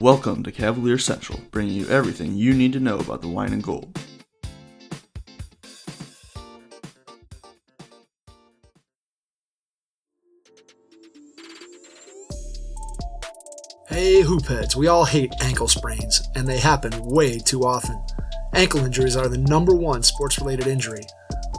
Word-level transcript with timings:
Welcome 0.00 0.42
to 0.42 0.50
Cavalier 0.50 0.98
Central, 0.98 1.40
bringing 1.52 1.76
you 1.76 1.86
everything 1.88 2.36
you 2.36 2.52
need 2.52 2.72
to 2.72 2.80
know 2.80 2.98
about 2.98 3.22
the 3.22 3.28
wine 3.28 3.52
and 3.52 3.62
gold. 3.62 3.96
Hey, 13.88 14.22
hoopheads, 14.24 14.74
we 14.74 14.88
all 14.88 15.04
hate 15.04 15.32
ankle 15.40 15.68
sprains, 15.68 16.20
and 16.34 16.48
they 16.48 16.58
happen 16.58 16.92
way 16.96 17.38
too 17.38 17.60
often. 17.60 18.04
Ankle 18.52 18.84
injuries 18.84 19.16
are 19.16 19.28
the 19.28 19.38
number 19.38 19.76
one 19.76 20.02
sports 20.02 20.40
related 20.40 20.66
injury. 20.66 21.04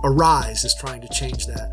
Aryse 0.03 0.65
is 0.65 0.75
trying 0.75 0.99
to 0.99 1.07
change 1.07 1.47
that. 1.47 1.71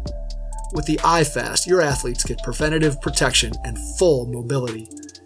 With 0.75 0.87
the 0.87 0.99
iFast, 0.99 1.67
your 1.67 1.83
athletes 1.83 2.23
get 2.23 2.43
preventative 2.45 3.01
protection 3.01 3.53
and 3.65 3.77
full 3.99 4.27
mobility. 4.27 4.89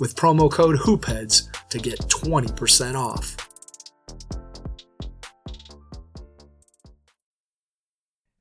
with 0.00 0.16
promo 0.16 0.50
code 0.50 0.78
HOOPHEADS 0.78 1.48
to 1.68 1.78
get 1.78 1.98
20% 2.00 2.94
off. 2.94 3.36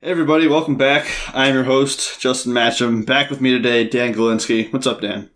Hey 0.01 0.11
everybody, 0.11 0.47
welcome 0.47 0.77
back. 0.77 1.05
I'm 1.33 1.53
your 1.53 1.65
host, 1.65 2.21
Justin 2.21 2.53
Matcham. 2.53 3.05
Back 3.05 3.29
with 3.29 3.41
me 3.41 3.51
today, 3.51 3.87
Dan 3.87 4.13
Galinsky. 4.13 4.71
What's 4.71 4.87
up, 4.87 5.01
Dan? 5.01 5.29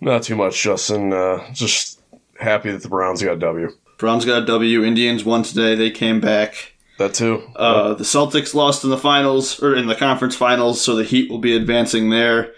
Not 0.00 0.24
too 0.24 0.34
much, 0.34 0.60
Justin. 0.60 1.12
Uh, 1.12 1.48
just 1.52 2.02
happy 2.40 2.72
that 2.72 2.82
the 2.82 2.88
Browns 2.88 3.22
got 3.22 3.34
a 3.34 3.38
W. 3.38 3.70
Browns 3.98 4.24
got 4.24 4.42
a 4.42 4.46
W. 4.46 4.82
Indians 4.82 5.24
won 5.24 5.44
today. 5.44 5.76
They 5.76 5.92
came 5.92 6.20
back. 6.20 6.74
That 6.98 7.14
too. 7.14 7.48
Uh, 7.54 7.94
the 7.94 8.04
Celtics 8.04 8.52
lost 8.52 8.82
in 8.82 8.90
the 8.90 8.98
finals, 8.98 9.62
or 9.62 9.76
in 9.76 9.86
the 9.86 9.94
conference 9.94 10.34
finals, 10.34 10.80
so 10.80 10.96
the 10.96 11.04
Heat 11.04 11.30
will 11.30 11.38
be 11.38 11.56
advancing 11.56 12.10
there. 12.10 12.52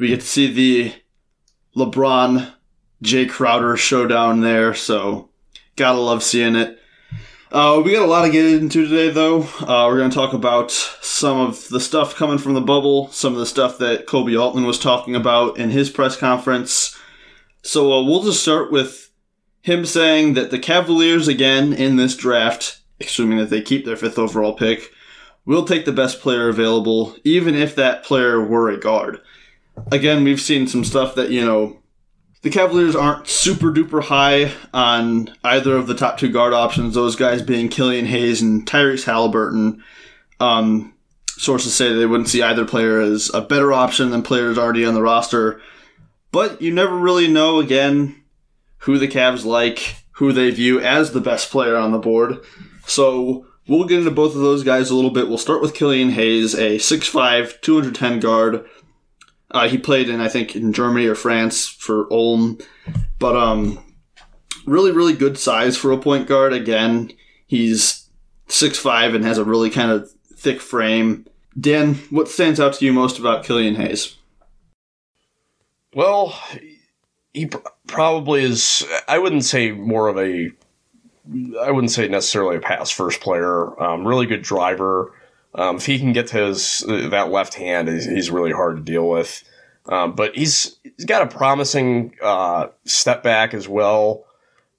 We 0.00 0.08
get 0.08 0.20
to 0.20 0.26
see 0.26 0.52
the 0.52 0.92
LeBron 1.76 2.52
Jae 3.04 3.28
Crowder 3.28 3.76
showdown 3.76 4.40
there, 4.40 4.72
so 4.74 5.28
gotta 5.76 5.98
love 5.98 6.22
seeing 6.22 6.56
it. 6.56 6.78
Uh, 7.52 7.80
we 7.84 7.92
got 7.92 8.02
a 8.02 8.06
lot 8.06 8.24
to 8.24 8.32
get 8.32 8.44
into 8.44 8.88
today, 8.88 9.08
though. 9.08 9.42
Uh, 9.60 9.86
we're 9.86 9.98
going 9.98 10.10
to 10.10 10.14
talk 10.14 10.32
about 10.32 10.72
some 10.72 11.38
of 11.38 11.68
the 11.68 11.78
stuff 11.78 12.16
coming 12.16 12.38
from 12.38 12.54
the 12.54 12.60
bubble, 12.60 13.08
some 13.12 13.34
of 13.34 13.38
the 13.38 13.46
stuff 13.46 13.78
that 13.78 14.06
Koby 14.06 14.38
Altman 14.38 14.66
was 14.66 14.80
talking 14.80 15.14
about 15.14 15.56
in 15.56 15.70
his 15.70 15.88
press 15.88 16.16
conference. 16.16 16.98
So 17.62 17.92
uh, 17.92 18.02
we'll 18.02 18.24
just 18.24 18.42
start 18.42 18.72
with 18.72 19.12
him 19.62 19.86
saying 19.86 20.34
that 20.34 20.50
the 20.50 20.58
Cavaliers, 20.58 21.28
again, 21.28 21.72
in 21.72 21.96
this 21.96 22.16
draft, 22.16 22.80
assuming 23.00 23.38
that 23.38 23.50
they 23.50 23.62
keep 23.62 23.84
their 23.84 23.96
fifth 23.96 24.18
overall 24.18 24.54
pick, 24.54 24.90
will 25.44 25.64
take 25.64 25.84
the 25.84 25.92
best 25.92 26.20
player 26.20 26.48
available, 26.48 27.16
even 27.22 27.54
if 27.54 27.76
that 27.76 28.02
player 28.02 28.44
were 28.44 28.68
a 28.68 28.78
guard. 28.78 29.20
Again, 29.92 30.24
we've 30.24 30.40
seen 30.40 30.66
some 30.66 30.84
stuff 30.84 31.14
that, 31.14 31.30
you 31.30 31.44
know, 31.44 31.78
the 32.42 32.50
Cavaliers 32.50 32.94
aren't 32.94 33.28
super 33.28 33.72
duper 33.72 34.02
high 34.02 34.52
on 34.72 35.34
either 35.42 35.76
of 35.76 35.86
the 35.86 35.94
top 35.94 36.18
two 36.18 36.30
guard 36.30 36.52
options, 36.52 36.94
those 36.94 37.16
guys 37.16 37.42
being 37.42 37.68
Killian 37.68 38.06
Hayes 38.06 38.40
and 38.40 38.66
Tyrese 38.66 39.04
Halliburton. 39.04 39.82
Um, 40.38 40.94
sources 41.26 41.74
say 41.74 41.92
they 41.92 42.06
wouldn't 42.06 42.28
see 42.28 42.42
either 42.42 42.64
player 42.64 43.00
as 43.00 43.30
a 43.34 43.40
better 43.40 43.72
option 43.72 44.10
than 44.10 44.22
players 44.22 44.58
already 44.58 44.84
on 44.84 44.94
the 44.94 45.02
roster. 45.02 45.60
But 46.32 46.60
you 46.60 46.72
never 46.72 46.96
really 46.96 47.28
know, 47.28 47.58
again, 47.58 48.22
who 48.78 48.98
the 48.98 49.08
Cavs 49.08 49.44
like, 49.44 49.96
who 50.12 50.32
they 50.32 50.50
view 50.50 50.80
as 50.80 51.12
the 51.12 51.20
best 51.20 51.50
player 51.50 51.76
on 51.76 51.92
the 51.92 51.98
board. 51.98 52.38
So 52.86 53.46
we'll 53.66 53.86
get 53.86 53.98
into 53.98 54.10
both 54.10 54.34
of 54.34 54.40
those 54.40 54.62
guys 54.62 54.90
a 54.90 54.94
little 54.94 55.10
bit. 55.10 55.28
We'll 55.28 55.38
start 55.38 55.60
with 55.60 55.74
Killian 55.74 56.10
Hayes, 56.10 56.54
a 56.54 56.76
6'5, 56.76 57.60
210 57.60 58.20
guard. 58.20 58.64
Uh, 59.56 59.68
he 59.68 59.78
played 59.78 60.08
in, 60.10 60.20
I 60.20 60.28
think, 60.28 60.54
in 60.54 60.72
Germany 60.72 61.06
or 61.06 61.14
France 61.14 61.66
for 61.66 62.12
Ulm. 62.12 62.58
But 63.18 63.36
um, 63.36 63.82
really, 64.66 64.92
really 64.92 65.14
good 65.14 65.38
size 65.38 65.76
for 65.76 65.92
a 65.92 65.98
point 65.98 66.28
guard. 66.28 66.52
Again, 66.52 67.10
he's 67.46 68.08
6'5 68.48 69.14
and 69.14 69.24
has 69.24 69.38
a 69.38 69.44
really 69.44 69.70
kind 69.70 69.90
of 69.90 70.10
thick 70.34 70.60
frame. 70.60 71.26
Dan, 71.58 71.94
what 72.10 72.28
stands 72.28 72.60
out 72.60 72.74
to 72.74 72.84
you 72.84 72.92
most 72.92 73.18
about 73.18 73.44
Killian 73.44 73.76
Hayes? 73.76 74.16
Well, 75.94 76.38
he 77.32 77.46
pr- 77.46 77.58
probably 77.86 78.44
is. 78.44 78.84
I 79.08 79.18
wouldn't 79.18 79.44
say 79.44 79.72
more 79.72 80.08
of 80.08 80.18
a. 80.18 80.50
I 81.60 81.70
wouldn't 81.70 81.90
say 81.90 82.06
necessarily 82.06 82.56
a 82.56 82.60
pass 82.60 82.90
first 82.90 83.20
player. 83.22 83.82
Um, 83.82 84.06
really 84.06 84.26
good 84.26 84.42
driver. 84.42 85.12
Um, 85.56 85.76
if 85.76 85.86
he 85.86 85.98
can 85.98 86.12
get 86.12 86.28
to 86.28 86.46
his 86.46 86.84
that 86.86 87.30
left 87.30 87.54
hand, 87.54 87.88
he's, 87.88 88.30
really 88.30 88.52
hard 88.52 88.76
to 88.76 88.82
deal 88.82 89.08
with. 89.08 89.42
Um, 89.86 90.14
but 90.14 90.36
he's 90.36 90.76
he's 90.82 91.06
got 91.06 91.22
a 91.22 91.26
promising 91.26 92.14
uh, 92.22 92.68
step 92.84 93.22
back 93.22 93.54
as 93.54 93.66
well. 93.66 94.26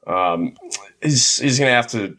Um, 0.06 0.56
he's 1.02 1.38
he's 1.38 1.58
going 1.58 1.70
to 1.70 1.76
have 1.76 1.88
to 1.88 2.16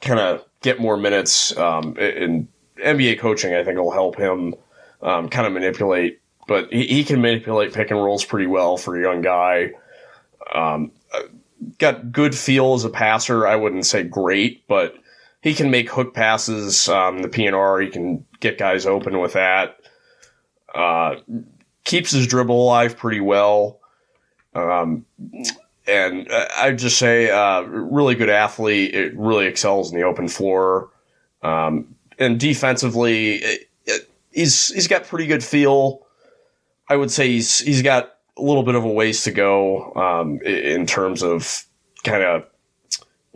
kind 0.00 0.20
of 0.20 0.44
get 0.62 0.78
more 0.78 0.96
minutes 0.96 1.56
um, 1.56 1.96
in 1.98 2.48
NBA 2.76 3.18
coaching. 3.18 3.52
I 3.52 3.64
think 3.64 3.78
will 3.78 3.90
help 3.90 4.16
him 4.16 4.54
um, 5.02 5.28
kind 5.28 5.46
of 5.46 5.52
manipulate. 5.52 6.20
But 6.46 6.72
he, 6.72 6.86
he, 6.86 7.04
can 7.04 7.20
manipulate 7.20 7.72
pick 7.72 7.90
and 7.90 7.98
rolls 7.98 8.24
pretty 8.24 8.46
well 8.46 8.76
for 8.76 8.96
a 8.96 9.02
young 9.02 9.20
guy. 9.20 9.72
Um, 10.54 10.92
got 11.78 12.12
good 12.12 12.36
feel 12.36 12.74
as 12.74 12.84
a 12.84 12.90
passer. 12.90 13.46
I 13.46 13.56
wouldn't 13.56 13.86
say 13.86 14.04
great, 14.04 14.66
but 14.68 14.94
he 15.42 15.54
can 15.54 15.70
make 15.70 15.90
hook 15.90 16.14
passes. 16.14 16.88
Um, 16.88 17.22
the 17.22 17.28
PNR, 17.28 17.84
he 17.84 17.90
can 17.90 18.24
get 18.40 18.58
guys 18.58 18.86
open 18.86 19.20
with 19.20 19.34
that. 19.34 19.78
Uh, 20.74 21.16
keeps 21.84 22.10
his 22.10 22.26
dribble 22.26 22.62
alive 22.62 22.96
pretty 22.96 23.20
well. 23.20 23.80
Um, 24.54 25.04
and 25.86 26.28
I'd 26.58 26.78
just 26.78 26.98
say, 26.98 27.30
uh, 27.30 27.62
really 27.62 28.14
good 28.14 28.28
athlete. 28.28 28.94
It 28.94 29.16
really 29.16 29.46
excels 29.46 29.92
in 29.92 29.98
the 29.98 30.04
open 30.04 30.28
floor. 30.28 30.90
Um, 31.42 31.94
and 32.18 32.40
defensively, 32.40 33.36
it, 33.36 33.70
it, 33.84 34.10
he's 34.32 34.68
he's 34.68 34.88
got 34.88 35.04
pretty 35.04 35.26
good 35.26 35.44
feel. 35.44 36.06
I 36.88 36.96
would 36.96 37.10
say 37.10 37.28
he's 37.28 37.58
he's 37.58 37.82
got 37.82 38.14
a 38.36 38.42
little 38.42 38.62
bit 38.62 38.74
of 38.74 38.84
a 38.84 38.88
ways 38.88 39.22
to 39.24 39.30
go 39.30 39.92
um, 39.94 40.40
in 40.42 40.86
terms 40.86 41.22
of 41.22 41.64
kind 42.04 42.22
of 42.22 42.44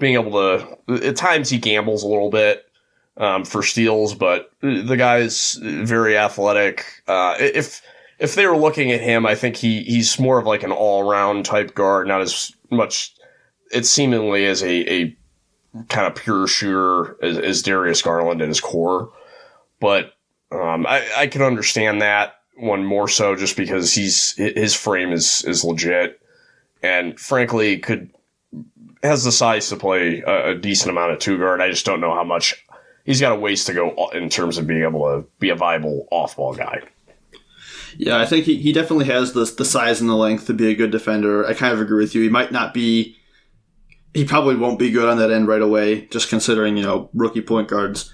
being 0.01 0.15
able 0.15 0.33
to. 0.33 1.07
At 1.07 1.17
times, 1.17 1.51
he 1.51 1.59
gambles 1.59 2.03
a 2.03 2.09
little 2.09 2.31
bit 2.31 2.67
um, 3.17 3.45
for 3.45 3.63
steals, 3.63 4.15
but 4.15 4.51
the 4.61 4.97
guy's 4.97 5.59
very 5.63 6.17
athletic. 6.17 6.85
Uh, 7.07 7.37
if 7.39 7.83
if 8.19 8.35
they 8.35 8.47
were 8.47 8.57
looking 8.57 8.91
at 8.91 9.01
him, 9.01 9.27
I 9.27 9.35
think 9.35 9.57
he 9.57 9.83
he's 9.83 10.19
more 10.19 10.39
of 10.39 10.47
like 10.47 10.63
an 10.63 10.73
all 10.73 11.09
around 11.09 11.45
type 11.45 11.75
guard, 11.75 12.09
not 12.09 12.21
as 12.21 12.53
much. 12.71 13.15
It 13.73 13.87
seemingly 13.87 14.47
as 14.47 14.65
a, 14.65 14.93
a 14.93 15.17
kind 15.89 16.07
of 16.07 16.17
pure 16.17 16.49
shooter 16.49 17.17
as, 17.23 17.39
as 17.39 17.63
Darius 17.63 18.03
Garland 18.03 18.43
at 18.43 18.49
his 18.49 18.61
core, 18.61 19.13
but 19.79 20.15
um, 20.51 20.87
I, 20.87 21.09
I 21.17 21.27
can 21.29 21.43
understand 21.43 22.03
that 22.03 22.41
one 22.57 22.85
more 22.85 23.09
so 23.09 23.37
just 23.37 23.57
because 23.57 23.95
he's 23.95 24.35
his 24.37 24.75
frame 24.75 25.13
is 25.13 25.45
is 25.45 25.65
legit, 25.65 26.21
and 26.83 27.19
frankly 27.19 27.79
could 27.79 28.11
has 29.03 29.25
the 29.25 29.33
size 29.33 29.69
to 29.69 29.77
play 29.77 30.21
a, 30.27 30.51
a 30.51 30.55
decent 30.55 30.91
amount 30.91 31.13
of 31.13 31.19
two 31.19 31.39
guard. 31.39 31.61
I 31.61 31.71
just 31.71 31.87
don't 31.87 32.01
know 32.01 32.15
how 32.15 32.25
much 32.25 32.65
he's 33.05 33.21
got 33.21 33.33
a 33.33 33.37
ways 33.37 33.65
to 33.65 33.75
go 33.75 34.11
in 34.13 34.29
terms 34.29 34.59
of 34.59 34.67
being 34.67 34.83
able 34.83 35.05
to 35.05 35.27
be 35.39 35.51
a 35.51 35.55
viable 35.55 36.07
off 36.11 36.37
ball 36.37 36.55
guy. 36.55 36.83
Yeah, 37.97 38.21
I 38.21 38.27
think 38.27 38.45
he, 38.45 38.57
he 38.57 38.73
definitely 38.73 39.07
has 39.07 39.33
the 39.33 39.45
the 39.45 39.65
size 39.65 40.01
and 40.01 40.09
the 40.09 40.15
length 40.15 40.47
to 40.47 40.55
be 40.55 40.71
a 40.71 40.75
good 40.75 40.91
defender. 40.91 41.47
I 41.47 41.55
kind 41.55 41.73
of 41.73 41.81
agree 41.81 42.03
with 42.03 42.15
you. 42.15 42.23
He 42.23 42.29
might 42.29 42.53
not 42.53 42.73
be 42.73 43.17
he 44.15 44.25
probably 44.25 44.57
won't 44.57 44.79
be 44.79 44.91
good 44.91 45.09
on 45.09 45.19
that 45.19 45.31
end 45.31 45.49
right 45.49 45.63
away, 45.63 46.07
just 46.07 46.29
considering, 46.29 46.77
you 46.77 46.83
know, 46.83 47.11
rookie 47.15 47.41
point 47.41 47.69
guards 47.69 48.13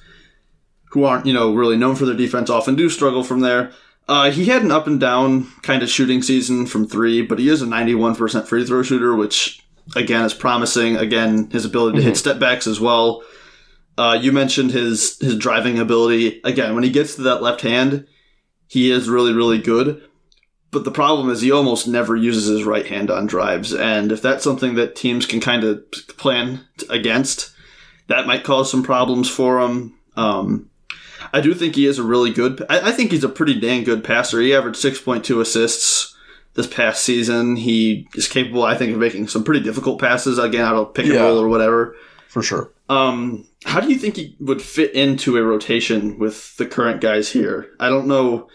who 0.91 1.05
aren't, 1.05 1.27
you 1.27 1.33
know, 1.33 1.55
really 1.55 1.77
known 1.77 1.97
for 1.97 2.05
their 2.05 2.17
defense 2.17 2.51
often 2.51 2.75
do 2.75 2.89
struggle 2.91 3.25
from 3.25 3.41
there. 3.41 3.73
Uh, 4.09 4.31
he 4.31 4.45
had 4.47 4.63
an 4.63 4.71
up 4.71 4.87
and 4.87 5.01
down 5.01 5.51
kind 5.63 5.83
of 5.83 5.91
shooting 5.91 6.23
season 6.23 6.67
from 6.67 6.87
three, 6.87 7.23
but 7.23 7.39
he 7.39 7.49
is 7.49 7.61
a 7.61 7.67
91% 7.67 8.47
free 8.47 8.65
throw 8.65 8.83
shooter, 8.83 9.17
which 9.17 9.66
again 9.95 10.25
is 10.25 10.35
promising. 10.35 10.97
Again, 10.97 11.51
his 11.51 11.65
ability 11.65 11.97
to 11.97 12.01
mm-hmm. 12.01 12.09
hit 12.09 12.17
step 12.17 12.39
backs 12.39 12.67
as 12.67 12.81
well. 12.81 13.23
Uh, 13.99 14.19
you 14.21 14.33
mentioned 14.33 14.73
his 14.73 15.19
his 15.19 15.37
driving 15.37 15.79
ability. 15.79 16.41
Again, 16.45 16.75
when 16.75 16.85
he 16.85 16.91
gets 16.91 17.15
to 17.17 17.23
that 17.23 17.43
left 17.43 17.61
hand, 17.61 18.07
he 18.67 18.91
is 18.91 19.09
really 19.09 19.33
really 19.33 19.59
good. 19.59 20.03
But 20.73 20.85
the 20.85 20.91
problem 20.91 21.31
is 21.31 21.41
he 21.41 21.53
almost 21.53 21.87
never 21.87 22.17
uses 22.17 22.47
his 22.47 22.65
right 22.65 22.87
hand 22.87 23.11
on 23.11 23.27
drives, 23.27 23.73
and 23.73 24.13
if 24.13 24.21
that's 24.21 24.45
something 24.45 24.75
that 24.75 24.97
teams 24.97 25.25
can 25.25 25.41
kind 25.41 25.65
of 25.65 25.83
plan 26.19 26.67
against, 26.91 27.53
that 28.09 28.27
might 28.27 28.45
cause 28.45 28.71
some 28.71 28.83
problems 28.83 29.31
for 29.31 29.61
him. 29.61 29.95
Um, 30.17 30.69
I 31.33 31.41
do 31.41 31.55
think 31.55 31.75
he 31.75 31.87
is 31.87 31.99
a 31.99 32.03
really 32.03 32.33
good. 32.33 32.65
I, 32.69 32.91
I 32.91 32.93
think 32.93 33.13
he's 33.13 33.25
a 33.25 33.29
pretty 33.29 33.59
dang 33.59 33.85
good 33.85 34.05
passer. 34.05 34.41
He 34.41 34.55
averaged 34.55 34.79
six 34.79 35.01
point 35.01 35.25
two 35.25 35.41
assists 35.41 36.16
this 36.57 36.67
past 36.67 37.03
season. 37.05 37.57
He 37.57 38.09
is 38.15 38.27
capable, 38.29 38.65
I 38.65 38.77
think, 38.77 38.93
of 38.93 38.99
making 38.99 39.29
some 39.29 39.45
pretty 39.45 39.61
difficult 39.65 40.01
passes 40.01 40.39
again 40.39 40.63
out 40.65 40.75
of 40.77 40.95
pick 40.95 41.05
and 41.07 41.15
Yeah. 41.15 41.21
roll 41.23 41.39
or 41.39 41.49
whatever. 41.49 41.95
for 42.29 42.43
sure. 42.43 42.71
Um, 42.91 43.47
how 43.65 43.81
do 43.81 43.89
you 43.89 43.97
think 43.99 44.17
he 44.17 44.37
would 44.41 44.61
fit 44.61 44.93
into 44.95 45.39
a 45.39 45.43
rotation 45.43 46.19
with 46.19 46.55
the 46.59 46.67
current 46.67 47.01
guys 47.01 47.31
here? 47.31 47.69
I 47.81 47.89
don't 47.89 48.07
know. 48.07 48.49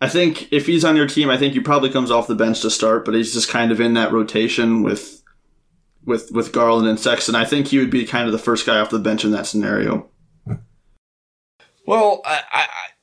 I 0.00 0.08
think 0.10 0.52
if 0.52 0.66
he's 0.66 0.84
on 0.84 0.94
your 0.96 1.06
team, 1.06 1.30
I 1.30 1.38
think 1.38 1.54
he 1.54 1.60
probably 1.60 1.88
comes 1.90 2.10
off 2.10 2.26
the 2.26 2.34
bench 2.34 2.60
to 2.60 2.70
start, 2.70 3.04
but 3.06 3.14
he's 3.14 3.32
just 3.32 3.48
kind 3.48 3.72
of 3.72 3.80
in 3.80 3.94
that 3.94 4.12
rotation 4.12 4.82
with 4.82 5.22
with 6.04 6.30
with 6.32 6.52
Garland 6.52 6.86
and 6.86 7.00
Sexton. 7.00 7.34
I 7.34 7.46
think 7.46 7.68
he 7.68 7.78
would 7.78 7.88
be 7.90 8.04
kind 8.04 8.26
of 8.26 8.32
the 8.32 8.38
first 8.38 8.66
guy 8.66 8.78
off 8.78 8.90
the 8.90 8.98
bench 8.98 9.24
in 9.24 9.30
that 9.30 9.46
scenario. 9.46 10.10
Well, 11.86 12.20
I, 12.24 12.42
I, 12.52 12.62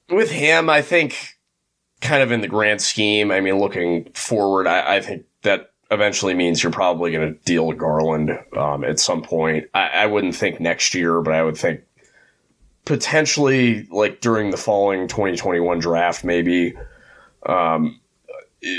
I- 0.10 0.14
with 0.14 0.30
him, 0.32 0.70
I 0.70 0.82
think 0.82 1.16
kind 2.02 2.24
of 2.24 2.32
in 2.32 2.42
the 2.42 2.48
grand 2.48 2.82
scheme, 2.82 3.32
I 3.32 3.40
mean, 3.40 3.60
looking 3.60 4.12
forward, 4.14 4.68
I, 4.68 4.98
I 4.98 5.02
think 5.02 5.26
that 5.44 5.72
eventually 5.92 6.34
means 6.34 6.64
you're 6.64 6.72
probably 6.72 7.12
going 7.12 7.34
to 7.34 7.40
deal 7.44 7.72
Garland 7.74 8.32
um, 8.58 8.84
at 8.84 9.00
some 9.00 9.22
point. 9.22 9.68
I, 9.74 9.90
I 9.90 10.06
wouldn't 10.08 10.36
think 10.36 10.60
next 10.60 10.94
year, 10.96 11.22
but 11.22 11.34
I 11.34 11.44
would 11.44 11.58
think 11.58 11.82
potentially 12.86 13.88
like 13.92 14.22
during 14.22 14.52
the 14.52 14.58
following 14.58 15.08
2021 15.08 15.80
draft, 15.80 16.24
maybe 16.24 16.74
um, 17.46 18.00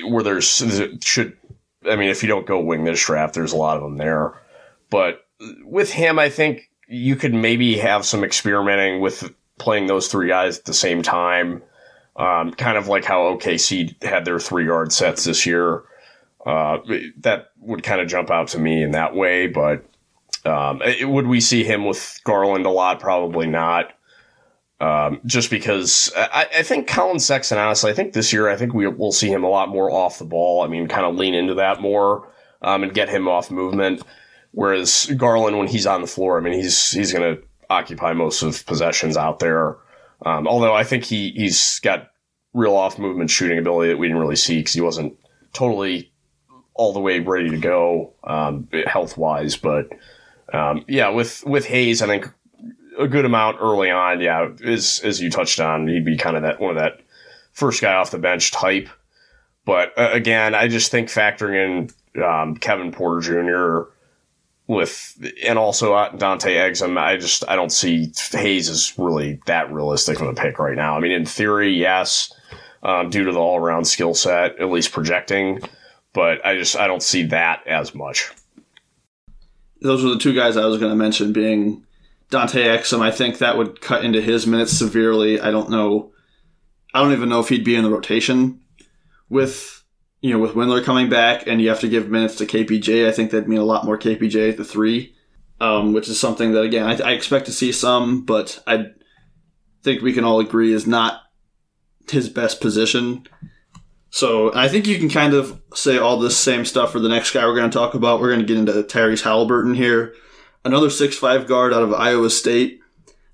where 0.09 0.23
there's 0.23 0.63
should. 1.03 1.37
I 1.85 1.97
mean, 1.97 2.11
if 2.11 2.23
you 2.23 2.29
don't 2.29 2.47
go 2.47 2.61
wing 2.61 2.85
this 2.85 3.05
draft, 3.05 3.35
there's 3.35 3.53
a 3.53 3.57
lot 3.57 3.77
of 3.77 3.83
them 3.83 3.99
there. 3.99 4.35
But 4.89 5.27
with 5.65 5.91
him, 5.91 6.19
I 6.19 6.29
think 6.29 6.71
you 6.87 7.17
could 7.17 7.35
maybe 7.35 7.77
have 7.79 8.05
some 8.05 8.23
experimenting 8.23 9.01
with 9.01 9.33
playing 9.59 9.87
those 9.87 10.09
three 10.09 10.29
guys 10.29 10.59
at 10.59 10.65
the 10.65 10.75
same 10.75 11.03
time. 11.03 11.63
Um, 12.14 12.53
kind 12.53 12.76
of 12.76 12.88
like 12.88 13.05
how 13.05 13.35
OKC 13.35 14.03
had 14.05 14.25
their 14.25 14.38
three 14.38 14.67
guard 14.67 14.93
sets 14.93 15.25
this 15.25 15.47
year. 15.47 15.82
Uh, 16.44 16.79
that 17.20 17.50
would 17.59 17.82
kind 17.82 18.00
of 18.00 18.09
jump 18.09 18.31
out 18.31 18.49
to 18.49 18.59
me 18.59 18.82
in 18.82 18.91
that 18.91 19.14
way. 19.14 19.47
But 19.47 19.85
um, 20.44 20.82
it- 20.82 21.09
would 21.09 21.26
we 21.26 21.41
see 21.41 21.64
him 21.64 21.85
with 21.87 22.20
Garland 22.25 22.67
a 22.67 22.70
lot? 22.70 23.00
Probably 23.00 23.47
not. 23.47 23.93
Um, 24.81 25.20
just 25.25 25.49
because 25.49 26.12
I, 26.17 26.49
I 26.59 26.62
think 26.64 26.88
Collin 26.88 27.20
Sexton, 27.20 27.56
honestly, 27.56 27.93
I 27.93 27.94
think 27.94 28.15
this 28.15 28.32
year, 28.32 28.49
I 28.49 28.56
think 28.56 28.75
we 28.75 28.88
will 28.88 29.12
see 29.12 29.29
him 29.29 29.44
a 29.44 29.49
lot 29.49 29.69
more 29.69 29.88
off 29.91 30.19
the 30.19 30.25
ball. 30.25 30.62
I 30.62 30.67
mean, 30.67 30.88
kind 30.88 31.06
of 31.06 31.15
lean 31.15 31.35
into 31.35 31.55
that 31.55 31.81
more 31.81 32.29
um, 32.62 32.82
and 32.82 32.93
get 32.93 33.08
him 33.08 33.29
off 33.29 33.49
movement. 33.50 34.03
Whereas 34.50 35.11
Garland, 35.17 35.56
when 35.56 35.69
he's 35.69 35.87
on 35.87 36.00
the 36.00 36.08
floor, 36.08 36.37
I 36.37 36.41
mean, 36.43 36.55
he's 36.55 36.91
he's 36.91 37.12
going 37.12 37.37
to 37.37 37.43
occupy 37.70 38.12
most 38.12 38.43
of 38.43 38.67
possessions 38.67 39.17
out 39.17 39.38
there. 39.38 39.76
Um, 40.25 40.47
although 40.47 40.75
I 40.75 40.85
think 40.85 41.05
he 41.05 41.31
he's 41.31 41.81
got 41.81 42.11
real 42.55 42.75
off 42.75 42.99
movement 42.99 43.31
shooting 43.31 43.59
ability 43.59 43.91
that 43.91 43.99
we 43.99 44.09
didn't 44.09 44.21
really 44.21 44.37
see 44.37 44.59
because 44.59 44.75
he 44.75 44.81
wasn't 44.81 45.17
totally 45.53 46.13
all 46.75 46.93
the 46.93 47.01
way 47.01 47.21
ready 47.21 47.51
to 47.51 47.59
go 47.59 48.13
um, 48.25 48.69
health 48.87 49.17
wise. 49.17 49.57
But 49.57 49.91
um, 50.53 50.85
yeah, 50.89 51.09
with 51.09 51.45
with 51.47 51.67
Hayes, 51.67 52.03
I 52.03 52.07
think 52.07 52.29
a 52.99 53.09
good 53.09 53.25
amount 53.25 53.59
early 53.61 53.91
on. 53.91 54.21
Yeah, 54.21 54.51
as 54.65 55.01
as 55.05 55.21
you 55.21 55.31
touched 55.31 55.61
on, 55.61 55.89
he'd 55.89 56.05
be 56.05 56.17
kind 56.17 56.37
of 56.37 56.43
that 56.43 56.61
one 56.61 56.77
of 56.77 56.83
that 56.83 57.01
first 57.53 57.81
guy 57.81 57.95
off 57.95 58.11
the 58.11 58.19
bench 58.19 58.51
type. 58.51 58.89
But 59.65 59.97
uh, 59.97 60.11
again, 60.13 60.55
I 60.55 60.69
just 60.69 60.91
think 60.91 61.09
factoring 61.09 61.91
in 62.15 62.23
um, 62.23 62.57
Kevin 62.57 62.93
Porter 62.93 63.21
Jr. 63.21 63.91
with 64.67 65.17
and 65.44 65.59
also 65.59 65.94
uh, 65.94 66.11
Dante 66.11 66.55
Exum, 66.55 66.99
I 66.99 67.17
just 67.17 67.44
I 67.49 67.56
don't 67.56 67.73
see 67.73 68.12
Hayes 68.32 68.69
is 68.69 68.94
really 68.97 69.41
that 69.47 69.73
realistic 69.73 70.20
of 70.20 70.29
a 70.29 70.35
pick 70.35 70.59
right 70.59 70.76
now. 70.76 70.97
I 70.97 71.00
mean, 71.00 71.12
in 71.12 71.26
theory, 71.26 71.73
yes, 71.73 72.32
um, 72.82 73.11
due 73.11 73.25
to 73.25 73.32
the 73.32 73.38
all 73.38 73.59
around 73.59 73.87
skill 73.87 74.14
set, 74.14 74.59
at 74.59 74.70
least 74.70 74.93
projecting. 74.93 75.61
But 76.12 76.44
I 76.44 76.56
just 76.56 76.76
I 76.76 76.87
don't 76.87 77.03
see 77.03 77.25
that 77.25 77.67
as 77.67 77.94
much. 77.94 78.31
Those 79.81 80.05
were 80.05 80.11
the 80.11 80.19
two 80.19 80.35
guys 80.35 80.56
I 80.56 80.67
was 80.67 80.79
going 80.79 80.93
to 80.93 80.97
mention, 80.97 81.32
being 81.32 81.85
Dante 82.31 82.62
Exum. 82.62 83.00
I 83.00 83.11
think 83.11 83.38
that 83.38 83.56
would 83.56 83.81
cut 83.81 84.05
into 84.05 84.20
his 84.20 84.47
minutes 84.47 84.73
severely. 84.73 85.41
I 85.41 85.50
don't 85.50 85.70
know. 85.70 86.12
I 86.94 87.03
don't 87.03 87.12
even 87.12 87.29
know 87.29 87.41
if 87.41 87.49
he'd 87.49 87.65
be 87.65 87.75
in 87.75 87.82
the 87.82 87.91
rotation 87.91 88.61
with 89.29 89.81
you 90.23 90.33
know 90.33 90.39
with 90.39 90.53
Windler 90.53 90.83
coming 90.83 91.11
back, 91.11 91.47
and 91.47 91.61
you 91.61 91.69
have 91.69 91.81
to 91.81 91.89
give 91.89 92.09
minutes 92.09 92.37
to 92.37 92.47
KPJ. 92.47 93.07
I 93.07 93.13
think 93.13 93.31
that'd 93.31 93.49
mean 93.49 93.59
a 93.59 93.65
lot 93.65 93.85
more 93.85 93.99
KPJ 93.99 94.51
at 94.51 94.57
the 94.57 94.65
three, 94.65 95.15
um, 95.61 95.93
which 95.93 96.09
is 96.09 96.19
something 96.19 96.53
that 96.53 96.63
again 96.63 96.87
I, 96.87 97.11
I 97.11 97.13
expect 97.13 97.47
to 97.47 97.53
see 97.53 97.73
some, 97.73 98.25
but 98.25 98.63
I 98.67 98.87
think 99.83 100.01
we 100.01 100.15
can 100.15 100.25
all 100.25 100.41
agree 100.41 100.73
is 100.73 100.87
not 100.87 101.21
his 102.11 102.29
best 102.29 102.61
position. 102.61 103.27
So 104.11 104.55
I 104.55 104.69
think 104.69 104.87
you 104.87 104.99
can 104.99 105.09
kind 105.09 105.35
of 105.35 105.61
say 105.75 105.99
all 105.99 106.19
this 106.19 106.37
same 106.37 106.65
stuff 106.65 106.93
for 106.93 107.01
the 107.01 107.09
next 107.09 107.33
guy 107.33 107.47
we're 107.47 107.57
going 107.57 107.71
to 107.71 107.77
talk 107.77 107.95
about. 107.95 108.21
We're 108.21 108.29
going 108.29 108.41
to 108.41 108.47
get 108.47 108.59
into 108.59 108.73
Tyrese 108.73 109.23
Halliburton 109.23 109.75
here, 109.75 110.15
another 110.65 110.91
six-five 110.91 111.47
guard 111.49 111.73
out 111.73 111.83
of 111.83 111.95
Iowa 111.95 112.29
State, 112.29 112.81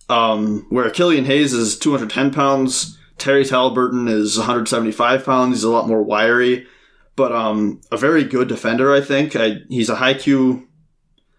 um, 0.08 0.66
where 0.70 0.88
Killian 0.90 1.24
Hayes 1.24 1.52
is 1.52 1.78
210 1.78 2.32
pounds. 2.32 2.96
Terry 3.18 3.46
Halliburton 3.46 4.06
is 4.06 4.38
175 4.38 5.24
pounds. 5.24 5.56
He's 5.56 5.64
a 5.64 5.70
lot 5.70 5.88
more 5.88 6.02
wiry, 6.02 6.68
but 7.18 7.32
um, 7.32 7.80
a 7.90 7.96
very 7.96 8.22
good 8.22 8.48
defender. 8.48 8.94
I 8.94 9.00
think 9.00 9.34
I, 9.34 9.56
he's 9.68 9.90
a 9.90 9.96
high 9.96 10.14
Q, 10.14 10.68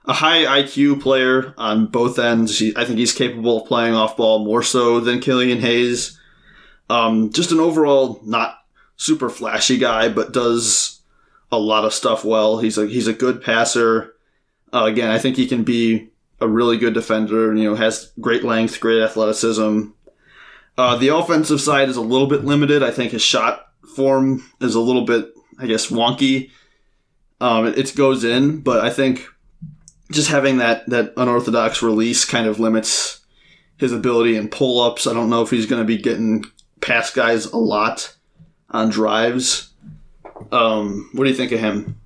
a 0.05 0.13
high 0.13 0.61
IQ 0.61 1.01
player 1.01 1.55
on 1.57 1.87
both 1.87 2.19
ends. 2.19 2.59
He, 2.59 2.73
I 2.75 2.83
think 2.83 2.99
he's 2.99 3.13
capable 3.13 3.61
of 3.61 3.67
playing 3.67 3.95
off 3.95 4.17
ball 4.17 4.43
more 4.45 4.61
so 4.61 4.99
than 4.99 5.21
Killian 5.21 5.61
Hayes. 5.61 6.19
Um, 6.89 7.31
just 7.31 7.53
an 7.53 7.61
overall 7.61 8.19
not 8.25 8.59
super 8.97 9.29
flashy 9.29 9.77
guy, 9.77 10.09
but 10.09 10.33
does 10.33 10.99
a 11.49 11.57
lot 11.57 11.85
of 11.85 11.93
stuff 11.93 12.25
well. 12.25 12.59
He's 12.59 12.77
a 12.77 12.85
he's 12.85 13.07
a 13.07 13.13
good 13.13 13.41
passer. 13.41 14.15
Uh, 14.73 14.83
again, 14.83 15.09
I 15.09 15.17
think 15.17 15.37
he 15.37 15.47
can 15.47 15.63
be 15.63 16.09
a 16.41 16.47
really 16.47 16.77
good 16.77 16.93
defender. 16.93 17.55
You 17.55 17.63
know, 17.63 17.75
has 17.75 18.11
great 18.19 18.43
length, 18.43 18.81
great 18.81 19.01
athleticism. 19.01 19.85
Uh, 20.77 20.95
the 20.97 21.15
offensive 21.15 21.61
side 21.61 21.87
is 21.87 21.97
a 21.97 22.01
little 22.01 22.27
bit 22.27 22.43
limited. 22.43 22.83
I 22.83 22.91
think 22.91 23.13
his 23.13 23.21
shot 23.21 23.67
form 23.95 24.43
is 24.61 24.75
a 24.75 24.79
little 24.79 25.05
bit, 25.05 25.33
I 25.59 25.67
guess, 25.67 25.87
wonky. 25.87 26.51
Um, 27.41 27.67
it, 27.67 27.77
it 27.77 27.95
goes 27.95 28.23
in, 28.23 28.61
but 28.61 28.83
I 28.83 28.89
think 28.89 29.25
just 30.11 30.29
having 30.29 30.57
that 30.57 30.87
that 30.89 31.13
unorthodox 31.17 31.81
release 31.81 32.25
kind 32.25 32.47
of 32.47 32.59
limits 32.59 33.19
his 33.77 33.91
ability 33.93 34.35
in 34.35 34.49
pull 34.49 34.81
ups. 34.81 35.07
I 35.07 35.13
don't 35.13 35.29
know 35.29 35.41
if 35.41 35.49
he's 35.49 35.65
going 35.65 35.81
to 35.81 35.85
be 35.87 35.97
getting 35.97 36.43
past 36.81 37.13
guys 37.15 37.45
a 37.45 37.57
lot 37.57 38.15
on 38.71 38.89
drives. 38.89 39.71
Um, 40.51 41.09
what 41.13 41.23
do 41.25 41.29
you 41.29 41.35
think 41.35 41.51
of 41.51 41.59
him? 41.59 41.99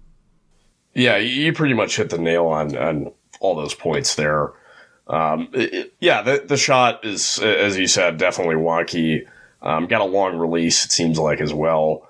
Yeah, 0.94 1.18
you 1.18 1.54
pretty 1.54 1.74
much 1.74 1.96
hit 1.96 2.10
the 2.10 2.18
nail 2.18 2.46
on 2.48 2.76
on 2.78 3.12
all 3.40 3.56
those 3.56 3.74
points 3.74 4.16
there. 4.16 4.52
Um, 5.08 5.50
it- 5.54 5.94
yeah, 6.00 6.22
the 6.22 6.44
the 6.46 6.58
shot 6.58 7.04
is, 7.06 7.40
as 7.40 7.78
you 7.78 7.88
said, 7.88 8.18
definitely 8.18 8.56
wonky. 8.56 9.26
Um, 9.62 9.88
got 9.88 10.02
a 10.02 10.06
long 10.06 10.38
release, 10.38 10.84
it 10.86 10.92
seems 10.92 11.18
like 11.18 11.40
as 11.40 11.54
well. 11.54 12.08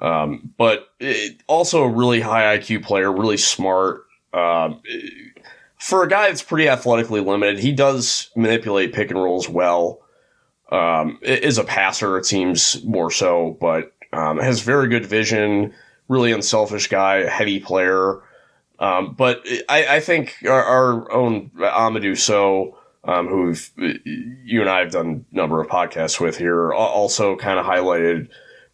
Um, 0.00 0.52
but 0.56 0.88
it, 1.00 1.42
also 1.46 1.82
a 1.82 1.88
really 1.88 2.20
high 2.20 2.58
IQ 2.58 2.84
player, 2.84 3.12
really 3.12 3.36
smart. 3.36 4.04
Um, 4.32 4.80
for 5.78 6.02
a 6.02 6.08
guy 6.08 6.28
that's 6.28 6.42
pretty 6.42 6.68
athletically 6.68 7.20
limited, 7.20 7.58
he 7.58 7.72
does 7.72 8.30
manipulate 8.36 8.92
pick 8.92 9.10
and 9.10 9.22
rolls 9.22 9.48
well. 9.48 10.00
Um, 10.70 11.18
is 11.22 11.56
a 11.56 11.64
passer, 11.64 12.18
it 12.18 12.26
seems 12.26 12.84
more 12.84 13.10
so, 13.10 13.56
but 13.60 13.92
um, 14.12 14.38
has 14.38 14.60
very 14.60 14.88
good 14.88 15.06
vision. 15.06 15.72
Really 16.08 16.32
unselfish 16.32 16.88
guy, 16.88 17.28
heavy 17.28 17.58
player. 17.58 18.22
Um, 18.78 19.14
but 19.14 19.46
I, 19.68 19.96
I 19.96 20.00
think 20.00 20.36
our, 20.46 20.62
our 20.62 21.12
own 21.12 21.50
Amadou 21.56 22.16
So, 22.16 22.78
um, 23.04 23.28
who 23.28 23.54
you 24.44 24.60
and 24.60 24.68
I 24.68 24.80
have 24.80 24.92
done 24.92 25.24
a 25.32 25.34
number 25.34 25.60
of 25.60 25.68
podcasts 25.68 26.20
with 26.20 26.36
here, 26.36 26.72
also 26.72 27.36
kind 27.36 27.58
of 27.58 27.64
highlighted 27.64 28.28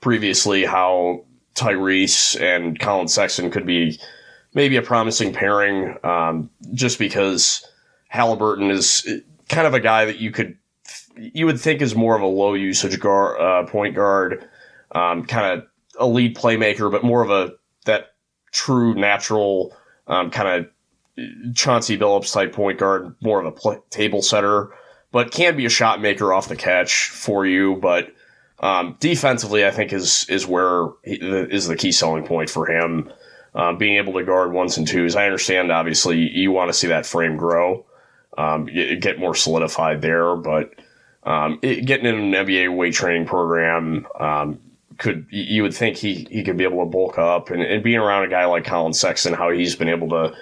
previously 0.04 0.66
how 0.66 1.24
Tyrese 1.54 2.38
and 2.38 2.78
Collin 2.78 3.08
Sexton 3.08 3.50
could 3.50 3.64
be 3.64 3.98
maybe 4.52 4.76
a 4.76 4.82
promising 4.82 5.32
pairing, 5.32 5.96
um, 6.04 6.50
just 6.74 6.98
because 6.98 7.66
Halliburton 8.08 8.70
is 8.70 9.08
kind 9.48 9.66
of 9.66 9.72
a 9.72 9.80
guy 9.80 10.04
that 10.04 10.18
you 10.18 10.30
could 10.30 10.58
you 11.16 11.46
would 11.46 11.58
think 11.58 11.80
is 11.80 11.94
more 11.94 12.14
of 12.14 12.20
a 12.20 12.26
low 12.26 12.52
usage 12.52 13.00
guard, 13.00 13.40
uh, 13.40 13.70
point 13.70 13.94
guard, 13.94 14.46
um, 14.92 15.24
kind 15.24 15.58
of 15.58 15.66
a 15.98 16.06
lead 16.06 16.36
playmaker, 16.36 16.90
but 16.90 17.02
more 17.02 17.22
of 17.22 17.30
a 17.30 17.54
that 17.86 18.14
true 18.52 18.94
natural 18.94 19.74
um, 20.06 20.30
kind 20.30 20.66
of 21.16 21.54
Chauncey 21.54 21.96
Billups 21.96 22.30
type 22.30 22.52
point 22.52 22.78
guard, 22.78 23.14
more 23.22 23.42
of 23.42 23.46
a 23.64 23.80
table 23.88 24.20
setter, 24.20 24.68
but 25.12 25.30
can 25.30 25.56
be 25.56 25.64
a 25.64 25.70
shot 25.70 26.02
maker 26.02 26.30
off 26.30 26.48
the 26.48 26.56
catch 26.56 27.08
for 27.08 27.46
you. 27.46 27.76
But 27.76 28.13
Um, 28.64 28.96
defensively, 28.98 29.66
I 29.66 29.70
think 29.70 29.92
is 29.92 30.26
is 30.30 30.46
where 30.46 30.88
he, 31.04 31.16
is 31.16 31.68
the 31.68 31.76
key 31.76 31.92
selling 31.92 32.24
point 32.24 32.48
for 32.48 32.66
him. 32.66 33.12
Um, 33.54 33.76
being 33.76 33.98
able 33.98 34.14
to 34.14 34.24
guard 34.24 34.52
ones 34.52 34.78
and 34.78 34.88
twos. 34.88 35.14
I 35.14 35.26
understand, 35.26 35.70
obviously, 35.70 36.18
you 36.18 36.50
want 36.50 36.70
to 36.70 36.72
see 36.72 36.88
that 36.88 37.06
frame 37.06 37.36
grow, 37.36 37.86
um, 38.36 38.64
get 38.64 39.20
more 39.20 39.36
solidified 39.36 40.02
there, 40.02 40.34
but 40.34 40.74
um, 41.22 41.60
it, 41.62 41.84
getting 41.84 42.06
in 42.06 42.16
an 42.16 42.32
NBA 42.32 42.74
weight 42.74 42.94
training 42.94 43.26
program 43.26 44.08
um, 44.18 44.58
could 44.96 45.26
you 45.30 45.62
would 45.62 45.74
think 45.74 45.98
he 45.98 46.26
he 46.30 46.42
could 46.42 46.56
be 46.56 46.64
able 46.64 46.84
to 46.84 46.90
bulk 46.90 47.18
up 47.18 47.50
and, 47.50 47.62
and 47.62 47.84
being 47.84 47.98
around 47.98 48.24
a 48.24 48.28
guy 48.28 48.46
like 48.46 48.64
Collin 48.64 48.94
Sexton, 48.94 49.34
how 49.34 49.50
he's 49.50 49.76
been 49.76 49.90
able 49.90 50.08
to 50.08 50.34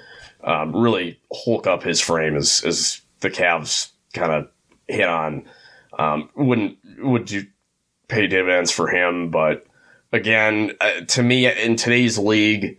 um, 0.44 0.74
really 0.76 1.18
hulk 1.34 1.66
up 1.66 1.82
his 1.82 2.00
frame 2.00 2.36
as 2.36 2.62
as 2.64 3.00
the 3.18 3.30
Cavs 3.30 3.90
kind 4.14 4.30
of 4.30 4.48
hit 4.86 5.08
on. 5.08 5.44
Um, 5.98 6.30
wouldn't 6.36 6.78
would 6.98 7.30
you 7.30 7.46
pay 8.12 8.26
dividends 8.26 8.70
for 8.70 8.88
him? 8.88 9.30
But 9.30 9.66
again, 10.12 10.72
uh, 10.80 11.00
to 11.08 11.22
me, 11.22 11.46
in 11.46 11.76
today's 11.76 12.18
league, 12.18 12.78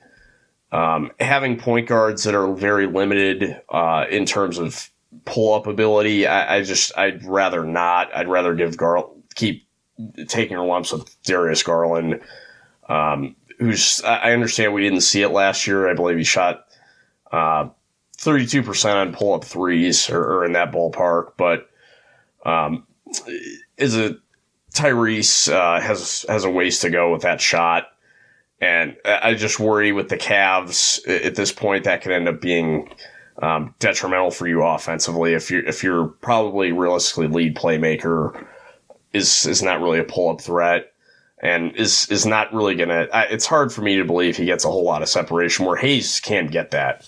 um, 0.72 1.12
having 1.20 1.58
point 1.58 1.88
guards 1.88 2.24
that 2.24 2.36
are 2.36 2.54
very 2.54 2.88
limited 2.88 3.62
uh, 3.70 4.06
in 4.10 4.26
terms 4.26 4.58
of 4.58 4.90
pull 5.26 5.54
up 5.54 5.68
ability, 5.68 6.26
I, 6.26 6.58
I, 6.58 6.64
just 6.64 6.98
I'd 6.98 7.24
rather 7.26 7.64
not. 7.64 8.16
I'd 8.16 8.28
rather 8.28 8.56
give 8.56 8.78
Gar 8.78 9.08
keep 9.36 9.68
taking 10.28 10.58
her 10.58 10.66
lumps 10.66 10.92
with 10.92 11.22
Darius 11.24 11.64
Garland, 11.64 12.22
um, 12.90 13.36
who's 13.60 14.02
I 14.04 14.32
understand 14.32 14.74
we 14.74 14.82
didn't 14.82 15.02
see 15.02 15.22
it 15.22 15.30
last 15.30 15.68
year. 15.68 15.90
I 15.90 15.94
believe 15.94 16.18
he 16.18 16.24
shot 16.24 16.66
uh, 17.32 17.70
32% 18.18 18.96
on 18.96 19.14
pull 19.14 19.34
up 19.34 19.44
threes 19.44 20.10
or, 20.10 20.24
or, 20.24 20.46
in 20.46 20.54
that 20.54 20.72
ballpark. 20.72 21.34
But 21.38 21.70
um, 22.46 22.88
is 23.78 23.96
it 23.96 24.18
Tyrese 24.74 25.52
uh, 25.52 25.80
has 25.80 26.26
has 26.28 26.46
a 26.46 26.50
ways 26.50 26.80
to 26.80 26.90
go 26.90 27.12
with 27.12 27.22
that 27.22 27.40
shot, 27.40 27.88
and 28.60 28.98
I 29.06 29.36
just 29.36 29.60
worry 29.60 29.92
with 29.92 30.10
the 30.10 30.18
Cavs 30.18 31.08
at 31.08 31.36
this 31.36 31.52
point 31.52 31.84
that 31.84 32.02
could 32.02 32.12
end 32.12 32.28
up 32.28 32.42
being 32.42 32.90
um, 33.42 33.74
detrimental 33.80 34.32
for 34.32 34.48
you 34.48 34.64
offensively 34.64 35.34
if 35.34 35.50
you're 35.52 35.66
if 35.66 35.84
you're 35.84 36.08
probably 36.08 36.72
realistically 36.72 37.28
lead 37.28 37.56
playmaker 37.56 38.46
is 39.12 39.46
is 39.46 39.62
not 39.62 39.82
really 39.82 40.00
a 40.00 40.04
pull 40.04 40.30
up 40.30 40.42
threat 40.42 40.92
and 41.42 41.76
is 41.76 42.08
is 42.10 42.26
not 42.26 42.54
really 42.54 42.76
gonna. 42.76 43.08
It's 43.30 43.46
hard 43.46 43.72
for 43.72 43.82
me 43.82 43.98
to 43.98 44.06
believe 44.06 44.38
he 44.38 44.46
gets 44.46 44.66
a 44.66 44.70
whole 44.70 44.86
lot 44.86 45.02
of 45.02 45.10
separation 45.10 45.66
where 45.66 45.76
Hayes 45.76 46.20
can 46.20 46.48
get 46.48 46.72
that 46.72 47.08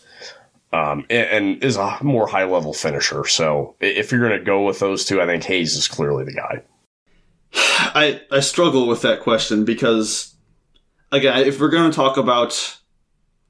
um, 0.74 1.05
and, 1.10 1.27
and, 1.29 1.63
is 1.63 1.77
a 1.77 1.98
more 2.01 2.27
high 2.27 2.43
level 2.43 2.74
finisher. 2.74 3.25
So 3.25 3.75
if 3.79 4.12
you're 4.12 4.27
going 4.27 4.38
to 4.38 4.45
go 4.45 4.63
with 4.63 4.79
those 4.79 5.05
two, 5.05 5.22
I 5.22 5.25
think 5.25 5.43
Hayes 5.45 5.75
is 5.75 5.88
clearly 5.88 6.25
the 6.25 6.34
guy. 6.34 6.62
I 7.54 8.22
I 8.32 8.40
struggle 8.40 8.88
with 8.88 9.02
that 9.02 9.22
question 9.22 9.66
because 9.66 10.36
again, 11.12 11.46
if 11.46 11.60
we're 11.60 11.70
going 11.70 11.90
to 11.90 11.96
talk 11.96 12.18
about, 12.18 12.78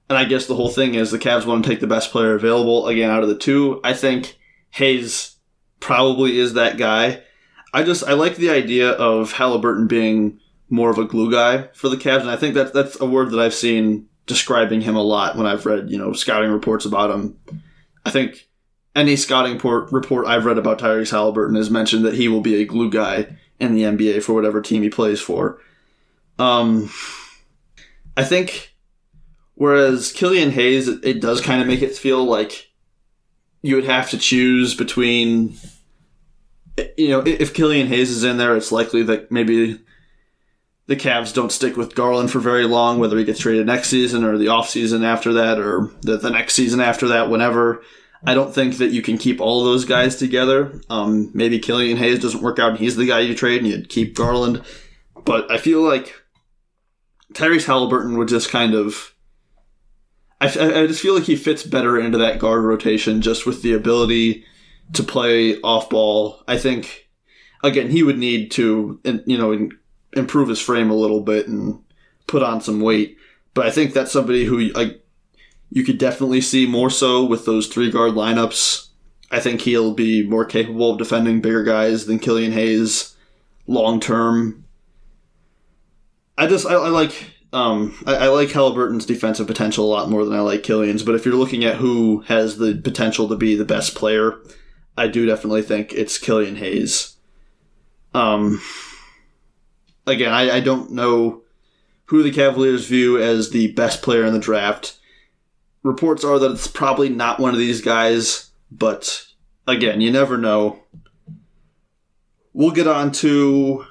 and 0.09 0.17
I 0.17 0.25
guess 0.25 0.45
the 0.45 0.55
whole 0.55 0.69
thing 0.69 0.95
is 0.95 1.11
the 1.11 1.19
Cavs 1.19 1.45
want 1.45 1.63
to 1.63 1.69
take 1.69 1.79
the 1.79 1.87
best 1.87 2.11
player 2.11 2.35
available 2.35 2.87
again 2.87 3.09
out 3.09 3.23
of 3.23 3.29
the 3.29 3.37
two. 3.37 3.81
I 3.83 3.93
think 3.93 4.37
Hayes 4.71 5.35
probably 5.79 6.37
is 6.39 6.53
that 6.53 6.77
guy. 6.77 7.23
I 7.73 7.83
just 7.83 8.03
I 8.03 8.13
like 8.13 8.37
the 8.37 8.49
idea 8.49 8.91
of 8.91 9.33
Halliburton 9.33 9.87
being 9.87 10.39
more 10.69 10.89
of 10.89 10.97
a 10.97 11.05
glue 11.05 11.31
guy 11.31 11.69
for 11.73 11.89
the 11.89 11.97
Cavs, 11.97 12.21
and 12.21 12.29
I 12.29 12.37
think 12.37 12.55
that 12.55 12.73
that's 12.73 12.99
a 12.99 13.05
word 13.05 13.31
that 13.31 13.39
I've 13.39 13.53
seen 13.53 14.07
describing 14.25 14.81
him 14.81 14.95
a 14.95 15.03
lot 15.03 15.35
when 15.35 15.45
I've 15.45 15.65
read, 15.65 15.89
you 15.91 15.97
know, 15.97 16.13
scouting 16.13 16.49
reports 16.49 16.85
about 16.85 17.11
him. 17.11 17.37
I 18.05 18.11
think 18.11 18.47
any 18.95 19.15
scouting 19.15 19.59
report, 19.59 20.25
I've 20.25 20.45
read 20.45 20.57
about 20.57 20.79
Tyrese 20.79 21.11
Halliburton 21.11 21.55
has 21.55 21.69
mentioned 21.69 22.05
that 22.05 22.15
he 22.15 22.27
will 22.27 22.41
be 22.41 22.55
a 22.55 22.65
glue 22.65 22.89
guy 22.89 23.37
in 23.59 23.73
the 23.73 23.83
NBA 23.83 24.23
for 24.23 24.33
whatever 24.33 24.61
team 24.61 24.83
he 24.83 24.89
plays 24.89 25.21
for. 25.21 25.59
Um, 26.37 26.91
I 28.17 28.23
think 28.23 28.75
whereas 29.55 30.11
Killian 30.11 30.51
Hayes, 30.51 30.87
it, 30.87 31.03
it 31.03 31.21
does 31.21 31.41
kind 31.41 31.61
of 31.61 31.67
make 31.67 31.81
it 31.81 31.95
feel 31.95 32.23
like 32.23 32.71
you 33.61 33.75
would 33.75 33.85
have 33.85 34.09
to 34.11 34.17
choose 34.17 34.75
between, 34.75 35.55
you 36.97 37.09
know, 37.09 37.23
if 37.25 37.53
Killian 37.53 37.87
Hayes 37.87 38.11
is 38.11 38.23
in 38.23 38.37
there, 38.37 38.55
it's 38.55 38.71
likely 38.71 39.03
that 39.03 39.31
maybe 39.31 39.79
the 40.87 40.95
Cavs 40.95 41.33
don't 41.33 41.51
stick 41.51 41.75
with 41.75 41.95
Garland 41.95 42.31
for 42.31 42.39
very 42.39 42.65
long, 42.65 42.99
whether 42.99 43.17
he 43.17 43.23
gets 43.23 43.39
traded 43.39 43.65
next 43.65 43.89
season 43.89 44.23
or 44.23 44.37
the 44.37 44.45
offseason 44.47 45.03
after 45.03 45.33
that 45.33 45.59
or 45.59 45.89
the, 46.01 46.17
the 46.17 46.29
next 46.29 46.53
season 46.53 46.79
after 46.79 47.07
that, 47.07 47.29
whenever. 47.29 47.81
I 48.27 48.33
don't 48.33 48.53
think 48.53 48.77
that 48.77 48.91
you 48.91 49.01
can 49.01 49.17
keep 49.17 49.39
all 49.39 49.63
those 49.63 49.85
guys 49.85 50.17
together. 50.17 50.81
Um, 50.89 51.31
maybe 51.33 51.59
Killian 51.59 51.97
Hayes 51.97 52.19
doesn't 52.19 52.41
work 52.41 52.59
out 52.59 52.71
and 52.71 52.79
he's 52.79 52.95
the 52.95 53.07
guy 53.07 53.19
you 53.19 53.35
trade 53.35 53.61
and 53.61 53.67
you 53.67 53.81
keep 53.83 54.15
Garland. 54.15 54.63
But 55.23 55.51
I 55.51 55.57
feel 55.57 55.81
like 55.81 56.13
Tyrese 57.33 57.65
Halliburton 57.65 58.17
would 58.17 58.27
just 58.27 58.49
kind 58.49 58.73
of. 58.73 59.13
I, 60.41 60.47
I 60.47 60.87
just 60.87 61.01
feel 61.01 61.15
like 61.15 61.23
he 61.23 61.35
fits 61.35 61.63
better 61.63 61.99
into 61.99 62.17
that 62.17 62.39
guard 62.39 62.63
rotation 62.63 63.21
just 63.21 63.45
with 63.45 63.61
the 63.61 63.73
ability 63.73 64.43
to 64.93 65.01
play 65.01 65.59
off 65.61 65.89
ball. 65.89 66.43
I 66.47 66.57
think, 66.57 67.09
again, 67.63 67.89
he 67.89 68.03
would 68.03 68.17
need 68.17 68.51
to, 68.51 68.99
you 69.25 69.37
know, 69.37 69.69
improve 70.13 70.49
his 70.49 70.59
frame 70.59 70.89
a 70.89 70.95
little 70.95 71.21
bit 71.21 71.47
and 71.47 71.81
put 72.27 72.43
on 72.43 72.59
some 72.59 72.81
weight. 72.81 73.17
But 73.53 73.65
I 73.65 73.71
think 73.71 73.93
that's 73.93 74.11
somebody 74.11 74.43
who 74.43 74.59
like 74.73 75.04
you 75.69 75.83
could 75.83 75.97
definitely 75.97 76.41
see 76.41 76.65
more 76.65 76.89
so 76.89 77.25
with 77.25 77.45
those 77.45 77.67
three 77.67 77.91
guard 77.91 78.13
lineups. 78.13 78.89
I 79.31 79.39
think 79.39 79.61
he'll 79.61 79.93
be 79.93 80.25
more 80.25 80.45
capable 80.45 80.91
of 80.91 80.97
defending 80.97 81.41
bigger 81.41 81.63
guys 81.63 82.05
than 82.05 82.19
Killian 82.19 82.51
Hayes 82.51 83.15
long 83.67 83.99
term. 83.99 84.65
I 86.37 86.47
just 86.47 86.65
I, 86.65 86.73
I 86.73 86.89
like 86.89 87.31
um, 87.53 87.97
I, 88.05 88.15
I, 88.15 88.27
like 88.27 88.51
Halliburton's 88.51 89.05
defensive 89.05 89.47
potential 89.47 89.85
a 89.85 89.87
lot 89.87 90.09
more 90.09 90.25
than 90.25 90.33
I 90.33 90.41
like 90.41 90.63
Killian's. 90.63 91.03
But 91.03 91.15
if 91.15 91.25
you're 91.25 91.35
looking 91.35 91.63
at 91.63 91.77
who 91.77 92.19
has 92.27 92.57
the 92.57 92.75
potential 92.75 93.29
to 93.29 93.37
be 93.37 93.55
the 93.55 93.63
best 93.63 93.95
player, 93.95 94.37
I 94.97 95.07
do 95.07 95.25
definitely 95.25 95.61
think 95.61 95.93
it's 95.93 96.17
Killian 96.17 96.57
Hayes. 96.57 97.15
Um, 98.13 98.61
again, 100.05 100.33
I, 100.33 100.57
I 100.57 100.59
don't 100.59 100.91
know 100.91 101.43
who 102.05 102.23
the 102.23 102.31
Cavaliers 102.31 102.87
view 102.87 103.21
as 103.21 103.51
the 103.51 103.71
best 103.71 104.01
player 104.01 104.25
in 104.25 104.33
the 104.33 104.39
draft. 104.39 104.97
Reports 105.85 106.23
are 106.23 106.39
that 106.39 106.53
it's 106.53 106.65
probably 106.65 107.09
not 107.09 107.39
one 107.39 107.53
of 107.53 107.59
these 107.59 107.79
guys, 107.79 108.49
but 108.71 109.27
again, 109.67 110.01
you 110.01 110.09
never 110.09 110.35
know. 110.35 110.79
We'll 112.53 112.71
get 112.71 112.87
on 112.87 113.11
to 113.11 113.85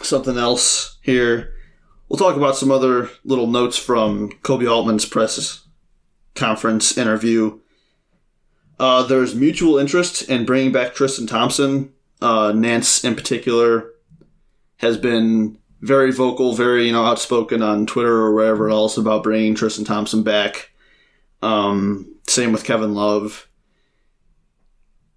something 0.00 0.38
else 0.38 0.96
here. 1.02 1.52
We'll 2.08 2.16
talk 2.16 2.36
about 2.36 2.56
some 2.56 2.70
other 2.70 3.10
little 3.22 3.46
notes 3.46 3.76
from 3.76 4.30
Koby 4.40 4.66
Altman's 4.66 5.04
press 5.04 5.66
conference 6.34 6.96
interview. 6.96 7.60
Uh, 8.80 9.02
there's 9.02 9.34
mutual 9.34 9.76
interest 9.76 10.22
in 10.22 10.46
bringing 10.46 10.72
back 10.72 10.94
Tristan 10.94 11.26
Thompson. 11.26 11.92
Uh, 12.22 12.52
Nance, 12.52 13.04
in 13.04 13.14
particular, 13.14 13.90
has 14.76 14.96
been 14.96 15.58
very 15.82 16.12
vocal, 16.12 16.54
very 16.54 16.86
you 16.86 16.92
know 16.92 17.04
outspoken 17.04 17.60
on 17.60 17.84
Twitter 17.84 18.14
or 18.14 18.32
wherever 18.32 18.70
else 18.70 18.96
about 18.96 19.22
bringing 19.22 19.54
Tristan 19.54 19.84
Thompson 19.84 20.22
back. 20.22 20.70
Um, 21.42 22.16
same 22.26 22.52
with 22.52 22.64
Kevin 22.64 22.94
Love. 22.94 23.48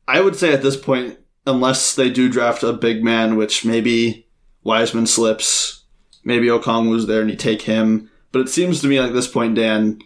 I 0.07 0.21
would 0.21 0.35
say 0.35 0.53
at 0.53 0.61
this 0.61 0.77
point, 0.77 1.17
unless 1.45 1.95
they 1.95 2.09
do 2.09 2.29
draft 2.29 2.63
a 2.63 2.73
big 2.73 3.03
man, 3.03 3.35
which 3.35 3.65
maybe 3.65 4.27
Wiseman 4.63 5.07
slips, 5.07 5.83
maybe 6.23 6.47
Okongwu's 6.47 7.07
there 7.07 7.21
and 7.21 7.29
you 7.29 7.35
take 7.35 7.63
him. 7.63 8.09
But 8.31 8.41
it 8.41 8.49
seems 8.49 8.81
to 8.81 8.87
me 8.87 8.99
like 8.99 9.09
at 9.09 9.13
this 9.13 9.27
point, 9.27 9.55
Dan, 9.55 9.99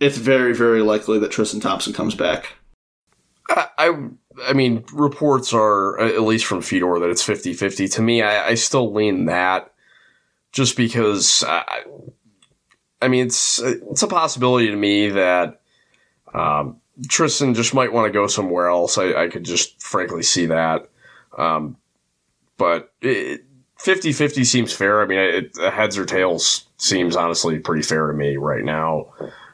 it's 0.00 0.18
very, 0.18 0.54
very 0.54 0.82
likely 0.82 1.18
that 1.18 1.30
Tristan 1.30 1.60
Thompson 1.60 1.92
comes 1.92 2.14
back. 2.14 2.54
I 3.50 4.08
I 4.46 4.52
mean, 4.52 4.84
reports 4.92 5.52
are, 5.52 5.98
at 5.98 6.22
least 6.22 6.46
from 6.46 6.62
Fedor, 6.62 7.00
that 7.00 7.10
it's 7.10 7.22
50 7.22 7.54
50. 7.54 7.88
To 7.88 8.02
me, 8.02 8.22
I, 8.22 8.48
I, 8.48 8.54
still 8.54 8.92
lean 8.92 9.24
that 9.24 9.72
just 10.52 10.76
because, 10.76 11.42
I, 11.46 11.82
I 13.00 13.08
mean, 13.08 13.26
it's, 13.26 13.60
it's 13.60 14.02
a 14.02 14.08
possibility 14.08 14.68
to 14.68 14.76
me 14.76 15.10
that 15.10 15.60
um, 16.34 16.80
Tristan 17.08 17.54
just 17.54 17.74
might 17.74 17.92
want 17.92 18.06
to 18.06 18.12
go 18.12 18.26
somewhere 18.26 18.68
else. 18.68 18.98
I, 18.98 19.14
I 19.14 19.28
could 19.28 19.44
just 19.44 19.80
frankly 19.82 20.22
see 20.22 20.46
that. 20.46 20.88
Um, 21.36 21.76
but 22.56 22.92
50 23.00 24.12
50 24.12 24.44
seems 24.44 24.72
fair. 24.72 25.00
I 25.00 25.06
mean, 25.06 25.18
it, 25.18 25.56
heads 25.56 25.96
or 25.96 26.04
tails 26.04 26.66
seems 26.76 27.14
honestly 27.14 27.58
pretty 27.60 27.82
fair 27.82 28.08
to 28.08 28.12
me 28.12 28.36
right 28.36 28.64
now. 28.64 29.12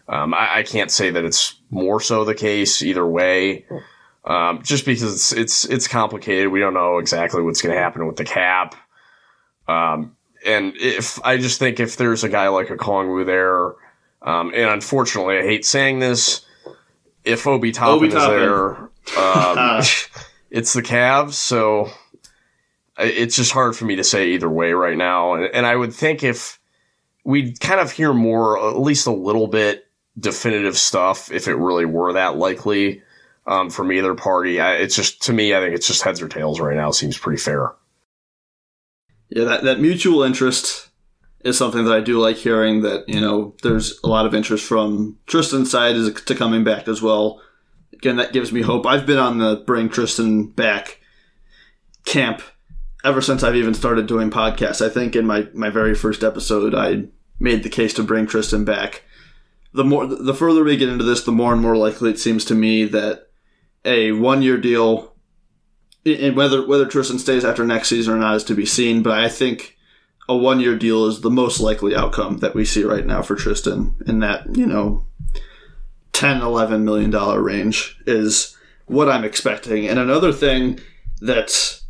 Um, 0.09 0.35
I, 0.35 0.59
I, 0.59 0.63
can't 0.63 0.91
say 0.91 1.11
that 1.11 1.25
it's 1.25 1.55
more 1.71 1.99
so 1.99 2.25
the 2.25 2.35
case 2.35 2.83
either 2.83 3.07
way 3.07 3.65
um, 4.27 4.63
just 4.63 4.85
because 4.85 5.03
it's, 5.03 5.33
it's 5.33 5.65
it's 5.67 5.89
complicated. 5.89 6.49
We 6.49 6.61
don't 6.61 6.75
know 6.75 6.99
exactly 6.99 7.43
what's 7.43 7.61
going 7.61 7.75
to 7.75 7.81
happen 7.81 8.07
with 8.07 8.17
the 8.17 8.25
cap. 8.25 8.75
Um, 9.69 10.17
and 10.45 10.75
if 10.77 11.23
I 11.25 11.37
just 11.37 11.59
think 11.59 11.81
if 11.81 11.97
there's 11.97 12.25
a 12.25 12.29
guy 12.29 12.49
like 12.49 12.69
Okongwu 12.69 13.27
there, 13.27 13.75
um, 14.23 14.53
and 14.55 14.71
unfortunately, 14.71 15.39
I 15.39 15.43
hate 15.43 15.65
saying 15.65 15.99
this, 15.99 16.45
if 17.25 17.47
Obi 17.47 17.73
Toppin 17.73 18.09
is 18.09 18.15
there, 18.15 18.77
um, 19.19 19.83
it's 20.51 20.73
the 20.73 20.83
Cavs. 20.83 21.33
So 21.33 21.91
it's 22.99 23.37
just 23.37 23.53
hard 23.53 23.77
for 23.77 23.85
me 23.85 23.97
to 23.97 24.05
say 24.05 24.31
either 24.31 24.49
way 24.49 24.73
right 24.73 24.97
now. 24.97 25.35
And, 25.35 25.45
and 25.53 25.67
I 25.67 25.75
would 25.75 25.93
think 25.93 26.23
if 26.23 26.61
we'd 27.25 27.61
kind 27.61 27.81
of 27.81 27.91
hear 27.91 28.13
more, 28.13 28.71
at 28.71 28.79
least 28.79 29.07
a 29.07 29.13
little 29.13 29.49
bit 29.49 29.89
definitive 30.19 30.79
stuff, 30.79 31.31
if 31.33 31.49
it 31.49 31.57
really 31.57 31.85
were 31.85 32.13
that 32.13 32.37
likely 32.37 33.03
um, 33.47 33.71
from 33.71 33.93
either 33.93 34.15
party. 34.15 34.61
I, 34.61 34.75
it's 34.75 34.97
just 34.97 35.23
to 35.23 35.33
me, 35.33 35.55
I 35.55 35.61
think 35.61 35.75
it's 35.75 35.87
just 35.87 36.03
heads 36.03 36.23
or 36.23 36.29
tails 36.29 36.61
right 36.61 36.77
now. 36.77 36.91
Seems 36.91 37.19
pretty 37.19 37.41
fair. 37.41 37.73
Yeah, 39.28 39.45
that, 39.45 39.64
that 39.64 39.81
mutual 39.81 40.23
interest 40.23 40.90
is 41.45 41.59
something 41.59 41.85
that 41.85 41.95
I 41.95 42.00
do 42.00 42.19
like 42.19 42.37
hearing. 42.37 42.83
That 42.83 43.09
you 43.09 43.21
know, 43.21 43.54
there's 43.62 43.99
a 44.04 44.09
lot 44.09 44.26
of 44.26 44.35
interest 44.35 44.64
from 44.64 45.19
Tristan's 45.26 45.71
side 45.71 45.97
is 45.97 46.12
to 46.12 46.35
coming 46.35 46.64
back 46.64 46.88
as 46.88 47.02
well. 47.02 47.40
Again, 47.93 48.16
that 48.16 48.33
gives 48.33 48.52
me 48.52 48.62
hope. 48.62 48.87
I've 48.87 49.07
been 49.07 49.19
on 49.19 49.38
the 49.38 49.62
bring 49.66 49.88
Tristan 49.88 50.49
back 50.49 51.00
camp 52.04 52.43
ever 53.04 53.21
since 53.21 53.43
I've 53.43 53.57
even 53.57 53.75
started 53.75 54.07
doing 54.07 54.31
podcasts. 54.31 54.85
I 54.85 54.88
think 54.88 55.14
in 55.14 55.26
my, 55.26 55.47
my 55.52 55.71
very 55.71 55.95
first 55.95 56.25
episode, 56.25 56.75
I 56.75 57.04
made 57.38 57.62
the 57.62 57.69
case 57.69 57.95
to 57.95 58.02
bring 58.02 58.26
Tristan 58.26 58.64
back. 58.64 59.02
The 59.73 59.85
more, 59.85 60.07
the 60.07 60.35
further 60.35 60.64
we 60.64 60.76
get 60.76 60.88
into 60.88 61.04
this, 61.04 61.23
the 61.23 61.33
more 61.33 61.52
and 61.52 61.61
more 61.61 61.76
likely 61.76 62.11
it 62.11 62.19
seems 62.19 62.45
to 62.47 62.54
me 62.54 62.85
that 62.87 63.28
a 63.85 64.12
one 64.12 64.40
year 64.40 64.57
deal, 64.57 65.13
and 66.07 66.37
whether 66.37 66.67
whether 66.67 66.87
Tristan 66.87 67.19
stays 67.19 67.45
after 67.45 67.65
next 67.65 67.89
season 67.89 68.15
or 68.15 68.19
not 68.19 68.37
is 68.37 68.45
to 68.45 68.55
be 68.55 68.67
seen. 68.67 69.03
But 69.03 69.19
I 69.19 69.29
think 69.29 69.77
a 70.29 70.37
one 70.37 70.61
year 70.61 70.77
deal 70.77 71.07
is 71.07 71.21
the 71.21 71.31
most 71.31 71.61
likely 71.61 71.95
outcome 71.95 72.39
that 72.39 72.55
we 72.55 72.65
see 72.65 72.85
right 72.85 73.07
now 73.07 73.23
for 73.23 73.37
Tristan 73.37 73.95
in 74.07 74.21
that 74.21 74.57
you 74.57 74.67
know 74.67 75.07
10 76.13 76.41
11 76.41 76.85
million 76.85 77.11
dollar 77.11 77.43
range 77.43 78.01
is 78.07 78.57
what 78.87 79.09
I'm 79.09 79.25
expecting. 79.25 79.89
And 79.89 79.99
another 79.99 80.33
thing 80.33 80.81
that 81.21 81.81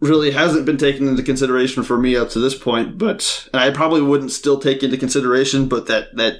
really 0.00 0.30
hasn't 0.30 0.66
been 0.66 0.76
taken 0.76 1.08
into 1.08 1.22
consideration 1.22 1.82
for 1.82 1.98
me 1.98 2.16
up 2.16 2.30
to 2.30 2.38
this 2.38 2.56
point, 2.56 2.98
but 2.98 3.48
and 3.52 3.60
I 3.60 3.70
probably 3.70 4.02
wouldn't 4.02 4.32
still 4.32 4.58
take 4.58 4.82
into 4.82 4.96
consideration, 4.96 5.68
but 5.68 5.86
that 5.86 6.14
that 6.16 6.38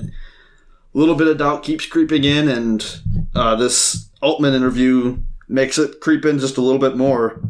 little 0.93 1.14
bit 1.14 1.28
of 1.28 1.38
doubt 1.38 1.62
keeps 1.62 1.87
creeping 1.87 2.25
in, 2.25 2.49
and 2.49 3.00
uh, 3.35 3.57
this 3.57 4.09
Altman 4.23 4.55
interview 4.55 5.19
makes 5.48 5.78
it 5.78 6.00
creep 6.00 6.24
in 6.24 6.38
just 6.38 6.56
a 6.56 6.60
little 6.60 6.80
bit 6.80 6.96
more. 6.96 7.40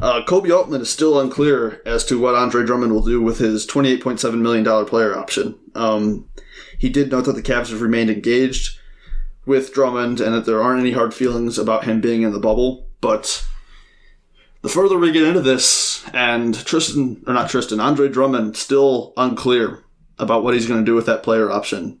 Uh, 0.00 0.22
Koby 0.24 0.54
Altman 0.54 0.82
is 0.82 0.90
still 0.90 1.18
unclear 1.18 1.82
as 1.84 2.04
to 2.04 2.20
what 2.20 2.34
Andre 2.34 2.64
Drummond 2.64 2.92
will 2.92 3.02
do 3.02 3.20
with 3.20 3.38
his 3.38 3.66
$28.7 3.66 4.38
million 4.38 4.86
player 4.86 5.16
option. 5.16 5.58
Um, 5.74 6.28
he 6.78 6.88
did 6.88 7.10
note 7.10 7.24
that 7.24 7.32
the 7.32 7.42
Cavs 7.42 7.70
have 7.70 7.82
remained 7.82 8.10
engaged 8.10 8.78
with 9.44 9.72
Drummond 9.72 10.20
and 10.20 10.34
that 10.34 10.46
there 10.46 10.62
aren't 10.62 10.80
any 10.80 10.92
hard 10.92 11.14
feelings 11.14 11.58
about 11.58 11.84
him 11.84 12.00
being 12.00 12.22
in 12.22 12.32
the 12.32 12.38
bubble, 12.38 12.86
but 13.00 13.44
the 14.62 14.68
further 14.68 14.98
we 14.98 15.12
get 15.12 15.22
into 15.22 15.40
this, 15.40 16.04
and 16.12 16.54
Tristan, 16.66 17.22
or 17.26 17.32
not 17.32 17.48
Tristan, 17.48 17.80
Andre 17.80 18.08
Drummond, 18.08 18.56
still 18.56 19.12
unclear 19.16 19.84
about 20.18 20.42
what 20.42 20.54
he's 20.54 20.66
going 20.66 20.80
to 20.80 20.86
do 20.86 20.94
with 20.94 21.06
that 21.06 21.22
player 21.22 21.50
option. 21.50 22.00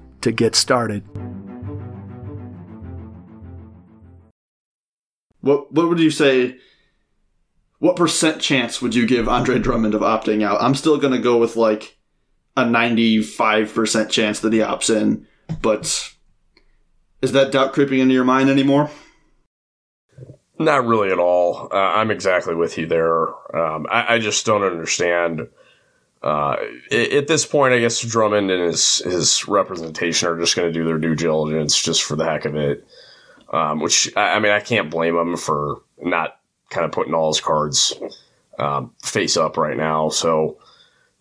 to 0.21 0.31
get 0.31 0.55
started. 0.55 1.03
What 5.41 5.71
what 5.71 5.89
would 5.89 5.99
you 5.99 6.11
say? 6.11 6.57
What 7.79 7.95
percent 7.95 8.41
chance 8.41 8.81
would 8.81 8.93
you 8.93 9.07
give 9.07 9.27
Andre 9.27 9.57
Drummond 9.57 9.95
of 9.95 10.01
opting 10.01 10.43
out? 10.43 10.61
I'm 10.61 10.75
still 10.75 10.97
going 10.97 11.13
to 11.13 11.19
go 11.19 11.37
with 11.37 11.55
like 11.55 11.97
a 12.55 12.63
95% 12.63 14.09
chance 14.09 14.39
that 14.41 14.53
he 14.53 14.59
opts 14.59 14.95
in, 14.95 15.25
but 15.61 16.13
is 17.21 17.31
that 17.31 17.51
doubt 17.51 17.73
creeping 17.73 17.99
into 17.99 18.13
your 18.13 18.23
mind 18.23 18.49
anymore? 18.49 18.91
Not 20.59 20.85
really 20.85 21.11
at 21.11 21.17
all. 21.17 21.69
Uh, 21.71 21.75
I'm 21.75 22.11
exactly 22.11 22.53
with 22.53 22.77
you 22.77 22.85
there. 22.85 23.29
Um, 23.55 23.87
I, 23.89 24.15
I, 24.15 24.19
just 24.19 24.45
don't 24.45 24.63
understand. 24.63 25.47
Uh, 26.23 26.55
at 26.91 27.27
this 27.27 27.45
point, 27.45 27.73
I 27.73 27.79
guess 27.79 27.99
Drummond 28.01 28.51
and 28.51 28.63
his 28.63 28.97
his 28.97 29.47
representation 29.47 30.29
are 30.29 30.39
just 30.39 30.55
going 30.55 30.71
to 30.71 30.73
do 30.73 30.85
their 30.85 30.99
due 30.99 31.15
diligence 31.15 31.81
just 31.81 32.03
for 32.03 32.15
the 32.15 32.25
heck 32.25 32.45
of 32.45 32.55
it. 32.55 32.85
Um, 33.51 33.81
which 33.81 34.15
I, 34.15 34.39
mean, 34.39 34.51
I 34.51 34.61
can't 34.61 34.89
blame 34.89 35.17
him 35.17 35.35
for 35.35 35.81
not 36.01 36.39
kind 36.69 36.85
of 36.85 36.93
putting 36.93 37.13
all 37.13 37.27
his 37.33 37.41
cards 37.41 37.93
um, 38.57 38.93
face 39.03 39.35
up 39.35 39.57
right 39.57 39.75
now. 39.75 40.07
So 40.09 40.57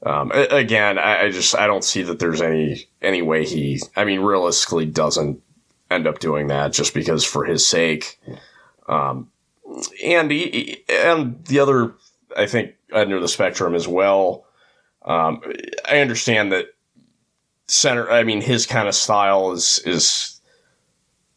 um, 0.05 0.31
again, 0.33 0.99
I, 0.99 1.25
I, 1.25 1.31
just 1.31 1.55
I 1.55 1.67
don't 1.67 1.85
see 1.85 2.03
that 2.03 2.19
there's 2.19 2.41
any 2.41 2.89
any 3.03 3.21
way 3.21 3.45
he. 3.45 3.81
I 3.97 4.05
mean, 4.05 4.21
realistically, 4.21 4.87
doesn't 4.87 5.43
end 5.91 6.07
up 6.07 6.21
doing 6.21 6.47
that 6.47 6.73
just 6.73 6.95
because 6.95 7.25
for 7.25 7.45
his 7.45 7.67
sake. 7.67 8.19
Um, 8.89 9.31
and 10.03 10.31
he, 10.31 10.85
and 10.89 11.45
the 11.45 11.61
other, 11.61 11.95
I 12.37 12.47
think, 12.47 12.75
under 12.93 13.21
the 13.21 13.29
spectrum 13.29 13.75
as 13.75 13.87
well. 13.87 14.47
Um, 15.03 15.43
I 15.89 16.01
understand 16.01 16.53
that 16.53 16.67
center. 17.67 18.11
I 18.11 18.25
mean, 18.25 18.41
his 18.41 18.67
kind 18.67 18.89
of 18.89 18.95
style 18.95 19.53
is 19.53 19.81
is 19.85 20.41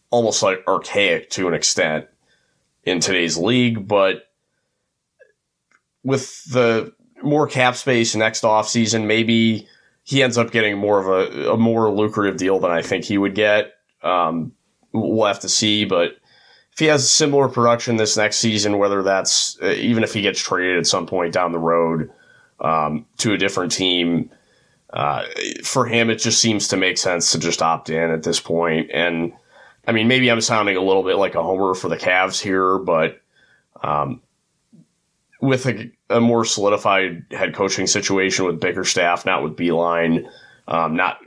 almost 0.10 0.44
like 0.44 0.64
archaic 0.68 1.30
to 1.32 1.48
an 1.48 1.54
extent 1.54 2.08
in 2.84 3.00
today's 3.00 3.38
league, 3.38 3.88
but 3.88 4.30
with 6.04 6.44
the 6.46 6.94
more 7.24 7.48
cap 7.48 7.76
space 7.76 8.16
next 8.16 8.44
off 8.44 8.68
season, 8.68 9.08
maybe 9.08 9.68
he 10.04 10.22
ends 10.22 10.38
up 10.38 10.52
getting 10.52 10.78
more 10.78 11.00
of 11.00 11.08
a, 11.08 11.52
a 11.54 11.58
more 11.58 11.90
lucrative 11.90 12.38
deal 12.38 12.60
than 12.60 12.72
I 12.72 12.82
think 12.82 13.06
he 13.06 13.18
would 13.18 13.36
get. 13.36 13.74
Um, 14.02 14.52
we'll 14.92 15.26
have 15.26 15.40
to 15.40 15.50
see, 15.50 15.86
but 15.86 16.18
if 16.74 16.80
he 16.80 16.86
has 16.86 17.10
similar 17.10 17.48
production 17.48 17.96
this 17.96 18.18
next 18.18 18.38
season, 18.38 18.78
whether 18.78 19.02
that's 19.02 19.58
uh, 19.62 19.68
even 19.68 20.04
if 20.04 20.14
he 20.14 20.22
gets 20.22 20.40
traded 20.40 20.78
at 20.78 20.88
some 20.88 21.06
point 21.06 21.34
down 21.34 21.54
the 21.54 21.60
road 21.60 22.10
um, 22.64 23.06
to 23.18 23.34
a 23.34 23.38
different 23.38 23.72
team, 23.72 24.30
uh, 24.92 25.24
for 25.64 25.86
him 25.86 26.10
it 26.10 26.16
just 26.16 26.40
seems 26.40 26.68
to 26.70 26.78
make 26.78 26.98
sense 26.98 27.32
to 27.32 27.40
just 27.40 27.62
opt 27.62 27.90
in 27.90 28.12
at 28.12 28.24
this 28.24 28.40
point. 28.40 28.90
And 28.94 29.34
I 29.88 29.92
mean, 29.92 30.08
maybe 30.08 30.30
I'm 30.30 30.42
sounding 30.42 30.78
a 30.78 30.82
little 30.82 31.04
bit 31.04 31.18
like 31.18 31.36
a 31.36 31.44
homer 31.44 31.74
for 31.74 31.90
the 31.90 31.98
Cavs 31.98 32.42
here, 32.42 32.78
but 32.78 33.22
um, 33.84 34.22
with 35.42 35.66
a, 35.66 35.92
a, 36.10 36.22
more 36.22 36.46
solidified 36.46 37.26
head 37.32 37.54
coaching 37.54 37.86
situation 37.86 38.46
with 38.46 38.62
Bickerstaff, 38.62 39.26
not 39.26 39.44
with 39.44 39.58
Beilein, 39.58 40.26
um, 40.70 40.96
not 40.96 41.20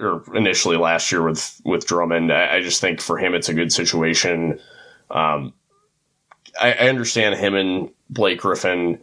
or 0.00 0.24
initially 0.34 0.76
last 0.76 1.10
year 1.10 1.22
with 1.22 1.60
with 1.64 1.86
Drummond, 1.86 2.32
I, 2.32 2.56
I 2.56 2.60
just 2.62 2.80
think 2.80 3.00
for 3.00 3.18
him 3.18 3.34
it's 3.34 3.48
a 3.48 3.54
good 3.54 3.72
situation 3.72 4.60
um, 5.10 5.52
I, 6.60 6.72
I, 6.72 6.88
understand 6.88 7.36
him 7.36 7.54
and 7.54 7.90
Blake 8.10 8.40
Griffin. 8.40 8.98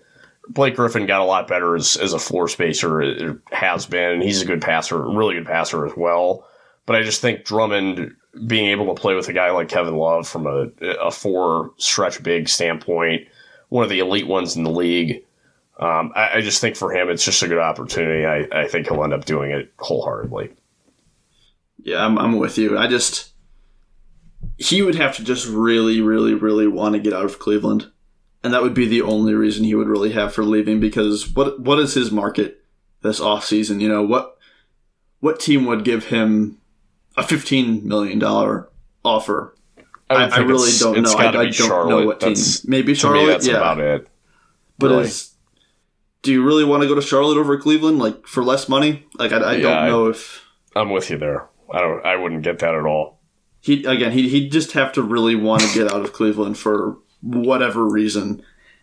Blake 0.53 0.75
Griffin 0.75 1.05
got 1.05 1.21
a 1.21 1.25
lot 1.25 1.47
better 1.47 1.75
as, 1.75 1.95
as 1.97 2.13
a 2.13 2.19
floor 2.19 2.47
spacer, 2.47 3.01
it 3.01 3.37
has 3.51 3.85
been, 3.85 4.21
he's 4.21 4.41
a 4.41 4.45
good 4.45 4.61
passer, 4.61 5.01
really 5.01 5.35
good 5.35 5.45
passer 5.45 5.85
as 5.85 5.93
well. 5.95 6.47
But 6.85 6.95
I 6.95 7.03
just 7.03 7.21
think 7.21 7.45
Drummond 7.45 8.15
being 8.47 8.67
able 8.69 8.93
to 8.93 8.99
play 8.99 9.15
with 9.15 9.27
a 9.29 9.33
guy 9.33 9.51
like 9.51 9.69
Kevin 9.69 9.95
Love 9.95 10.27
from 10.27 10.47
a, 10.47 10.67
a 10.99 11.11
four 11.11 11.71
stretch 11.77 12.21
big 12.23 12.49
standpoint, 12.49 13.27
one 13.69 13.83
of 13.83 13.89
the 13.89 13.99
elite 13.99 14.27
ones 14.27 14.55
in 14.55 14.63
the 14.63 14.71
league, 14.71 15.23
um, 15.79 16.11
I, 16.15 16.37
I, 16.37 16.41
just 16.41 16.61
think 16.61 16.75
for 16.75 16.93
him 16.93 17.09
it's 17.09 17.25
just 17.25 17.41
a 17.41 17.47
good 17.47 17.57
opportunity. 17.57 18.25
I, 18.25 18.61
I 18.61 18.67
think 18.67 18.87
he'll 18.87 19.03
end 19.03 19.13
up 19.13 19.25
doing 19.25 19.49
it 19.49 19.73
wholeheartedly. 19.79 20.51
Yeah, 21.81 22.05
I'm, 22.05 22.19
I'm 22.19 22.37
with 22.37 22.59
you. 22.59 22.77
I 22.77 22.85
just 22.85 23.31
he 24.57 24.83
would 24.83 24.95
have 24.95 25.15
to 25.15 25.23
just 25.23 25.47
really, 25.47 25.99
really, 25.99 26.35
really 26.35 26.67
want 26.67 26.93
to 26.93 27.01
get 27.01 27.13
out 27.13 27.25
of 27.25 27.39
Cleveland. 27.39 27.91
And 28.43 28.53
that 28.53 28.63
would 28.63 28.73
be 28.73 28.87
the 28.87 29.03
only 29.03 29.33
reason 29.33 29.63
he 29.63 29.75
would 29.75 29.87
really 29.87 30.13
have 30.13 30.33
for 30.33 30.43
leaving 30.43 30.79
because 30.79 31.29
what 31.29 31.59
what 31.59 31.79
is 31.79 31.93
his 31.93 32.11
market 32.11 32.63
this 33.01 33.19
offseason? 33.19 33.81
You 33.81 33.89
know, 33.89 34.03
what 34.03 34.37
what 35.19 35.39
team 35.39 35.65
would 35.65 35.83
give 35.83 36.05
him 36.05 36.57
a 37.15 37.23
fifteen 37.23 37.87
million 37.87 38.17
dollar 38.17 38.69
offer? 39.05 39.55
I, 40.09 40.25
I, 40.25 40.39
really 40.39 40.71
don't 40.77 41.03
know. 41.03 41.13
I, 41.13 41.29
I 41.29 41.31
don't 41.31 41.53
Charlotte. 41.53 41.89
know 41.89 42.05
what 42.05 42.19
team. 42.19 42.29
That's, 42.29 42.67
Maybe 42.67 42.93
Charlotte. 42.93 43.27
that's 43.27 43.47
yeah. 43.47 43.55
about 43.55 43.79
it. 43.79 44.09
But 44.77 44.89
really. 44.89 45.03
is, 45.03 45.33
do 46.21 46.33
you 46.33 46.43
really 46.43 46.65
want 46.65 46.83
to 46.83 46.89
go 46.89 46.95
to 46.95 47.01
Charlotte 47.01 47.37
over 47.37 47.57
Cleveland, 47.57 47.99
like 47.99 48.27
for 48.27 48.43
less 48.43 48.67
money? 48.67 49.05
Like 49.17 49.31
I, 49.31 49.37
I 49.37 49.53
yeah, 49.53 49.61
don't 49.61 49.87
know 49.87 50.07
if 50.07 50.43
I'm 50.75 50.89
with 50.89 51.09
you 51.09 51.17
there. 51.17 51.47
I 51.71 51.79
don't. 51.79 52.05
I 52.05 52.17
wouldn't 52.17 52.41
get 52.41 52.59
that 52.59 52.75
at 52.75 52.85
all 52.85 53.21
he 53.61 53.85
again 53.85 54.11
he 54.11 54.27
he'd 54.27 54.51
just 54.51 54.73
have 54.73 54.91
to 54.91 55.01
really 55.01 55.35
want 55.35 55.61
to 55.61 55.73
get 55.73 55.93
out 55.93 56.01
of 56.01 56.11
Cleveland 56.11 56.57
for 56.57 56.97
whatever 57.21 57.85
reason. 57.85 58.41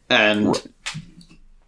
And 0.09 0.61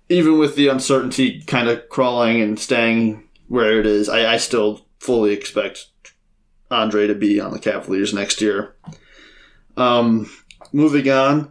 even 0.08 0.38
with 0.38 0.56
the 0.56 0.68
uncertainty 0.68 1.42
kind 1.42 1.68
of 1.68 1.88
crawling 1.88 2.40
and 2.40 2.58
staying 2.58 3.28
where 3.48 3.78
it 3.78 3.86
is, 3.86 4.08
I, 4.08 4.34
I 4.34 4.36
still 4.36 4.86
fully 4.98 5.32
expect 5.32 5.86
Andre 6.70 7.06
to 7.06 7.14
be 7.14 7.40
on 7.40 7.52
the 7.52 7.58
Cavaliers 7.58 8.14
next 8.14 8.40
year. 8.40 8.74
Um, 9.76 10.30
moving 10.72 11.08
on, 11.10 11.50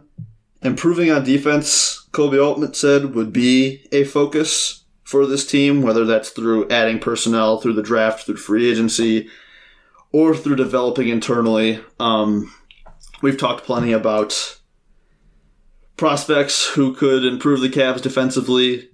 improving 0.62 1.10
on 1.10 1.24
defense, 1.24 2.06
Koby 2.12 2.44
Altman 2.44 2.74
said 2.74 3.14
would 3.14 3.32
be 3.32 3.86
a 3.92 4.04
focus 4.04 4.84
for 5.04 5.26
this 5.26 5.46
team, 5.46 5.82
whether 5.82 6.04
that's 6.04 6.30
through 6.30 6.68
adding 6.70 6.98
personnel, 6.98 7.60
through 7.60 7.74
the 7.74 7.82
draft, 7.82 8.26
through 8.26 8.36
free 8.36 8.70
agency, 8.70 9.28
or 10.12 10.34
through 10.34 10.56
developing 10.56 11.08
internally. 11.08 11.80
Um, 11.98 12.52
we've 13.22 13.38
talked 13.38 13.64
plenty 13.64 13.92
about 13.92 14.59
prospects 16.00 16.66
who 16.66 16.94
could 16.94 17.26
improve 17.26 17.60
the 17.60 17.68
Cavs 17.68 18.00
defensively. 18.00 18.88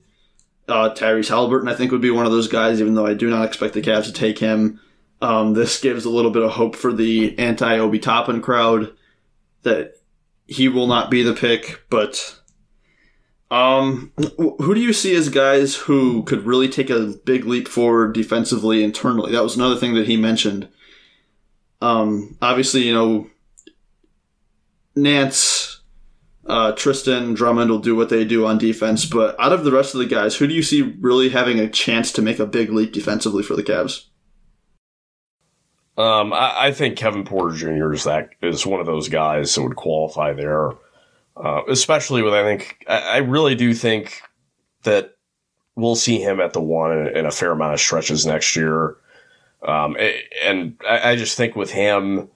Uh, 0.66 0.90
Tyrese 0.90 1.29
Halliburton, 1.29 1.69
I 1.69 1.75
think, 1.75 1.92
would 1.92 2.01
be 2.01 2.11
one 2.11 2.27
of 2.27 2.33
those 2.33 2.49
guys, 2.49 2.81
even 2.81 2.95
though 2.95 3.07
I 3.07 3.14
do 3.14 3.31
not 3.31 3.47
expect 3.47 3.75
the 3.75 3.81
Cavs 3.81 4.07
to 4.07 4.12
take 4.12 4.40
him. 4.40 4.81
Um, 5.23 5.55
this 5.55 5.81
gives 5.81 6.05
a 6.05 6.11
little 6.11 6.33
bit 6.33 6.42
of 6.42 6.51
hope 6.51 6.75
for 6.75 6.92
the 6.92 7.38
anti 7.38 7.79
Obi 7.79 8.01
Toppin 8.01 8.42
crowd 8.42 8.92
that 9.62 9.95
he 10.49 10.66
will 10.66 10.88
not 10.88 11.09
be 11.09 11.23
the 11.23 11.33
pick, 11.33 11.85
but 11.90 12.40
um, 13.53 14.12
who 14.37 14.75
do 14.75 14.81
you 14.81 14.92
see 14.92 15.14
as 15.14 15.29
guys 15.29 15.77
who 15.77 16.25
could 16.25 16.45
really 16.45 16.69
take 16.69 16.90
a 16.90 17.14
big 17.25 17.45
leap 17.45 17.69
forward 17.69 18.14
defensively 18.14 18.83
internally? 18.83 19.31
That 19.31 19.45
was 19.45 19.55
another 19.55 19.77
thing 19.77 19.95
that 19.95 20.09
he 20.09 20.16
mentioned. 20.16 20.69
Um, 21.81 22.37
obviously, 22.42 22.83
you 22.83 22.95
know, 22.95 23.31
Nance, 24.97 25.66
uh, 26.49 26.73
Tristan, 26.73 27.35
Drummond 27.35 27.71
will 27.71 27.79
do 27.79 27.97
what 27.97 28.09
they 28.09 28.25
do 28.25 28.47
on 28.47 28.59
defense, 28.59 29.05
but 29.05 29.39
out 29.41 29.53
of 29.53 29.65
the 29.65 29.73
rest 29.73 29.95
of 29.95 29.99
the 29.99 30.07
guys, 30.07 30.37
who 30.37 30.47
do 30.47 30.55
you 30.55 30.63
see 30.63 30.83
really 30.83 31.31
having 31.31 31.59
a 31.59 31.69
chance 31.69 32.13
to 32.13 32.23
make 32.23 32.39
a 32.39 32.47
big 32.47 32.71
leap 32.71 32.93
defensively 32.93 33.43
for 33.43 33.57
the 33.57 33.65
Cavs? 33.65 34.07
Um, 35.99 36.33
I, 36.33 36.67
I, 36.67 36.73
think 36.73 36.99
Kevin 36.99 37.25
Porter 37.25 37.57
Jr. 37.57 37.93
is 37.93 38.05
that 38.05 38.31
is 38.43 38.67
one 38.67 38.81
of 38.81 38.87
those 38.87 39.09
guys 39.09 39.55
that 39.55 39.63
would 39.63 39.77
qualify 39.77 40.35
there, 40.35 40.73
uh, 41.37 41.63
especially 41.69 42.21
with 42.21 42.35
I 42.35 42.43
think 42.43 42.85
I, 42.87 42.99
I, 42.99 43.17
really 43.19 43.55
do 43.55 43.73
think 43.73 44.21
that 44.83 45.17
we'll 45.75 45.97
see 45.97 46.21
him 46.21 46.39
at 46.39 46.53
the 46.53 46.61
one 46.61 46.93
in, 46.93 47.17
in 47.17 47.27
a 47.27 47.31
fair 47.31 47.53
amount 47.53 47.73
of 47.73 47.81
stretches 47.81 48.27
next 48.27 48.55
year, 48.55 48.99
um, 49.63 49.97
and 50.45 50.77
I, 50.87 51.13
I 51.13 51.17
just 51.17 51.35
think 51.35 51.57
with 51.57 51.71
him, 51.71 52.29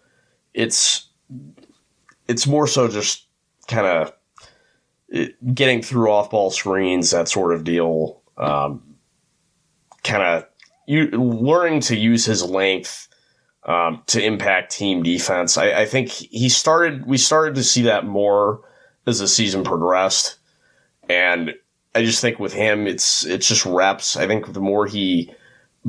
it's 0.54 1.10
it's 2.28 2.46
more 2.46 2.66
so 2.66 2.88
just 2.88 3.26
kind 3.70 3.86
of 3.86 4.12
getting 5.54 5.82
through 5.82 6.10
off 6.10 6.30
ball 6.30 6.50
screens, 6.50 7.10
that 7.10 7.28
sort 7.28 7.54
of 7.54 7.64
deal. 7.64 8.22
Um, 8.36 8.82
kind 10.02 10.22
of 10.22 10.46
you 10.86 11.06
learning 11.10 11.80
to 11.80 11.96
use 11.96 12.24
his 12.24 12.42
length 12.42 13.08
um, 13.64 14.02
to 14.06 14.22
impact 14.22 14.72
team 14.72 15.02
defense. 15.02 15.56
I, 15.56 15.82
I, 15.82 15.86
think 15.86 16.08
he 16.08 16.48
started. 16.48 17.06
We 17.06 17.18
started 17.18 17.54
to 17.56 17.62
see 17.62 17.82
that 17.82 18.06
more 18.06 18.62
as 19.06 19.18
the 19.18 19.28
season 19.28 19.64
progressed, 19.64 20.38
and 21.08 21.54
I 21.94 22.04
just 22.04 22.20
think 22.20 22.38
with 22.38 22.52
him, 22.52 22.86
it's 22.86 23.24
it's 23.26 23.46
just 23.46 23.66
reps. 23.66 24.16
I 24.16 24.26
think 24.26 24.52
the 24.52 24.60
more 24.60 24.86
he 24.86 25.32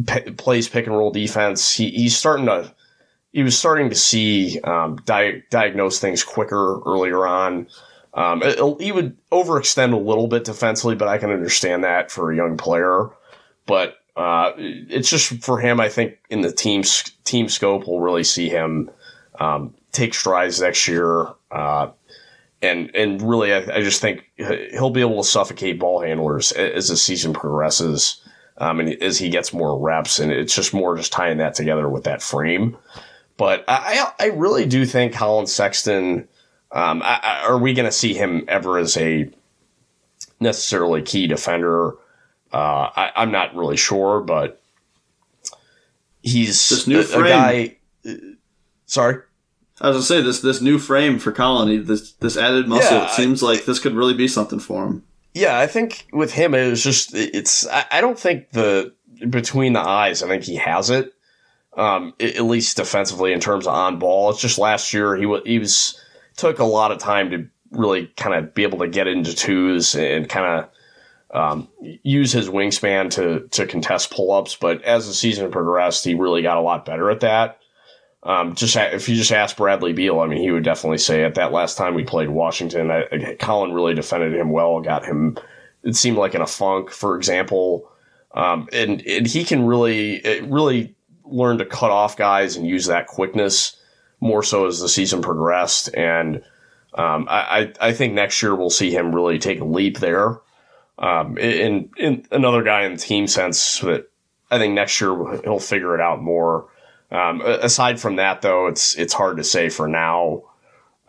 p- 0.06 0.32
plays 0.32 0.68
pick 0.68 0.86
and 0.86 0.98
roll 0.98 1.12
defense, 1.12 1.74
he, 1.74 1.90
he's 1.90 2.18
starting 2.18 2.46
to. 2.48 2.74
He 3.32 3.44
was 3.44 3.58
starting 3.58 3.90
to 3.90 3.96
see 3.96 4.60
um, 4.62 4.98
di- 5.06 5.44
diagnose 5.50 6.00
things 6.00 6.24
quicker 6.24 6.82
earlier 6.86 7.26
on. 7.26 7.68
Um, 8.14 8.42
it, 8.44 8.60
he 8.82 8.92
would 8.92 9.18
overextend 9.30 9.94
a 9.94 9.98
little 9.98 10.28
bit 10.28 10.44
defensively, 10.44 10.96
but 10.96 11.08
I 11.08 11.18
can 11.18 11.32
understand 11.32 11.84
that 11.84 12.12
for 12.12 12.32
a 12.32 12.36
young 12.36 12.58
player. 12.58 13.10
But 13.66 13.98
uh, 14.16 14.52
it's 14.58 15.10
just 15.10 15.44
for 15.44 15.60
him. 15.60 15.80
I 15.80 15.90
think 15.90 16.20
in 16.30 16.42
the 16.42 16.52
team 16.52 16.84
team 17.24 17.48
scope, 17.48 17.88
we'll 17.88 18.02
really 18.02 18.24
see 18.24 18.50
him 18.50 18.92
um, 19.40 19.74
take 19.92 20.14
strides 20.14 20.60
next 20.62 20.88
year. 20.88 21.28
Uh, 21.50 21.92
and 22.62 22.94
and 22.96 23.22
really, 23.22 23.54
I, 23.54 23.78
I, 23.78 23.82
just 23.82 24.02
think 24.02 24.30
he'll 24.38 24.92
be 24.92 25.02
able 25.02 25.24
to 25.24 25.28
suffocate 25.28 25.80
ball 25.80 26.02
handlers 26.02 26.52
as 26.52 26.90
the 26.90 26.98
season 26.98 27.34
progresses, 27.34 28.22
um, 28.58 28.80
and 28.80 29.02
as 29.02 29.18
he 29.18 29.30
gets 29.30 29.54
more 29.54 29.80
reps. 29.80 30.20
And 30.20 30.32
it's 30.32 30.56
just 30.56 30.74
more 30.74 30.96
just 30.98 31.12
tying 31.12 31.38
that 31.38 31.56
together 31.56 31.90
with 31.90 32.04
that 32.04 32.22
frame. 32.22 32.78
But 33.42 33.64
I 33.68 34.14
I 34.20 34.26
really 34.28 34.68
do 34.68 34.86
think 34.86 35.14
Collin 35.14 35.48
Sexton. 35.48 36.28
Um, 36.72 37.02
I, 37.02 37.20
I, 37.24 37.48
are 37.48 37.58
we 37.58 37.74
going 37.74 37.88
to 37.88 37.92
see 37.92 38.14
him 38.14 38.46
ever 38.48 38.78
as 38.78 38.96
a 38.98 39.32
necessarily 40.40 41.02
key 41.02 41.26
defender? 41.26 41.94
Uh, 42.54 42.92
I, 42.96 43.24
am 43.24 43.32
not 43.32 43.56
really 43.56 43.78
sure, 43.78 44.22
but 44.22 44.62
he's 46.22 46.70
this 46.70 46.86
new 46.86 47.00
a, 47.00 47.04
frame. 47.04 47.26
A 47.26 47.30
guy. 47.30 47.78
Uh, 48.08 48.14
sorry. 48.86 49.24
I 49.82 49.88
was 49.88 49.96
gonna 49.96 50.04
say 50.04 50.22
this 50.22 50.42
this 50.42 50.62
new 50.62 50.78
frame 50.78 51.18
for 51.18 51.32
Colony, 51.32 51.78
this 51.78 52.12
this 52.12 52.38
added 52.38 52.68
muscle. 52.68 52.96
Yeah, 52.96 53.06
it 53.06 53.10
seems 53.10 53.42
I, 53.42 53.48
like 53.48 53.66
this 53.66 53.80
could 53.80 53.96
really 53.96 54.14
be 54.14 54.28
something 54.28 54.60
for 54.60 54.86
him. 54.86 55.04
Yeah, 55.34 55.58
I 55.58 55.66
think 55.66 56.06
with 56.14 56.32
him 56.32 56.54
it 56.54 56.70
was 56.70 56.84
just 56.84 57.16
it's. 57.16 57.66
I, 57.66 57.86
I 57.90 58.02
don't 58.02 58.20
think 58.20 58.52
the 58.52 58.94
between 59.32 59.74
the 59.74 59.82
eyes. 59.82 60.22
I 60.22 60.28
think 60.28 60.44
he 60.44 60.58
has 60.58 60.92
it. 60.92 61.16
Um, 61.78 62.14
at 62.20 62.44
least 62.44 62.76
defensively 62.76 63.32
in 63.32 63.40
terms 63.40 63.66
of 63.66 63.74
on 63.74 63.98
ball. 63.98 64.30
It's 64.30 64.42
just 64.42 64.60
last 64.60 64.94
year 64.94 65.16
he 65.16 65.26
was 65.26 65.42
he 65.46 65.58
was 65.58 65.98
took 66.36 66.60
a 66.60 66.66
lot 66.66 66.92
of 66.92 66.98
time 66.98 67.32
to 67.32 67.48
really 67.72 68.08
kind 68.18 68.36
of 68.36 68.54
be 68.54 68.64
able 68.64 68.80
to 68.80 68.90
get 68.90 69.08
into 69.08 69.34
twos 69.34 69.96
and 69.96 70.28
kind 70.28 70.46
of 70.46 70.70
um, 71.34 71.70
use 72.04 72.32
his 72.32 72.50
wingspan 72.50 73.10
to 73.12 73.48
to 73.50 73.66
contest 73.66 74.12
pull 74.12 74.32
ups. 74.32 74.56
But 74.56 74.84
as 74.84 75.08
the 75.08 75.14
season 75.14 75.52
progressed, 75.52 76.04
he 76.04 76.14
really 76.14 76.42
got 76.42 76.58
a 76.58 76.62
lot 76.62 76.86
better 76.86 77.10
at 77.10 77.22
that. 77.22 77.60
Um, 78.24 78.54
just 78.54 78.76
if 78.76 79.10
you 79.10 79.16
just 79.16 79.32
ask 79.32 79.58
Bradley 79.58 79.94
Beal, 79.94 80.20
I 80.20 80.28
mean, 80.28 80.42
he 80.42 80.52
would 80.52 80.64
definitely 80.64 81.00
say 81.00 81.24
at 81.24 81.36
that 81.36 81.52
last 81.52 81.78
time 81.78 81.96
we 81.96 82.04
played 82.04 82.30
Washington, 82.30 82.92
I, 82.92 83.36
Collin 83.40 83.74
really 83.74 83.96
defended 83.96 84.36
him 84.36 84.52
well, 84.52 84.80
got 84.82 85.06
him. 85.06 85.38
It 85.84 85.96
seemed 85.96 86.18
like 86.18 86.36
in 86.36 86.42
a 86.42 86.48
funk, 86.48 86.92
for 86.92 87.16
example, 87.16 87.90
um, 88.36 88.70
and, 88.72 89.02
and 89.08 89.26
he 89.26 89.44
can 89.44 89.66
really 89.66 90.22
really 90.44 90.96
learn 91.32 91.58
to 91.58 91.66
cut 91.66 91.92
off 91.92 92.18
guys 92.18 92.56
and 92.56 92.68
use 92.68 92.86
that 92.88 93.08
quickness 93.08 93.78
more 94.20 94.44
so 94.44 94.68
as 94.68 94.80
the 94.80 94.90
season 94.90 95.22
progressed. 95.22 95.90
And 95.96 96.44
um, 96.94 97.28
I, 97.30 97.74
I 97.80 97.94
think 97.94 98.14
next 98.14 98.42
year 98.44 98.56
we'll 98.56 98.70
see 98.70 98.92
him 98.92 99.16
really 99.16 99.40
take 99.40 99.60
a 99.60 99.66
leap 99.66 100.00
there. 100.00 100.40
Um, 101.00 101.38
in, 101.38 101.90
in 101.98 102.26
another 102.32 102.62
guy 102.62 102.84
in 102.84 102.94
the 102.94 103.00
team 103.00 103.26
sense 103.26 103.80
that 103.80 104.10
I 104.52 104.60
think 104.60 104.74
next 104.74 105.00
year 105.02 105.16
he'll 105.44 105.60
figure 105.60 105.96
it 105.96 106.02
out 106.02 106.22
more. 106.22 106.68
Um, 107.10 107.42
aside 107.42 108.00
from 108.00 108.18
that, 108.18 108.42
though, 108.42 108.68
it's 108.68 108.96
it's 108.96 109.14
hard 109.14 109.38
to 109.38 109.44
say 109.44 109.70
for 109.70 109.88
now 109.88 110.44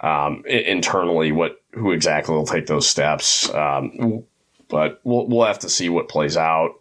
um, 0.01 0.45
internally 0.47 1.31
what 1.31 1.61
who 1.73 1.93
exactly 1.93 2.35
will 2.35 2.47
take 2.47 2.67
those 2.67 2.89
steps. 2.89 3.53
Um, 3.53 4.25
but 4.69 5.01
we'll 5.05 5.27
we'll 5.27 5.47
have 5.47 5.61
to 5.61 5.69
see 5.69 5.89
what 5.89 6.09
plays 6.09 6.37
out. 6.37 6.81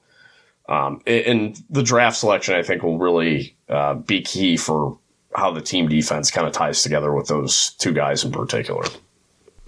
Um, 0.72 1.02
and 1.06 1.62
the 1.70 1.84
draft 1.84 2.16
selection, 2.16 2.56
I 2.56 2.64
think, 2.64 2.82
will 2.82 2.98
really 2.98 3.58
uh, 3.68 3.96
be 3.96 4.22
key 4.22 4.56
for 4.56 4.98
how 5.36 5.52
the 5.52 5.60
team 5.60 5.90
defense 5.90 6.32
kind 6.32 6.48
of 6.48 6.54
ties 6.54 6.82
together 6.82 7.14
with 7.14 7.28
those 7.28 7.74
two 7.74 7.92
guys 7.92 8.24
in 8.24 8.32
particular. 8.32 8.86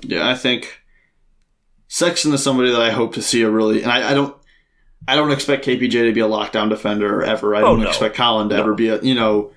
Yeah, 0.01 0.29
I 0.29 0.35
think 0.35 0.81
Sexton 1.89 2.33
is 2.33 2.41
somebody 2.41 2.71
that 2.71 2.81
I 2.81 2.91
hope 2.91 3.15
to 3.15 3.21
see 3.21 3.41
a 3.41 3.49
really, 3.49 3.83
and 3.83 3.91
I, 3.91 4.11
I 4.11 4.13
don't, 4.13 4.33
I 5.05 5.17
don't 5.17 5.31
expect 5.31 5.65
KPJ 5.65 5.91
to 5.91 6.13
be 6.13 6.21
a 6.21 6.27
lockdown 6.27 6.69
defender 6.69 7.21
ever. 7.21 7.53
I 7.53 7.59
oh, 7.59 7.75
don't 7.75 7.81
no. 7.81 7.89
expect 7.89 8.15
Collin 8.15 8.47
to 8.47 8.55
no. 8.55 8.61
ever 8.61 8.73
be 8.73 8.87
a, 8.87 9.01
you 9.01 9.13
know, 9.13 9.51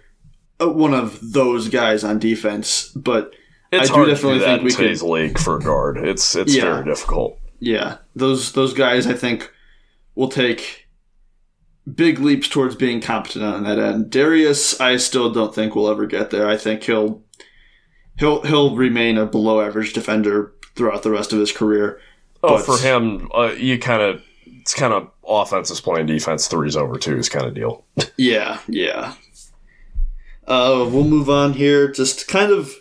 a, 0.58 0.68
one 0.68 0.94
of 0.94 1.20
those 1.32 1.68
guys 1.68 2.02
on 2.02 2.18
defense. 2.18 2.88
But 2.88 3.34
it's 3.70 3.88
I 3.88 3.94
do 3.94 4.04
definitely 4.04 4.40
do 4.40 4.44
think 4.46 4.62
we 4.64 4.70
today's 4.72 5.00
could, 5.00 5.10
league 5.10 5.38
for 5.38 5.58
a 5.58 5.60
guard. 5.60 5.98
It's 5.98 6.34
it's 6.34 6.56
yeah, 6.56 6.62
very 6.62 6.84
difficult. 6.86 7.38
Yeah, 7.60 7.98
those 8.16 8.50
those 8.50 8.74
guys 8.74 9.06
I 9.06 9.12
think 9.12 9.52
will 10.16 10.28
take 10.28 10.85
big 11.92 12.18
leaps 12.18 12.48
towards 12.48 12.74
being 12.74 13.00
competent 13.00 13.44
on 13.44 13.64
that 13.64 13.78
end. 13.78 14.10
Darius, 14.10 14.80
I 14.80 14.96
still 14.96 15.32
don't 15.32 15.54
think 15.54 15.74
will 15.74 15.90
ever 15.90 16.06
get 16.06 16.30
there. 16.30 16.48
I 16.48 16.56
think 16.56 16.82
he'll 16.82 17.22
he'll 18.18 18.42
he'll 18.42 18.76
remain 18.76 19.18
a 19.18 19.26
below 19.26 19.60
average 19.60 19.92
defender 19.92 20.52
throughout 20.74 21.02
the 21.02 21.10
rest 21.10 21.32
of 21.32 21.38
his 21.38 21.52
career. 21.52 22.00
Oh, 22.42 22.56
but, 22.56 22.66
for 22.66 22.78
him, 22.78 23.30
uh, 23.34 23.52
you 23.56 23.78
kind 23.78 24.02
of 24.02 24.22
it's 24.46 24.74
kind 24.74 24.92
of 24.92 25.10
offense 25.26 25.70
is 25.70 25.80
playing 25.80 26.06
defense, 26.06 26.48
threes 26.48 26.76
over 26.76 26.98
twos 26.98 27.28
kind 27.28 27.46
of 27.46 27.54
deal. 27.54 27.84
yeah, 28.16 28.60
yeah. 28.68 29.14
Uh, 30.46 30.88
we'll 30.90 31.04
move 31.04 31.28
on 31.30 31.52
here. 31.52 31.88
Just 31.88 32.28
kind 32.28 32.52
of 32.52 32.74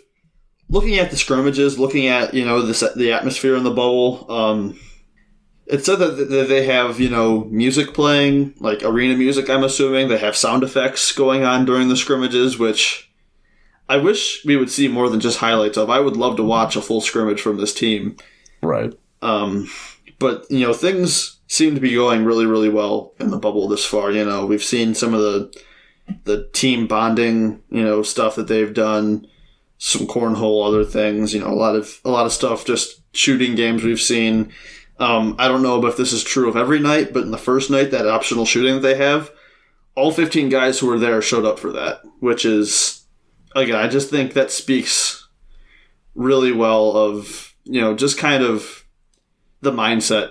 looking 0.68 0.98
at 0.98 1.10
the 1.10 1.16
scrimmages, 1.16 1.78
looking 1.78 2.06
at 2.06 2.34
you 2.34 2.44
know 2.44 2.62
the 2.62 2.92
the 2.96 3.12
atmosphere 3.12 3.56
in 3.56 3.64
the 3.64 3.70
bubble. 3.70 4.30
Um, 4.30 4.78
it 5.66 5.84
said 5.84 5.98
that 5.98 6.46
they 6.48 6.64
have 6.66 7.00
you 7.00 7.10
know 7.10 7.44
music 7.44 7.92
playing, 7.92 8.54
like 8.58 8.82
arena 8.82 9.16
music. 9.16 9.50
I'm 9.50 9.64
assuming 9.64 10.08
they 10.08 10.18
have 10.18 10.36
sound 10.36 10.62
effects 10.62 11.12
going 11.12 11.44
on 11.44 11.64
during 11.64 11.88
the 11.88 11.96
scrimmages, 11.96 12.58
which 12.58 13.10
I 13.88 13.96
wish 13.96 14.44
we 14.44 14.56
would 14.56 14.70
see 14.70 14.88
more 14.88 15.08
than 15.08 15.20
just 15.20 15.38
highlights 15.38 15.76
of. 15.76 15.90
I 15.90 16.00
would 16.00 16.16
love 16.16 16.36
to 16.36 16.42
watch 16.42 16.76
a 16.76 16.82
full 16.82 17.00
scrimmage 17.00 17.40
from 17.40 17.56
this 17.56 17.74
team. 17.74 18.16
Right. 18.62 18.92
Um, 19.22 19.68
but 20.18 20.46
you 20.50 20.66
know, 20.66 20.72
things 20.72 21.38
seem 21.48 21.74
to 21.74 21.80
be 21.80 21.94
going 21.94 22.24
really, 22.24 22.46
really 22.46 22.68
well 22.68 23.12
in 23.18 23.30
the 23.30 23.38
bubble 23.38 23.68
this 23.68 23.84
far. 23.84 24.10
You 24.10 24.24
know, 24.24 24.46
we've 24.46 24.64
seen 24.64 24.94
some 24.94 25.14
of 25.14 25.20
the 25.20 25.62
the 26.24 26.48
team 26.52 26.86
bonding, 26.86 27.62
you 27.70 27.82
know, 27.82 28.02
stuff 28.02 28.36
that 28.36 28.46
they've 28.46 28.72
done, 28.72 29.26
some 29.78 30.06
cornhole, 30.06 30.66
other 30.66 30.84
things. 30.84 31.34
You 31.34 31.40
know, 31.40 31.48
a 31.48 31.54
lot 31.54 31.76
of 31.76 32.00
a 32.04 32.10
lot 32.10 32.26
of 32.26 32.32
stuff. 32.32 32.64
Just 32.64 33.02
shooting 33.14 33.54
games 33.54 33.82
we've 33.82 34.00
seen. 34.00 34.52
Um, 34.98 35.36
I 35.38 35.48
don't 35.48 35.62
know 35.62 35.84
if 35.86 35.96
this 35.96 36.12
is 36.12 36.24
true 36.24 36.48
of 36.48 36.56
every 36.56 36.78
night, 36.80 37.12
but 37.12 37.22
in 37.22 37.30
the 37.30 37.38
first 37.38 37.70
night, 37.70 37.90
that 37.90 38.06
optional 38.06 38.46
shooting 38.46 38.74
that 38.74 38.80
they 38.80 38.96
have, 38.96 39.30
all 39.94 40.10
15 40.10 40.48
guys 40.48 40.78
who 40.78 40.86
were 40.86 40.98
there 40.98 41.20
showed 41.20 41.44
up 41.44 41.58
for 41.58 41.72
that, 41.72 42.00
which 42.20 42.44
is, 42.44 43.06
again, 43.54 43.76
I 43.76 43.88
just 43.88 44.10
think 44.10 44.32
that 44.32 44.50
speaks 44.50 45.28
really 46.14 46.52
well 46.52 46.96
of, 46.96 47.54
you 47.64 47.80
know, 47.80 47.94
just 47.94 48.18
kind 48.18 48.42
of 48.42 48.86
the 49.60 49.72
mindset 49.72 50.30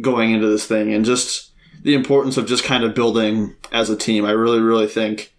going 0.00 0.32
into 0.32 0.48
this 0.48 0.66
thing 0.66 0.92
and 0.92 1.04
just 1.04 1.52
the 1.82 1.94
importance 1.94 2.36
of 2.36 2.46
just 2.46 2.64
kind 2.64 2.84
of 2.84 2.94
building 2.94 3.54
as 3.72 3.90
a 3.90 3.96
team. 3.96 4.24
I 4.24 4.30
really, 4.30 4.60
really 4.60 4.86
think 4.86 5.34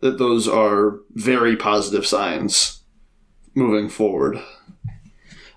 that 0.00 0.18
those 0.18 0.48
are 0.48 0.98
very 1.12 1.56
positive 1.56 2.06
signs 2.06 2.82
moving 3.54 3.88
forward. 3.88 4.38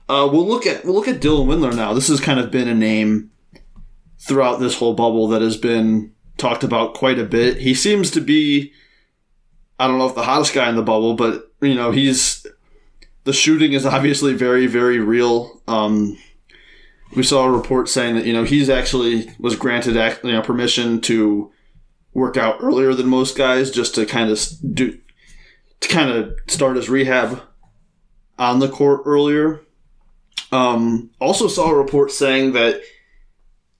Uh, 0.07 0.29
we'll 0.31 0.47
look 0.47 0.65
at 0.65 0.85
we'll 0.85 0.93
look 0.93 1.07
at 1.07 1.21
Dylan 1.21 1.47
Windler 1.47 1.75
now. 1.75 1.93
This 1.93 2.07
has 2.09 2.19
kind 2.19 2.39
of 2.39 2.51
been 2.51 2.67
a 2.67 2.75
name 2.75 3.31
throughout 4.19 4.59
this 4.59 4.77
whole 4.77 4.93
bubble 4.93 5.27
that 5.29 5.41
has 5.41 5.57
been 5.57 6.13
talked 6.37 6.63
about 6.63 6.93
quite 6.93 7.19
a 7.19 7.25
bit. 7.25 7.57
He 7.57 7.73
seems 7.73 8.11
to 8.11 8.21
be 8.21 8.71
I 9.79 9.87
don't 9.87 9.97
know 9.97 10.07
if 10.07 10.15
the 10.15 10.23
hottest 10.23 10.53
guy 10.53 10.69
in 10.69 10.75
the 10.75 10.83
bubble, 10.83 11.15
but 11.15 11.51
you 11.61 11.75
know 11.75 11.91
he's 11.91 12.45
the 13.23 13.33
shooting 13.33 13.73
is 13.73 13.85
obviously 13.85 14.33
very 14.33 14.67
very 14.67 14.99
real. 14.99 15.61
Um, 15.67 16.17
we 17.15 17.23
saw 17.23 17.45
a 17.45 17.51
report 17.51 17.89
saying 17.89 18.15
that 18.15 18.25
you 18.25 18.33
know 18.33 18.43
he's 18.43 18.69
actually 18.69 19.31
was 19.39 19.55
granted 19.55 19.95
you 20.23 20.31
know 20.31 20.41
permission 20.41 21.01
to 21.01 21.51
work 22.13 22.37
out 22.37 22.57
earlier 22.61 22.93
than 22.93 23.07
most 23.07 23.37
guys 23.37 23.71
just 23.71 23.95
to 23.95 24.05
kind 24.05 24.29
of 24.29 24.39
do 24.73 24.97
to 25.81 25.87
kind 25.89 26.09
of 26.09 26.37
start 26.47 26.77
his 26.77 26.89
rehab 26.89 27.41
on 28.37 28.59
the 28.59 28.69
court 28.69 29.01
earlier. 29.05 29.61
Um, 30.55 31.11
also 31.19 31.47
saw 31.49 31.69
a 31.71 31.75
report 31.75 32.11
saying 32.11 32.53
that 32.53 32.81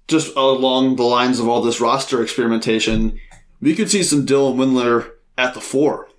just 0.07 0.35
along 0.35 0.97
the 0.97 1.03
lines 1.03 1.39
of 1.39 1.47
all 1.47 1.61
this 1.61 1.79
roster 1.79 2.21
experimentation, 2.21 3.17
we 3.61 3.75
could 3.75 3.89
see 3.89 4.03
some 4.03 4.25
Dylan 4.25 4.55
Windler 4.55 5.11
at 5.38 5.53
the 5.53 5.61
four. 5.61 6.09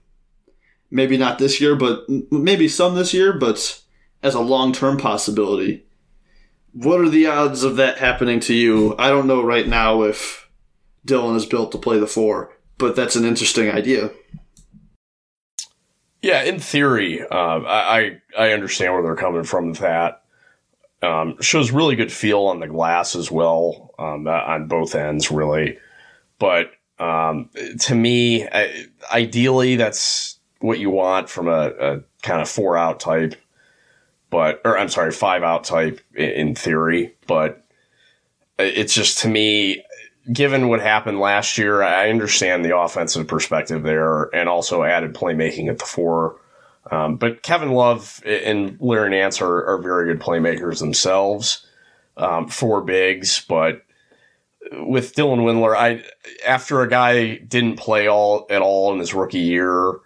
Maybe 0.91 1.19
not 1.19 1.39
this 1.39 1.61
year, 1.61 1.77
but 1.77 2.05
maybe 2.31 2.69
some 2.69 2.95
this 2.95 3.13
year, 3.13 3.35
but 3.35 3.83
as 4.23 4.35
a 4.35 4.41
long 4.41 4.73
term 4.73 4.97
possibility. 4.97 5.85
What 6.73 7.01
are 7.01 7.09
the 7.09 7.27
odds 7.27 7.63
of 7.63 7.77
that 7.77 7.99
happening 7.99 8.41
to 8.41 8.55
you? 8.55 8.95
I 8.99 9.11
don't 9.11 9.27
know 9.27 9.43
right 9.43 9.67
now 9.67 10.03
if 10.03 10.49
Dylan 11.07 11.37
is 11.37 11.47
built 11.47 11.73
to 11.73 11.79
play 11.79 11.99
the 11.99 12.07
four, 12.07 12.57
but 12.79 12.97
that's 12.97 13.17
an 13.17 13.25
interesting 13.25 13.71
idea. 13.71 14.11
Yeah, 16.23 16.43
in 16.43 16.61
theory, 16.61 17.21
um, 17.21 17.65
I 17.67 18.21
I 18.39 18.53
understand 18.53 18.95
where 18.95 19.03
they're 19.03 19.17
coming 19.17 19.45
from 19.45 19.71
with 19.71 19.79
that. 19.81 20.23
Um, 21.07 21.41
shows 21.41 21.71
really 21.71 21.95
good 21.95 22.11
feel 22.11 22.47
on 22.47 22.59
the 22.59 22.67
glass 22.67 23.15
as 23.15 23.31
well 23.31 23.95
um, 23.99 24.27
on 24.27 24.67
both 24.67 24.95
ends, 24.95 25.31
really. 25.31 25.79
But 26.39 26.73
um, 26.99 27.51
to 27.81 27.95
me, 27.95 28.47
I, 28.49 28.87
ideally, 29.13 29.77
that's 29.77 30.39
what 30.61 30.79
you 30.79 30.91
want 30.91 31.29
from 31.29 31.49
a, 31.49 31.73
a, 31.79 32.01
kind 32.23 32.41
of 32.43 32.49
four 32.49 32.77
out 32.77 32.99
type, 32.99 33.35
but 34.31 34.61
or 34.65 34.77
I'm 34.79 34.89
sorry, 34.89 35.13
five 35.13 35.43
out 35.43 35.65
type 35.65 36.01
in, 36.15 36.31
in 36.31 36.55
theory. 36.55 37.15
But 37.27 37.65
it's 38.59 38.95
just 38.95 39.19
to 39.19 39.29
me, 39.29 39.85
given 40.33 40.69
what 40.69 40.81
happened 40.81 41.21
last 41.21 41.59
year, 41.59 41.83
I 41.83 42.11
understand 42.11 42.65
the 42.65 42.77
offensive 42.77 43.29
perspective 43.29 43.83
there, 43.83 44.35
and 44.35 44.49
also 44.49 44.83
added 44.83 45.15
playmaking 45.15 45.69
at 45.69 45.79
the 45.79 45.85
four. 45.85 46.41
Um, 46.91 47.17
but 47.17 47.43
Kevin 47.43 47.73
Love 47.73 48.23
and 48.25 48.79
Larry 48.81 49.11
Nance 49.11 49.41
are, 49.41 49.65
are 49.67 49.83
very 49.83 50.13
good 50.13 50.23
playmakers 50.23 50.79
themselves 50.79 51.67
um, 52.17 52.49
for 52.49 52.81
bigs. 52.81 53.45
But 53.49 53.83
with 54.73 55.15
Dylan 55.15 55.41
Windler, 55.41 55.77
I 55.77 56.05
after 56.47 56.83
a 56.83 56.89
guy 56.89 57.37
didn't 57.37 57.77
play 57.77 58.09
all 58.09 58.47
at 58.51 58.63
all 58.63 58.93
in 58.93 58.99
his 58.99 59.15
rookie 59.15 59.39
year, 59.39 59.99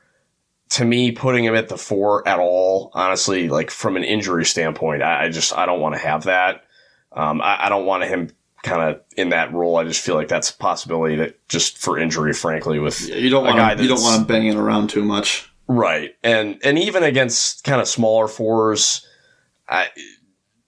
to 0.71 0.85
me, 0.85 1.13
putting 1.13 1.45
him 1.45 1.55
at 1.55 1.69
the 1.69 1.79
four 1.79 2.27
at 2.27 2.39
all, 2.39 2.91
honestly, 2.95 3.49
like 3.49 3.71
from 3.71 3.97
an 3.97 4.05
injury 4.05 4.45
standpoint, 4.45 5.03
I, 5.03 5.25
I 5.25 5.29
just 5.29 5.57
I 5.57 5.67
don't 5.67 5.81
want 5.81 5.95
to 5.95 6.01
have 6.01 6.25
that. 6.25 6.65
Um, 7.13 7.41
I, 7.41 7.67
I 7.67 7.69
don't 7.69 7.87
want 7.87 8.05
him 8.05 8.31
kind 8.63 8.91
of 8.91 9.01
in 9.17 9.31
that 9.31 9.53
role. 9.53 9.77
I 9.77 9.85
just 9.85 10.05
feel 10.05 10.15
like 10.15 10.29
that's 10.29 10.51
a 10.51 10.57
possibility 10.57 11.17
that 11.17 11.49
just 11.49 11.79
for 11.79 11.99
injury, 11.99 12.33
frankly, 12.33 12.79
with 12.79 13.09
yeah, 13.09 13.17
you 13.17 13.31
don't 13.31 13.45
want 13.45 13.59
him, 13.59 13.81
you 13.81 13.89
don't 13.89 14.03
want 14.03 14.21
him 14.21 14.27
banging 14.27 14.57
around 14.57 14.91
too 14.91 15.05
much. 15.05 15.50
Right. 15.73 16.17
And 16.25 16.59
and 16.65 16.77
even 16.81 17.05
against 17.05 17.63
kind 17.63 17.81
of 17.81 17.87
smaller 17.87 18.27
fours, 18.27 19.07
I 19.69 19.87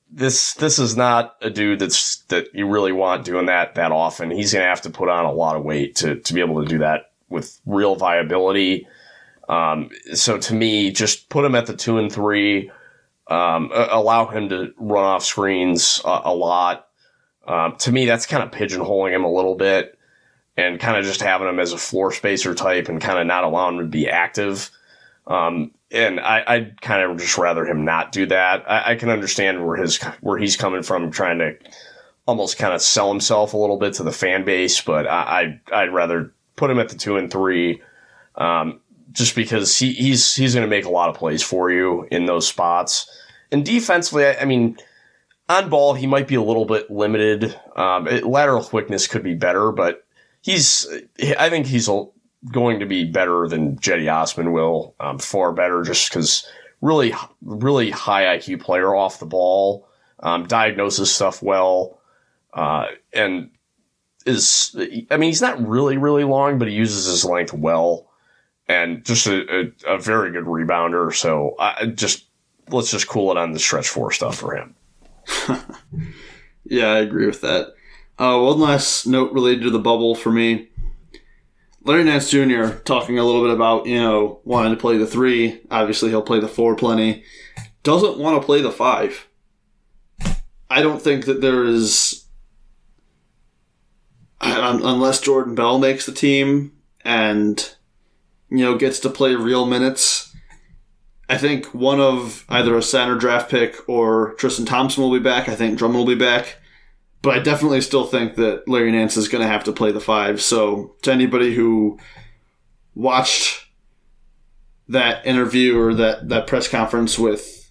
this 0.08 0.54
this 0.54 0.78
is 0.78 0.96
not 0.96 1.34
a 1.42 1.50
dude 1.50 1.80
that's 1.80 2.18
that 2.26 2.54
you 2.54 2.68
really 2.68 2.92
want 2.92 3.24
doing 3.24 3.46
that 3.46 3.74
that 3.74 3.90
often. 3.90 4.30
He's 4.30 4.52
gonna 4.52 4.64
have 4.64 4.82
to 4.82 4.90
put 4.90 5.08
on 5.08 5.24
a 5.24 5.32
lot 5.32 5.56
of 5.56 5.64
weight 5.64 5.96
to 5.96 6.20
to 6.20 6.34
be 6.34 6.40
able 6.40 6.62
to 6.62 6.68
do 6.68 6.78
that 6.78 7.10
with 7.28 7.60
real 7.66 7.96
viability. 7.96 8.86
Um, 9.48 9.90
so 10.14 10.38
to 10.38 10.54
me, 10.54 10.92
just 10.92 11.28
put 11.30 11.44
him 11.44 11.56
at 11.56 11.66
the 11.66 11.74
two 11.76 11.98
and 11.98 12.10
three. 12.10 12.70
Um, 13.26 13.72
allow 13.74 14.26
him 14.26 14.50
to 14.50 14.72
run 14.76 15.02
off 15.02 15.24
screens 15.24 16.00
a, 16.04 16.20
a 16.26 16.32
lot. 16.34 16.86
Um, 17.48 17.74
to 17.78 17.90
me, 17.90 18.06
that's 18.06 18.26
kind 18.26 18.44
of 18.44 18.52
pigeonholing 18.52 19.12
him 19.12 19.24
a 19.24 19.32
little 19.32 19.56
bit, 19.56 19.98
and 20.56 20.78
kind 20.78 20.96
of 20.96 21.04
just 21.04 21.22
having 21.22 21.48
him 21.48 21.58
as 21.58 21.72
a 21.72 21.76
floor 21.76 22.12
spacer 22.12 22.54
type, 22.54 22.88
and 22.88 23.00
kind 23.00 23.18
of 23.18 23.26
not 23.26 23.42
allowing 23.42 23.78
him 23.78 23.80
to 23.80 23.88
be 23.88 24.08
active. 24.08 24.70
Um, 25.26 25.72
and 25.90 26.20
I, 26.20 26.42
I'd 26.46 26.80
kind 26.80 27.02
of 27.02 27.18
just 27.18 27.38
rather 27.38 27.64
him 27.64 27.84
not 27.84 28.12
do 28.12 28.26
that. 28.26 28.68
I, 28.68 28.92
I, 28.92 28.94
can 28.96 29.08
understand 29.08 29.64
where 29.64 29.76
his 29.76 30.02
where 30.20 30.38
he's 30.38 30.56
coming 30.56 30.82
from, 30.82 31.10
trying 31.10 31.38
to 31.38 31.56
almost 32.26 32.58
kind 32.58 32.74
of 32.74 32.82
sell 32.82 33.08
himself 33.08 33.52
a 33.52 33.56
little 33.56 33.78
bit 33.78 33.94
to 33.94 34.02
the 34.02 34.12
fan 34.12 34.44
base, 34.44 34.80
but 34.80 35.06
I, 35.06 35.40
I'd, 35.40 35.60
I'd 35.72 35.94
rather 35.94 36.32
put 36.56 36.70
him 36.70 36.78
at 36.78 36.88
the 36.88 36.96
two 36.96 37.16
and 37.16 37.30
three, 37.30 37.80
um, 38.36 38.80
just 39.12 39.36
because 39.36 39.76
he, 39.76 39.92
he's 39.92 40.34
he's 40.34 40.54
going 40.54 40.66
to 40.66 40.70
make 40.70 40.86
a 40.86 40.90
lot 40.90 41.08
of 41.08 41.16
plays 41.16 41.42
for 41.42 41.70
you 41.70 42.08
in 42.10 42.26
those 42.26 42.46
spots. 42.46 43.08
And 43.50 43.64
defensively, 43.64 44.26
I, 44.26 44.40
I 44.40 44.44
mean, 44.44 44.78
on 45.48 45.68
ball 45.68 45.94
he 45.94 46.06
might 46.06 46.26
be 46.26 46.34
a 46.34 46.42
little 46.42 46.64
bit 46.64 46.90
limited. 46.90 47.58
Um, 47.76 48.08
it, 48.08 48.24
lateral 48.24 48.64
quickness 48.64 49.06
could 49.06 49.22
be 49.22 49.34
better, 49.34 49.70
but 49.70 50.04
he's 50.40 50.86
I 51.38 51.50
think 51.50 51.66
he's 51.66 51.88
a 51.88 52.06
going 52.50 52.80
to 52.80 52.86
be 52.86 53.04
better 53.04 53.46
than 53.48 53.76
Cedi 53.78 54.12
Osman 54.12 54.52
will, 54.52 54.94
um, 54.98 55.18
far 55.18 55.52
better, 55.52 55.82
just 55.82 56.08
because 56.08 56.46
really, 56.80 57.14
really 57.40 57.90
high 57.90 58.36
IQ 58.38 58.60
player 58.60 58.94
off 58.94 59.20
the 59.20 59.26
ball, 59.26 59.88
um, 60.20 60.46
diagnoses 60.46 61.14
stuff 61.14 61.42
well, 61.42 62.00
uh, 62.54 62.86
and 63.12 63.50
is, 64.26 64.76
I 65.10 65.16
mean, 65.16 65.28
he's 65.28 65.40
not 65.40 65.66
really, 65.66 65.96
really 65.96 66.24
long, 66.24 66.58
but 66.58 66.68
he 66.68 66.74
uses 66.74 67.06
his 67.06 67.24
length 67.24 67.52
well, 67.52 68.10
and 68.68 69.04
just 69.04 69.26
a, 69.26 69.72
a, 69.86 69.94
a 69.94 69.98
very 69.98 70.32
good 70.32 70.44
rebounder. 70.44 71.14
So 71.14 71.54
I 71.58 71.86
just 71.86 72.26
let's 72.68 72.90
just 72.90 73.08
cool 73.08 73.30
it 73.30 73.36
on 73.36 73.52
the 73.52 73.58
stretch 73.58 73.88
four 73.88 74.12
stuff 74.12 74.36
for 74.36 74.56
him. 74.56 74.74
yeah, 76.64 76.88
I 76.88 76.98
agree 76.98 77.26
with 77.26 77.40
that. 77.42 77.74
Uh, 78.18 78.38
one 78.38 78.60
last 78.60 79.06
note 79.06 79.32
related 79.32 79.62
to 79.62 79.70
the 79.70 79.78
bubble 79.78 80.14
for 80.14 80.30
me. 80.30 80.68
Larry 81.84 82.04
Nance 82.04 82.30
Jr. 82.30 82.68
talking 82.84 83.18
a 83.18 83.24
little 83.24 83.42
bit 83.42 83.54
about, 83.54 83.86
you 83.86 84.00
know, 84.00 84.40
wanting 84.44 84.74
to 84.74 84.80
play 84.80 84.98
the 84.98 85.06
three. 85.06 85.60
Obviously, 85.70 86.10
he'll 86.10 86.22
play 86.22 86.38
the 86.38 86.48
four 86.48 86.76
plenty. 86.76 87.24
Doesn't 87.82 88.18
want 88.18 88.40
to 88.40 88.46
play 88.46 88.60
the 88.60 88.70
five. 88.70 89.26
I 90.70 90.80
don't 90.80 91.02
think 91.02 91.24
that 91.26 91.40
there 91.40 91.64
is, 91.64 92.24
unless 94.40 95.20
Jordan 95.20 95.54
Bell 95.54 95.78
makes 95.78 96.06
the 96.06 96.12
team 96.12 96.72
and, 97.04 97.74
you 98.48 98.58
know, 98.58 98.78
gets 98.78 99.00
to 99.00 99.10
play 99.10 99.34
real 99.34 99.66
minutes. 99.66 100.34
I 101.28 101.36
think 101.36 101.74
one 101.74 102.00
of 102.00 102.44
either 102.48 102.76
a 102.76 102.82
center 102.82 103.16
draft 103.16 103.50
pick 103.50 103.88
or 103.88 104.34
Tristan 104.34 104.66
Thompson 104.66 105.02
will 105.02 105.12
be 105.12 105.18
back. 105.18 105.48
I 105.48 105.56
think 105.56 105.78
Drummond 105.78 105.98
will 105.98 106.14
be 106.14 106.14
back. 106.14 106.58
But 107.22 107.38
I 107.38 107.38
definitely 107.38 107.80
still 107.80 108.04
think 108.04 108.34
that 108.34 108.68
Larry 108.68 108.90
Nance 108.90 109.16
is 109.16 109.28
going 109.28 109.42
to 109.42 109.48
have 109.48 109.64
to 109.64 109.72
play 109.72 109.92
the 109.92 110.00
five. 110.00 110.42
So 110.42 110.96
to 111.02 111.12
anybody 111.12 111.54
who 111.54 111.98
watched 112.94 113.64
that 114.88 115.24
interview 115.24 115.78
or 115.78 115.94
that, 115.94 116.28
that 116.28 116.48
press 116.48 116.66
conference 116.68 117.18
with 117.18 117.70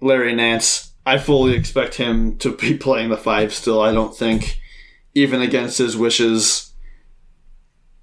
Larry 0.00 0.34
Nance, 0.34 0.92
I 1.06 1.18
fully 1.18 1.54
expect 1.54 1.94
him 1.94 2.36
to 2.38 2.56
be 2.56 2.76
playing 2.78 3.10
the 3.10 3.16
five 3.16 3.54
still. 3.54 3.80
I 3.80 3.92
don't 3.92 4.16
think, 4.16 4.60
even 5.14 5.40
against 5.40 5.78
his 5.78 5.96
wishes, 5.96 6.72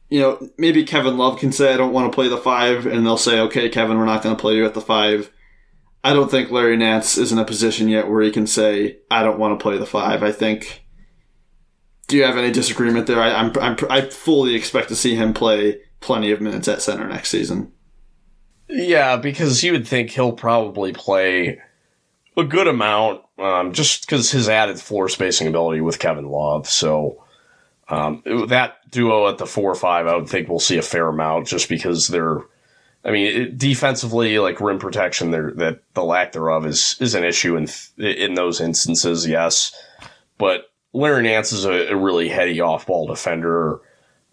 you 0.10 0.20
know, 0.20 0.50
maybe 0.58 0.84
Kevin 0.84 1.18
Love 1.18 1.40
can 1.40 1.52
say, 1.52 1.74
I 1.74 1.78
don't 1.78 1.94
want 1.94 2.12
to 2.12 2.16
play 2.16 2.28
the 2.28 2.38
five, 2.38 2.86
and 2.86 3.06
they'll 3.06 3.18
say, 3.18 3.40
okay, 3.40 3.70
Kevin, 3.70 3.98
we're 3.98 4.06
not 4.06 4.22
going 4.22 4.36
to 4.36 4.42
play 4.42 4.56
you 4.56 4.66
at 4.66 4.74
the 4.74 4.82
five. 4.82 5.32
I 6.04 6.14
don't 6.14 6.32
think 6.32 6.50
Larry 6.50 6.78
Nance 6.78 7.18
is 7.18 7.32
in 7.32 7.38
a 7.38 7.46
position 7.46 7.88
yet 7.88 8.10
where 8.10 8.22
he 8.22 8.32
can 8.32 8.48
say, 8.48 8.98
I 9.12 9.24
don't 9.24 9.40
want 9.40 9.58
to 9.58 9.62
play 9.62 9.78
the 9.78 9.86
five. 9.86 10.24
I 10.24 10.32
think. 10.32 10.84
Do 12.08 12.18
you 12.18 12.24
have 12.24 12.38
any 12.38 12.52
disagreement 12.52 13.08
there? 13.08 13.22
I, 13.22 13.32
I'm, 13.34 13.54
I'm, 13.58 13.78
I 13.90 14.02
fully 14.02 14.56
expect 14.56 14.90
to 14.90 14.96
see 14.98 15.16
him 15.16 15.34
play 15.34 15.80
plenty 16.02 16.32
of 16.32 16.42
minutes 16.42 16.68
at 16.68 16.82
center 16.82 17.08
next 17.08 17.30
season. 17.30 17.72
Yeah, 18.68 19.16
because 19.16 19.64
you 19.64 19.72
would 19.72 19.88
think 19.88 20.10
he'll 20.10 20.34
probably 20.34 20.92
play 20.92 21.62
a 22.36 22.44
good 22.44 22.68
amount, 22.68 23.22
um, 23.38 23.72
just 23.72 24.02
because 24.02 24.32
his 24.32 24.50
added 24.50 24.80
floor 24.80 25.08
spacing 25.08 25.48
ability 25.48 25.82
with 25.82 26.00
Kevin 26.00 26.28
Love. 26.28 26.68
So 26.68 27.24
um, 27.88 28.24
that 28.48 28.78
duo 28.90 29.30
at 29.30 29.38
the 29.38 29.46
four 29.46 29.72
or 29.72 29.76
five, 29.76 30.08
I 30.08 30.16
would 30.16 30.28
think 30.28 30.50
we'll 30.50 30.60
see 30.60 30.78
a 30.78 30.82
fair 30.82 31.08
amount, 31.08 31.48
just 31.48 31.70
because 31.70 32.08
they're. 32.08 32.42
I 33.04 33.12
mean, 33.12 33.26
it, 33.26 33.58
defensively, 33.58 34.38
like 34.40 34.62
rim 34.62 34.80
protection, 34.80 35.32
there 35.32 35.52
that 35.56 35.82
the 35.94 36.04
lack 36.04 36.34
thereof 36.34 36.66
is 36.66 36.96
is 37.00 37.16
an 37.16 37.24
issue 37.24 37.56
in 37.56 37.68
in 37.98 38.36
those 38.36 38.62
instances. 38.62 39.28
Yes, 39.28 39.74
but 40.38 40.72
Larry 40.94 41.24
Nance 41.24 41.52
is 41.52 41.66
a, 41.66 41.92
a 41.92 41.96
really 41.96 42.30
heady 42.30 42.62
off 42.62 42.86
ball 42.86 43.08
defender, 43.08 43.80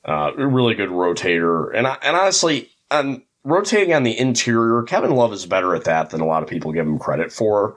uh, 0.04 0.32
a 0.36 0.46
really 0.46 0.74
good 0.74 0.90
rotator, 0.90 1.74
and 1.74 1.86
I, 1.86 1.96
and 2.02 2.16
honestly, 2.16 2.70
on 2.90 3.22
rotating 3.44 3.94
on 3.94 4.02
the 4.02 4.18
interior, 4.18 4.82
Kevin 4.82 5.12
Love 5.12 5.32
is 5.32 5.46
better 5.46 5.74
at 5.74 5.84
that 5.84 6.10
than 6.10 6.20
a 6.20 6.26
lot 6.26 6.42
of 6.42 6.48
people 6.48 6.72
give 6.72 6.86
him 6.86 6.98
credit 6.98 7.32
for 7.32 7.76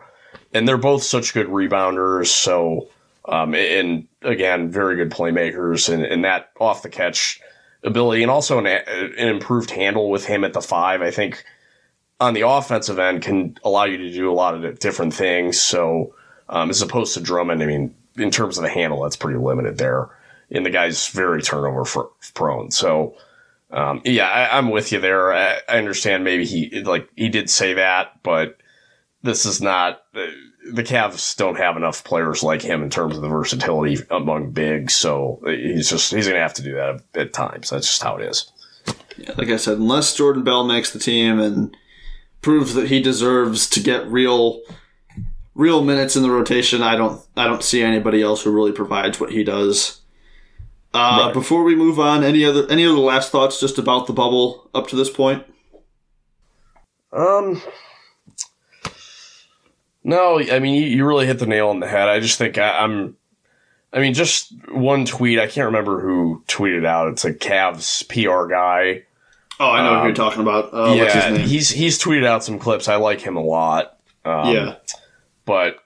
and 0.54 0.67
they're 0.67 0.77
both 0.77 1.04
such 1.04 1.34
good 1.34 1.47
rebounders. 1.47 2.27
So, 2.27 2.89
um, 3.25 3.54
and 3.56 4.08
again, 4.21 4.69
very 4.69 4.95
good 4.95 5.12
playmakers, 5.12 5.91
and, 5.91 6.04
and 6.04 6.23
that 6.25 6.51
off 6.60 6.84
the 6.84 6.89
catch 6.89 7.39
ability, 7.84 8.22
and 8.22 8.32
also 8.32 8.60
an, 8.60 8.67
an 8.67 9.28
improved 9.28 9.72
handle 9.72 10.10
with 10.10 10.26
him 10.26 10.44
at 10.44 10.54
the 10.54 10.62
five. 10.62 11.02
I 11.02 11.12
think 11.12 11.44
on 12.20 12.34
the 12.34 12.48
offensive 12.48 13.00
end 13.00 13.24
can 13.24 13.58
allow 13.63 13.86
you 13.86 13.98
to 13.98 14.12
do 14.12 14.32
a 14.32 14.34
lot 14.34 14.54
of 14.54 14.80
different 14.80 15.13
things. 15.13 15.60
So, 15.60 16.13
um, 16.50 16.70
as 16.70 16.82
opposed 16.82 17.13
to 17.15 17.22
Drummond, 17.22 17.63
I 17.63 17.65
mean, 17.65 17.96
in 18.15 18.30
terms 18.30 18.58
of 18.58 18.63
the 18.63 18.70
handle, 18.70 19.02
that's 19.02 19.15
pretty 19.15 19.39
limited 19.39 19.78
there. 19.78 20.10
And 20.52 20.65
the 20.65 20.70
guy's 20.70 21.08
very 21.08 21.41
turnover 21.41 22.06
prone. 22.34 22.72
So, 22.72 23.15
um, 23.72 24.02
yeah, 24.04 24.28
I, 24.28 24.58
am 24.58 24.70
with 24.70 24.91
you 24.91 25.00
there. 25.00 25.34
I, 25.34 25.60
I, 25.67 25.78
understand 25.78 26.26
maybe 26.26 26.46
he 26.46 26.84
like 26.84 27.10
he 27.15 27.30
did 27.30 27.50
say 27.50 27.74
that, 27.76 28.22
but 28.22 28.58
this 29.23 29.45
is 29.45 29.62
not 29.62 30.03
the 30.13 30.84
Cavs 30.84 31.36
don't 31.36 31.57
have 31.57 31.77
enough 31.77 32.03
players 32.03 32.43
like 32.43 32.62
him 32.62 32.84
in 32.84 32.89
terms 32.89 33.15
of 33.15 33.21
the 33.21 33.27
versatility 33.27 33.97
among 34.10 34.51
bigs, 34.51 34.95
so 34.95 35.41
he's 35.45 35.89
just 35.89 36.13
he's 36.13 36.25
going 36.25 36.36
to 36.36 36.41
have 36.41 36.53
to 36.55 36.63
do 36.63 36.75
that 36.75 37.01
at 37.15 37.34
times. 37.34 37.69
That's 37.69 37.88
just 37.88 38.03
how 38.03 38.17
it 38.17 38.23
is. 38.29 38.51
Yeah, 39.17 39.34
like 39.38 39.49
I 39.49 39.57
said, 39.57 39.77
unless 39.77 40.15
Jordan 40.15 40.43
Bell 40.43 40.63
makes 40.63 40.91
the 40.91 40.99
team 40.99 41.39
and 41.39 41.75
proves 42.41 42.73
that 42.73 42.88
he 42.88 43.01
deserves 43.01 43.69
to 43.69 43.79
get 43.79 44.07
real 44.07 44.62
real 45.53 45.84
minutes 45.84 46.15
in 46.15 46.23
the 46.23 46.31
rotation, 46.31 46.81
I 46.81 46.95
don't 46.95 47.21
I 47.36 47.45
don't 47.45 47.63
see 47.63 47.81
anybody 47.81 48.21
else 48.21 48.43
who 48.43 48.51
really 48.51 48.71
provides 48.71 49.19
what 49.19 49.31
he 49.31 49.43
does. 49.43 50.01
Uh, 50.93 51.23
right. 51.25 51.34
Before 51.34 51.63
we 51.63 51.75
move 51.75 51.99
on, 51.99 52.23
any 52.23 52.43
other 52.43 52.69
any 52.69 52.86
other 52.86 52.97
last 52.97 53.31
thoughts 53.31 53.60
just 53.60 53.77
about 53.77 54.07
the 54.07 54.13
bubble 54.13 54.69
up 54.73 54.88
to 54.88 54.95
this 54.95 55.10
point? 55.10 55.45
Um, 57.13 57.62
no, 60.03 60.39
I 60.39 60.59
mean 60.59 60.75
you, 60.75 60.87
you 60.87 61.05
really 61.05 61.27
hit 61.27 61.39
the 61.39 61.45
nail 61.45 61.69
on 61.69 61.79
the 61.79 61.87
head. 61.87 62.07
I 62.07 62.19
just 62.19 62.37
think 62.37 62.57
I, 62.57 62.83
am 62.83 63.17
I 63.93 63.99
mean, 63.99 64.13
just 64.13 64.53
one 64.69 65.05
tweet. 65.05 65.39
I 65.39 65.47
can't 65.47 65.65
remember 65.65 65.99
who 65.99 66.43
tweeted 66.47 66.85
out. 66.85 67.09
It's 67.09 67.25
a 67.25 67.33
Cavs 67.33 68.07
PR 68.07 68.49
guy. 68.49 69.03
Oh, 69.59 69.69
I 69.69 69.83
know 69.83 69.93
um, 69.93 69.97
who 69.97 70.01
you're 70.03 70.09
um, 70.09 70.13
talking 70.13 70.41
about. 70.41 70.73
Uh, 70.73 70.93
yeah, 70.93 71.37
he's 71.37 71.69
he's 71.69 71.99
tweeted 72.01 72.25
out 72.25 72.43
some 72.43 72.57
clips. 72.57 72.87
I 72.87 72.95
like 72.95 73.21
him 73.21 73.35
a 73.35 73.43
lot. 73.43 73.97
Um, 74.23 74.55
yeah, 74.55 74.75
but 75.45 75.77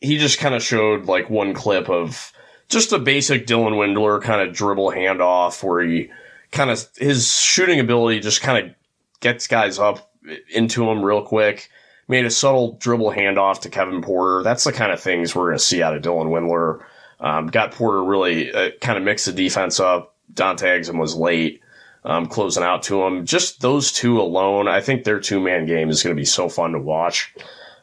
he 0.00 0.18
just 0.18 0.38
kind 0.38 0.54
of 0.54 0.62
showed 0.62 1.06
like 1.06 1.30
one 1.30 1.54
clip 1.54 1.88
of 1.88 2.32
just 2.68 2.92
a 2.92 2.98
basic 2.98 3.46
Dylan 3.46 3.72
Windler 3.72 4.22
kind 4.22 4.46
of 4.46 4.54
dribble 4.54 4.90
handoff 4.90 5.62
where 5.62 5.82
he 5.82 6.10
kind 6.52 6.70
of 6.70 6.86
his 6.96 7.32
shooting 7.32 7.80
ability 7.80 8.20
just 8.20 8.42
kind 8.42 8.66
of 8.66 8.74
gets 9.20 9.46
guys 9.46 9.78
up 9.78 10.12
into 10.50 10.88
him 10.88 11.02
real 11.02 11.22
quick 11.22 11.70
made 12.08 12.24
a 12.24 12.30
subtle 12.30 12.72
dribble 12.80 13.12
handoff 13.12 13.60
to 13.60 13.70
Kevin 13.70 14.02
Porter. 14.02 14.42
That's 14.42 14.64
the 14.64 14.72
kind 14.72 14.92
of 14.92 15.00
things 15.00 15.34
we're 15.34 15.46
going 15.46 15.58
to 15.58 15.64
see 15.64 15.82
out 15.82 15.96
of 15.96 16.02
Dylan 16.02 16.28
Windler. 16.28 16.84
Um, 17.18 17.46
got 17.46 17.72
Porter 17.72 18.04
really 18.04 18.52
uh, 18.52 18.70
kind 18.80 18.98
of 18.98 19.04
mixed 19.04 19.26
the 19.26 19.32
defense 19.32 19.80
up. 19.80 20.14
Dante 20.32 20.66
Exum 20.66 20.98
was 20.98 21.16
late, 21.16 21.62
um, 22.04 22.26
closing 22.26 22.62
out 22.62 22.82
to 22.84 23.02
him. 23.02 23.24
Just 23.24 23.60
those 23.60 23.92
two 23.92 24.20
alone, 24.20 24.68
I 24.68 24.80
think 24.80 25.04
their 25.04 25.20
two 25.20 25.40
man 25.40 25.66
game 25.66 25.88
is 25.88 26.02
going 26.02 26.14
to 26.14 26.20
be 26.20 26.26
so 26.26 26.48
fun 26.48 26.72
to 26.72 26.78
watch. 26.78 27.34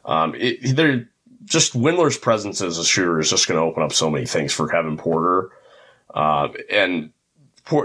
Um, 0.04 0.34
it, 0.36 0.76
they're 0.76 1.08
just 1.44 1.74
Windler's 1.74 2.16
presence 2.16 2.60
as 2.62 2.78
a 2.78 2.84
shooter 2.84 3.18
is 3.18 3.30
just 3.30 3.48
going 3.48 3.58
to 3.58 3.64
open 3.64 3.82
up 3.82 3.92
so 3.92 4.10
many 4.10 4.26
things 4.26 4.52
for 4.52 4.68
Kevin 4.68 4.96
Porter. 4.96 5.50
Uh, 6.14 6.48
and 6.70 7.10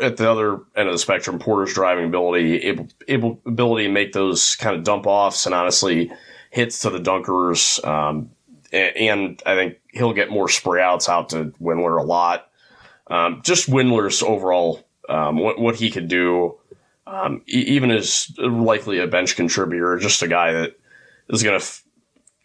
at 0.01 0.17
the 0.17 0.29
other 0.29 0.59
end 0.75 0.87
of 0.87 0.93
the 0.93 0.99
spectrum, 0.99 1.39
Porter's 1.39 1.73
driving 1.73 2.05
ability, 2.05 2.57
able, 2.59 2.87
able 3.07 3.41
ability 3.45 3.87
to 3.87 3.91
make 3.91 4.11
those 4.11 4.55
kind 4.55 4.75
of 4.75 4.83
dump 4.83 5.07
offs, 5.07 5.45
and 5.45 5.55
honestly, 5.55 6.11
hits 6.49 6.79
to 6.79 6.89
the 6.89 6.99
dunkers. 6.99 7.83
Um, 7.85 8.31
and 8.71 9.41
I 9.45 9.55
think 9.55 9.79
he'll 9.91 10.13
get 10.13 10.29
more 10.29 10.49
spray 10.49 10.81
outs 10.81 11.09
out 11.09 11.29
to 11.29 11.53
Windler 11.61 11.99
a 11.99 12.03
lot. 12.03 12.49
Um, 13.07 13.41
just 13.43 13.69
Windler's 13.69 14.21
overall, 14.21 14.87
um, 15.07 15.37
what, 15.37 15.59
what 15.59 15.75
he 15.75 15.89
could 15.89 16.07
do, 16.07 16.57
um, 17.07 17.41
even 17.47 17.89
as 17.89 18.31
likely 18.37 18.99
a 18.99 19.07
bench 19.07 19.35
contributor, 19.35 19.97
just 19.97 20.21
a 20.21 20.27
guy 20.27 20.53
that 20.53 20.79
is 21.29 21.41
going 21.41 21.59
to, 21.59 21.63
f- 21.63 21.83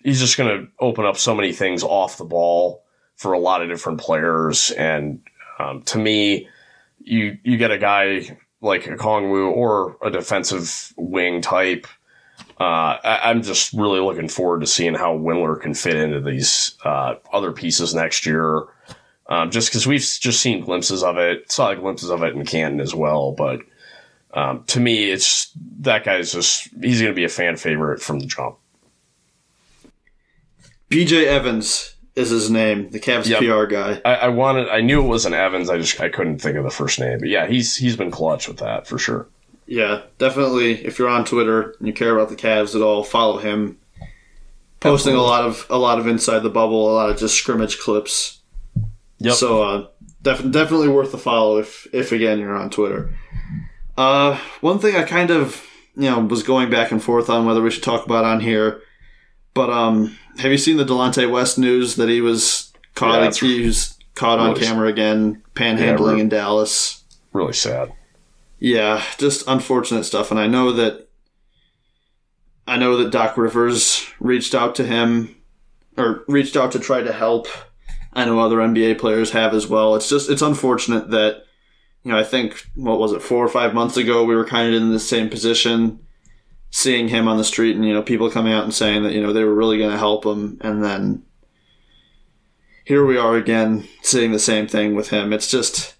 he's 0.02 0.20
just 0.20 0.38
going 0.38 0.48
to 0.48 0.72
open 0.80 1.04
up 1.04 1.18
so 1.18 1.34
many 1.34 1.52
things 1.52 1.82
off 1.82 2.16
the 2.16 2.24
ball 2.24 2.82
for 3.16 3.32
a 3.32 3.38
lot 3.38 3.62
of 3.62 3.68
different 3.68 4.00
players. 4.00 4.70
And 4.70 5.20
um, 5.58 5.82
to 5.82 5.98
me, 5.98 6.48
you 6.98 7.38
you 7.44 7.58
get 7.58 7.70
a 7.70 7.78
guy 7.78 8.38
like 8.60 8.84
Okongwu 8.84 9.50
or 9.52 9.98
a 10.02 10.10
defensive 10.10 10.94
wing 10.96 11.42
type 11.42 11.86
uh, 12.60 12.98
I, 13.02 13.30
am 13.30 13.42
just 13.42 13.72
really 13.72 14.00
looking 14.00 14.28
forward 14.28 14.60
to 14.60 14.66
seeing 14.66 14.94
how 14.94 15.16
Windler 15.16 15.60
can 15.60 15.74
fit 15.74 15.96
into 15.96 16.20
these 16.20 16.76
uh, 16.84 17.16
other 17.32 17.52
pieces 17.52 17.94
next 17.94 18.26
year. 18.26 18.64
Um, 19.26 19.50
just 19.50 19.70
because 19.70 19.86
we've 19.86 20.00
just 20.00 20.40
seen 20.40 20.64
glimpses 20.64 21.02
of 21.02 21.16
it, 21.16 21.50
saw 21.50 21.74
glimpses 21.74 22.10
of 22.10 22.22
it 22.22 22.34
in 22.34 22.44
Canton 22.44 22.80
as 22.80 22.94
well. 22.94 23.32
But 23.32 23.60
um, 24.34 24.64
to 24.64 24.80
me, 24.80 25.10
it's 25.10 25.50
that 25.80 26.04
guy's 26.04 26.32
just 26.32 26.68
he's 26.80 27.00
going 27.00 27.12
to 27.12 27.16
be 27.16 27.24
a 27.24 27.28
fan 27.28 27.56
favorite 27.56 28.00
from 28.00 28.20
the 28.20 28.26
jump. 28.26 28.58
BJ 30.90 31.24
Evans 31.24 31.94
is 32.14 32.30
his 32.30 32.50
name, 32.50 32.90
the 32.90 33.00
Cavs 33.00 33.26
yep. 33.26 33.40
PR 33.40 33.64
guy. 33.64 34.00
I, 34.04 34.14
I, 34.14 34.28
wanted, 34.28 34.68
I 34.68 34.80
knew 34.80 35.04
it 35.04 35.08
was 35.08 35.26
an 35.26 35.34
Evans. 35.34 35.68
I 35.68 35.78
just 35.78 36.00
I 36.00 36.08
couldn't 36.08 36.38
think 36.38 36.56
of 36.56 36.64
the 36.64 36.70
first 36.70 37.00
name, 37.00 37.18
but 37.18 37.28
yeah, 37.28 37.46
he's 37.46 37.76
he's 37.76 37.96
been 37.96 38.10
clutch 38.10 38.46
with 38.46 38.58
that 38.58 38.86
for 38.86 38.98
sure. 38.98 39.26
Yeah, 39.74 40.02
definitely. 40.18 40.84
If 40.84 41.00
you're 41.00 41.08
on 41.08 41.24
Twitter 41.24 41.74
and 41.80 41.88
you 41.88 41.92
care 41.92 42.14
about 42.14 42.28
the 42.28 42.36
Cavs 42.36 42.76
at 42.76 42.80
all, 42.80 43.02
follow 43.02 43.38
him. 43.38 43.76
Posting 44.78 45.14
Definitely. 45.14 45.26
a 45.26 45.28
lot 45.28 45.44
of 45.44 45.66
a 45.68 45.78
lot 45.78 45.98
of 45.98 46.06
inside 46.06 46.44
the 46.44 46.50
bubble, 46.50 46.88
a 46.88 46.94
lot 46.94 47.10
of 47.10 47.18
just 47.18 47.34
scrimmage 47.34 47.80
clips. 47.80 48.40
Yep. 49.18 49.34
So 49.34 49.62
uh, 49.64 49.86
def- 50.22 50.48
definitely 50.48 50.86
worth 50.86 51.10
the 51.10 51.18
follow 51.18 51.58
if 51.58 51.88
if 51.92 52.12
again 52.12 52.38
you're 52.38 52.54
on 52.54 52.70
Twitter. 52.70 53.18
Uh, 53.98 54.38
one 54.60 54.78
thing 54.78 54.94
I 54.94 55.02
kind 55.02 55.32
of 55.32 55.66
you 55.96 56.08
know 56.08 56.20
was 56.20 56.44
going 56.44 56.70
back 56.70 56.92
and 56.92 57.02
forth 57.02 57.28
on 57.28 57.44
whether 57.44 57.60
we 57.60 57.72
should 57.72 57.82
talk 57.82 58.06
about 58.06 58.24
on 58.24 58.38
here, 58.38 58.80
but 59.54 59.70
um, 59.70 60.16
have 60.38 60.52
you 60.52 60.58
seen 60.58 60.76
the 60.76 60.84
Delonte 60.84 61.28
West 61.28 61.58
news 61.58 61.96
that 61.96 62.08
he 62.08 62.20
was 62.20 62.72
caught? 62.94 63.24
Yeah, 63.24 63.48
he 63.48 63.66
was 63.66 63.98
caught 64.14 64.38
on 64.38 64.54
camera 64.54 64.86
again, 64.86 65.42
panhandling 65.56 66.18
yeah, 66.18 66.22
in 66.22 66.28
Dallas. 66.28 67.02
Really 67.32 67.54
sad 67.54 67.92
yeah, 68.58 69.02
just 69.18 69.46
unfortunate 69.46 70.04
stuff. 70.04 70.30
And 70.30 70.40
I 70.40 70.46
know 70.46 70.72
that 70.72 71.08
I 72.66 72.76
know 72.76 72.96
that 72.96 73.10
Doc 73.10 73.36
Rivers 73.36 74.06
reached 74.20 74.54
out 74.54 74.74
to 74.76 74.84
him 74.84 75.36
or 75.96 76.24
reached 76.28 76.56
out 76.56 76.72
to 76.72 76.78
try 76.78 77.02
to 77.02 77.12
help. 77.12 77.46
I 78.12 78.24
know 78.24 78.40
other 78.40 78.58
NBA 78.58 78.98
players 78.98 79.32
have 79.32 79.54
as 79.54 79.66
well. 79.66 79.94
It's 79.96 80.08
just 80.08 80.30
it's 80.30 80.42
unfortunate 80.42 81.10
that 81.10 81.44
you 82.02 82.12
know 82.12 82.18
I 82.18 82.24
think 82.24 82.66
what 82.74 82.98
was 82.98 83.12
it 83.12 83.22
four 83.22 83.44
or 83.44 83.48
five 83.48 83.74
months 83.74 83.96
ago 83.96 84.24
we 84.24 84.34
were 84.34 84.46
kind 84.46 84.74
of 84.74 84.80
in 84.80 84.92
the 84.92 85.00
same 85.00 85.28
position, 85.28 85.98
seeing 86.70 87.08
him 87.08 87.28
on 87.28 87.36
the 87.36 87.44
street 87.44 87.76
and 87.76 87.84
you 87.84 87.92
know 87.92 88.02
people 88.02 88.30
coming 88.30 88.52
out 88.52 88.64
and 88.64 88.74
saying 88.74 89.02
that 89.02 89.12
you 89.12 89.20
know 89.20 89.32
they 89.32 89.44
were 89.44 89.54
really 89.54 89.78
going 89.78 89.90
to 89.90 89.98
help 89.98 90.24
him, 90.24 90.58
and 90.60 90.82
then 90.82 91.24
here 92.84 93.04
we 93.04 93.16
are 93.18 93.36
again 93.36 93.88
seeing 94.02 94.32
the 94.32 94.38
same 94.38 94.66
thing 94.66 94.94
with 94.94 95.08
him. 95.08 95.32
It's 95.32 95.50
just 95.50 95.93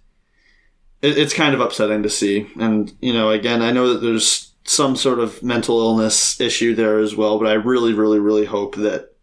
it, 1.04 1.18
it's 1.18 1.34
kind 1.34 1.54
of 1.54 1.60
upsetting 1.60 2.02
to 2.02 2.10
see. 2.10 2.50
And, 2.58 2.92
you 3.00 3.12
know, 3.12 3.30
again, 3.30 3.62
I 3.62 3.70
know 3.70 3.92
that 3.92 4.00
there's 4.00 4.52
some 4.64 4.96
sort 4.96 5.18
of 5.18 5.42
mental 5.42 5.78
illness 5.78 6.40
issue 6.40 6.74
there 6.74 6.98
as 6.98 7.14
well, 7.14 7.38
but 7.38 7.46
I 7.46 7.52
really, 7.52 7.92
really, 7.92 8.18
really 8.18 8.46
hope 8.46 8.76
that 8.76 9.14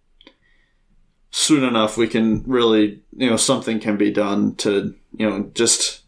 soon 1.31 1.63
enough 1.63 1.97
we 1.97 2.07
can 2.07 2.43
really, 2.45 3.01
you 3.17 3.29
know, 3.29 3.37
something 3.37 3.79
can 3.79 3.97
be 3.97 4.11
done 4.11 4.55
to, 4.57 4.93
you 5.13 5.27
know, 5.27 5.49
just 5.55 6.01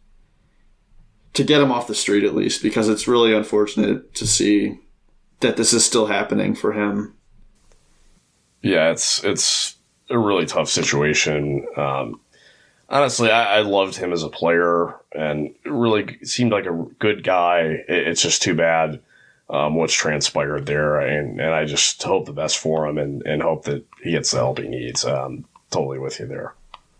to 1.34 1.44
get 1.44 1.62
him 1.62 1.72
off 1.72 1.88
the 1.88 1.96
street 1.96 2.24
at 2.24 2.36
least 2.36 2.62
because 2.62 2.88
it's 2.88 3.08
really 3.08 3.34
unfortunate 3.34 4.14
to 4.14 4.28
see 4.28 4.80
that 5.40 5.58
this 5.58 5.74
is 5.74 5.84
still 5.84 6.06
happening 6.06 6.54
for 6.54 6.74
him. 6.74 7.16
Yeah, 8.62 8.92
it's 8.92 9.24
it's 9.24 9.78
a 10.10 10.18
really 10.18 10.46
tough 10.46 10.70
situation. 10.70 11.66
Um, 11.76 12.22
honestly, 12.94 13.32
I, 13.32 13.58
I, 13.58 13.62
loved 13.62 13.96
him 13.96 14.14
as 14.14 14.24
a 14.24 14.30
player 14.30 14.96
and 15.14 15.54
really 15.66 16.20
seemed 16.24 16.52
like 16.52 16.68
a 16.68 16.86
good 17.00 17.24
guy. 17.24 17.84
It, 17.90 18.08
it's 18.08 18.22
just 18.22 18.44
too 18.44 18.54
bad 18.54 19.02
um, 19.50 19.76
what's 19.76 19.94
transpired 19.94 20.66
there, 20.68 21.00
and 21.00 21.42
and 21.42 21.54
I 21.54 21.66
just 21.66 22.02
hope 22.04 22.26
the 22.26 22.34
best 22.34 22.58
for 22.58 22.88
him 22.88 22.98
and 22.98 23.24
and 23.24 23.42
hope 23.42 23.66
that 23.66 23.86
he 24.02 24.12
gets 24.12 24.32
the 24.32 24.38
help 24.38 24.60
he 24.60 24.68
needs. 24.68 25.04
Um, 25.04 25.46
totally 25.72 26.00
with 26.00 26.20
you 26.20 26.28
there. 26.28 26.54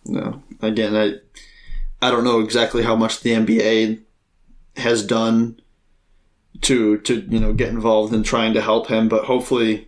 No, 0.06 0.42
again, 0.62 0.96
I 0.96 1.14
I 2.06 2.12
don't 2.12 2.26
know 2.26 2.40
exactly 2.40 2.84
how 2.84 2.96
much 2.96 3.22
the 3.22 3.32
NBA 3.32 4.02
has 4.76 5.06
done 5.06 5.62
to 6.62 6.98
to 6.98 7.22
you 7.22 7.40
know 7.40 7.54
get 7.54 7.70
involved 7.70 8.14
in 8.14 8.24
trying 8.24 8.54
to 8.56 8.62
help 8.62 8.88
him, 8.88 9.08
but 9.08 9.26
hopefully, 9.26 9.88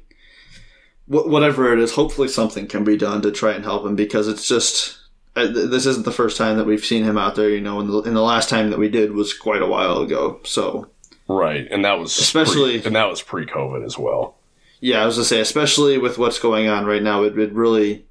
wh- 1.07 1.27
whatever 1.27 1.73
it 1.73 1.79
is, 1.79 1.93
hopefully 1.93 2.27
something 2.27 2.67
can 2.67 2.83
be 2.83 2.95
done 2.95 3.21
to 3.23 3.31
try 3.31 3.53
and 3.53 3.65
help 3.65 3.85
him 3.85 3.95
because 3.95 4.27
it's 4.27 4.47
just 4.47 4.99
uh, 5.36 5.47
this 5.47 5.86
isn't 5.86 6.05
the 6.05 6.11
first 6.11 6.38
time 6.38 6.57
that 6.57 6.65
we've 6.65 6.86
seen 6.86 7.03
him 7.03 7.17
out 7.17 7.36
there. 7.36 7.49
You 7.49 7.61
know, 7.61 7.79
and 7.79 7.89
the, 7.89 8.01
and 8.01 8.15
the 8.15 8.21
last 8.21 8.49
time 8.49 8.69
that 8.69 8.79
we 8.79 8.89
did 8.89 9.11
was 9.11 9.33
quite 9.33 9.61
a 9.61 9.67
while 9.67 9.99
ago. 10.01 10.39
So 10.43 10.89
right, 11.27 11.67
and 11.69 11.83
that 11.86 11.99
was 11.99 12.17
especially 12.17 12.79
pre, 12.79 12.88
and 12.88 12.95
that 12.95 13.09
was 13.09 13.21
pre-COVID 13.21 13.86
as 13.86 13.97
well. 13.97 14.38
Yeah, 14.79 15.01
I 15.01 15.05
was 15.05 15.15
gonna 15.15 15.25
say, 15.25 15.39
especially 15.39 15.97
with 15.97 16.17
what's 16.17 16.39
going 16.39 16.67
on 16.67 16.86
right 16.86 17.03
now, 17.03 17.23
it, 17.23 17.38
it 17.38 17.53
really 17.53 18.05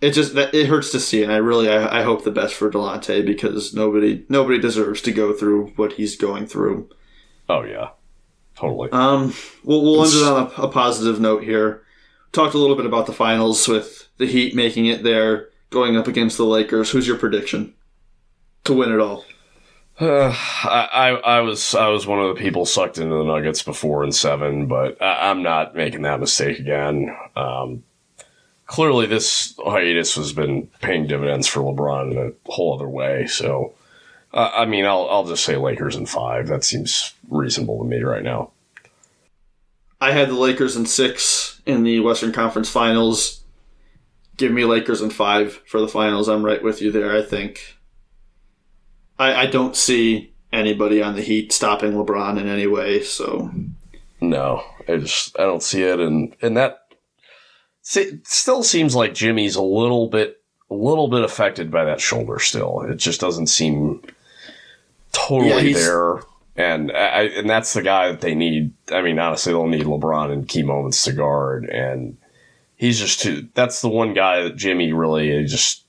it 0.00 0.10
just 0.10 0.34
that 0.34 0.54
it 0.54 0.66
hurts 0.66 0.90
to 0.92 1.00
see, 1.00 1.22
and 1.22 1.32
I 1.32 1.36
really 1.36 1.68
I, 1.68 2.00
I 2.00 2.02
hope 2.02 2.24
the 2.24 2.30
best 2.30 2.54
for 2.54 2.70
Delonte 2.70 3.24
because 3.24 3.74
nobody 3.74 4.24
nobody 4.28 4.58
deserves 4.58 5.00
to 5.02 5.12
go 5.12 5.32
through 5.32 5.68
what 5.76 5.94
he's 5.94 6.16
going 6.16 6.46
through. 6.46 6.90
Oh 7.48 7.62
yeah, 7.62 7.90
totally. 8.56 8.90
Um, 8.92 9.32
we'll 9.64 9.82
we'll 9.82 10.04
end 10.04 10.12
it 10.14 10.22
on 10.22 10.52
a, 10.56 10.66
a 10.66 10.68
positive 10.68 11.20
note 11.20 11.44
here. 11.44 11.82
Talked 12.32 12.54
a 12.54 12.58
little 12.58 12.76
bit 12.76 12.84
about 12.86 13.06
the 13.06 13.12
finals 13.12 13.66
with 13.66 14.08
the 14.18 14.26
Heat 14.26 14.54
making 14.54 14.86
it 14.86 15.02
there, 15.02 15.48
going 15.70 15.96
up 15.96 16.06
against 16.06 16.36
the 16.36 16.44
Lakers. 16.44 16.90
Who's 16.90 17.06
your 17.06 17.18
prediction 17.18 17.74
to 18.64 18.74
win 18.74 18.92
it 18.92 19.00
all? 19.00 19.24
Uh, 19.98 20.30
I, 20.64 21.18
I 21.24 21.40
was 21.40 21.74
I 21.74 21.88
was 21.88 22.06
one 22.06 22.18
of 22.18 22.28
the 22.28 22.38
people 22.38 22.66
sucked 22.66 22.98
into 22.98 23.14
the 23.14 23.24
Nuggets 23.24 23.62
before 23.62 24.04
in 24.04 24.12
seven, 24.12 24.66
but 24.66 25.00
I, 25.00 25.30
am 25.30 25.42
not 25.42 25.74
making 25.74 26.02
that 26.02 26.20
mistake 26.20 26.58
again. 26.58 27.16
Um, 27.34 27.82
clearly 28.66 29.06
this 29.06 29.54
hiatus 29.58 30.14
has 30.16 30.34
been 30.34 30.68
paying 30.82 31.06
dividends 31.06 31.46
for 31.46 31.60
LeBron 31.60 32.12
in 32.12 32.18
a 32.18 32.52
whole 32.52 32.74
other 32.74 32.88
way. 32.88 33.26
So, 33.26 33.72
uh, 34.34 34.50
I 34.54 34.66
mean, 34.66 34.84
I'll 34.84 35.08
I'll 35.08 35.24
just 35.24 35.44
say 35.44 35.56
Lakers 35.56 35.96
in 35.96 36.04
five. 36.04 36.48
That 36.48 36.62
seems 36.62 37.14
reasonable 37.30 37.78
to 37.78 37.88
me 37.88 38.02
right 38.02 38.22
now. 38.22 38.50
I 40.00 40.12
had 40.12 40.28
the 40.28 40.34
Lakers 40.34 40.76
in 40.76 40.84
six 40.84 41.62
in 41.64 41.84
the 41.84 42.00
Western 42.00 42.32
Conference 42.32 42.68
Finals. 42.68 43.40
Give 44.36 44.52
me 44.52 44.64
Lakers 44.64 45.00
in 45.00 45.10
five 45.10 45.62
for 45.66 45.80
the 45.80 45.88
finals. 45.88 46.28
I'm 46.28 46.44
right 46.44 46.62
with 46.62 46.82
you 46.82 46.92
there. 46.92 47.16
I 47.16 47.22
think. 47.22 47.76
I, 49.18 49.34
I 49.34 49.46
don't 49.46 49.74
see 49.74 50.34
anybody 50.52 51.02
on 51.02 51.14
the 51.14 51.22
Heat 51.22 51.52
stopping 51.52 51.92
LeBron 51.92 52.38
in 52.38 52.48
any 52.48 52.66
way. 52.66 53.02
So. 53.02 53.50
No, 54.20 54.62
I 54.88 54.96
just 54.96 55.38
I 55.38 55.42
don't 55.42 55.62
see 55.62 55.82
it, 55.82 56.00
and 56.00 56.34
and 56.42 56.56
that 56.56 56.80
it 57.94 58.26
still 58.26 58.62
seems 58.62 58.94
like 58.94 59.14
Jimmy's 59.14 59.56
a 59.56 59.62
little 59.62 60.08
bit 60.08 60.40
a 60.70 60.74
little 60.74 61.08
bit 61.08 61.22
affected 61.22 61.70
by 61.70 61.84
that 61.84 62.00
shoulder 62.00 62.38
still. 62.38 62.82
It 62.82 62.96
just 62.96 63.20
doesn't 63.20 63.46
seem 63.46 64.02
totally 65.12 65.70
yeah, 65.70 65.78
there. 65.78 66.22
And 66.56 66.90
I, 66.90 67.24
and 67.24 67.48
that's 67.48 67.74
the 67.74 67.82
guy 67.82 68.10
that 68.10 68.22
they 68.22 68.34
need. 68.34 68.72
I 68.90 69.02
mean, 69.02 69.18
honestly, 69.18 69.52
they'll 69.52 69.66
need 69.66 69.84
LeBron 69.84 70.32
in 70.32 70.46
key 70.46 70.62
moments 70.62 71.04
to 71.04 71.12
guard, 71.12 71.66
and 71.66 72.16
he's 72.76 72.98
just 72.98 73.20
too. 73.20 73.48
That's 73.54 73.80
the 73.80 73.88
one 73.88 74.14
guy 74.14 74.42
that 74.42 74.56
Jimmy 74.56 74.92
really 74.92 75.44
just. 75.44 75.84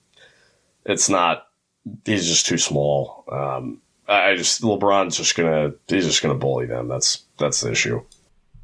It's 0.85 1.09
not. 1.09 1.47
He's 2.05 2.27
just 2.27 2.45
too 2.45 2.57
small. 2.57 3.25
Um, 3.31 3.81
I 4.07 4.35
just 4.35 4.61
LeBron's 4.61 5.17
just 5.17 5.35
gonna. 5.35 5.73
He's 5.87 6.05
just 6.05 6.21
gonna 6.21 6.35
bully 6.35 6.65
them. 6.65 6.87
That's 6.87 7.25
that's 7.37 7.61
the 7.61 7.71
issue. 7.71 8.01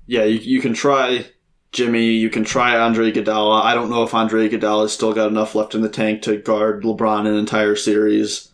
Yeah, 0.07 0.24
you, 0.24 0.39
you 0.39 0.61
can 0.61 0.74
try 0.74 1.26
Jimmy. 1.71 2.11
You 2.11 2.30
can 2.30 2.43
try 2.43 2.78
Andre 2.78 3.11
Iguodala. 3.11 3.61
I 3.61 3.74
don't 3.74 3.89
know 3.89 4.03
if 4.03 4.13
Andre 4.13 4.49
Iguodala's 4.49 4.93
still 4.93 5.13
got 5.13 5.30
enough 5.30 5.55
left 5.55 5.76
in 5.76 5.82
the 5.82 5.89
tank 5.89 6.21
to 6.24 6.38
guard 6.38 6.84
LeBron 6.84 7.28
an 7.28 7.36
entire 7.36 7.76
series. 7.76 8.49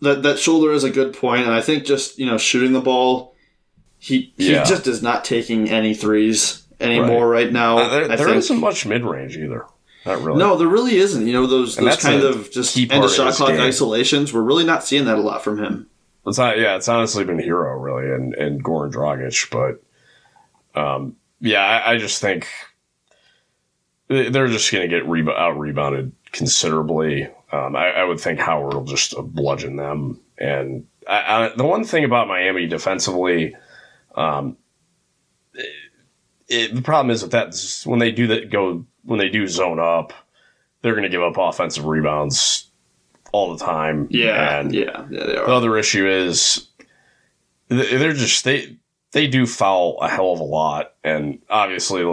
That 0.00 0.22
that 0.24 0.38
shoulder 0.38 0.72
is 0.72 0.84
a 0.84 0.90
good 0.90 1.14
point, 1.14 1.44
and 1.44 1.52
I 1.52 1.60
think 1.60 1.84
just 1.84 2.18
you 2.18 2.26
know 2.26 2.38
shooting 2.38 2.72
the 2.72 2.80
ball, 2.80 3.34
he 3.98 4.32
he 4.36 4.52
yeah. 4.52 4.64
just 4.64 4.88
is 4.88 5.02
not 5.02 5.24
taking 5.24 5.70
any 5.70 5.94
threes 5.94 6.63
anymore 6.80 7.28
right, 7.28 7.44
right 7.44 7.52
now. 7.52 7.78
Uh, 7.78 7.88
there, 7.88 8.16
there 8.16 8.34
isn't 8.34 8.60
much 8.60 8.86
mid 8.86 9.04
range 9.04 9.36
either. 9.36 9.66
Not 10.06 10.20
really. 10.22 10.38
No, 10.38 10.56
there 10.56 10.68
really 10.68 10.96
isn't. 10.96 11.26
You 11.26 11.32
know 11.32 11.46
those 11.46 11.76
those 11.76 11.96
kind 11.96 12.22
of 12.22 12.50
just 12.50 12.76
end 12.76 12.92
of 12.92 13.10
shot 13.10 13.32
clock 13.34 13.50
game. 13.50 13.60
isolations. 13.60 14.32
We're 14.32 14.42
really 14.42 14.64
not 14.64 14.84
seeing 14.84 15.06
that 15.06 15.18
a 15.18 15.22
lot 15.22 15.42
from 15.42 15.58
him. 15.58 15.88
It's 16.26 16.38
not. 16.38 16.58
Yeah, 16.58 16.76
it's 16.76 16.88
honestly 16.88 17.24
been 17.24 17.38
Herro 17.38 17.80
really 17.80 18.12
and 18.12 18.34
and 18.34 18.62
Goran 18.62 18.92
Dragic, 18.92 19.50
but 19.50 20.80
um, 20.80 21.16
yeah, 21.40 21.60
I, 21.60 21.92
I 21.92 21.98
just 21.98 22.20
think 22.20 22.48
they're 24.08 24.48
just 24.48 24.70
going 24.70 24.88
to 24.88 24.94
get 24.94 25.08
re- 25.08 25.34
out 25.34 25.58
rebounded 25.58 26.12
considerably. 26.32 27.28
Um, 27.52 27.76
I, 27.76 27.90
I, 27.90 28.04
would 28.04 28.20
think 28.20 28.40
Howard 28.40 28.74
will 28.74 28.84
just 28.84 29.14
bludgeon 29.16 29.76
them. 29.76 30.20
And 30.38 30.86
I, 31.08 31.52
the 31.56 31.64
one 31.64 31.84
thing 31.84 32.04
about 32.04 32.28
Miami 32.28 32.66
defensively, 32.66 33.54
um, 34.16 34.56
it, 34.56 34.63
it, 36.48 36.74
the 36.74 36.82
problem 36.82 37.10
is 37.10 37.20
that 37.22 37.30
that's 37.30 37.86
when 37.86 37.98
they 37.98 38.12
do 38.12 38.26
that 38.28 38.50
go 38.50 38.84
when 39.04 39.18
they 39.18 39.28
do 39.28 39.46
zone 39.46 39.78
up, 39.78 40.12
they're 40.82 40.92
going 40.94 41.04
to 41.04 41.08
give 41.08 41.22
up 41.22 41.36
offensive 41.38 41.84
rebounds 41.84 42.70
all 43.32 43.54
the 43.54 43.64
time. 43.64 44.06
Yeah, 44.10 44.60
and 44.60 44.74
yeah, 44.74 45.06
yeah. 45.10 45.24
The 45.26 45.46
other 45.46 45.76
issue 45.76 46.06
is 46.06 46.68
they're 47.68 48.12
just 48.12 48.44
they 48.44 48.76
they 49.12 49.26
do 49.26 49.46
foul 49.46 49.98
a 50.00 50.08
hell 50.08 50.32
of 50.32 50.40
a 50.40 50.44
lot, 50.44 50.94
and 51.02 51.40
obviously 51.48 52.04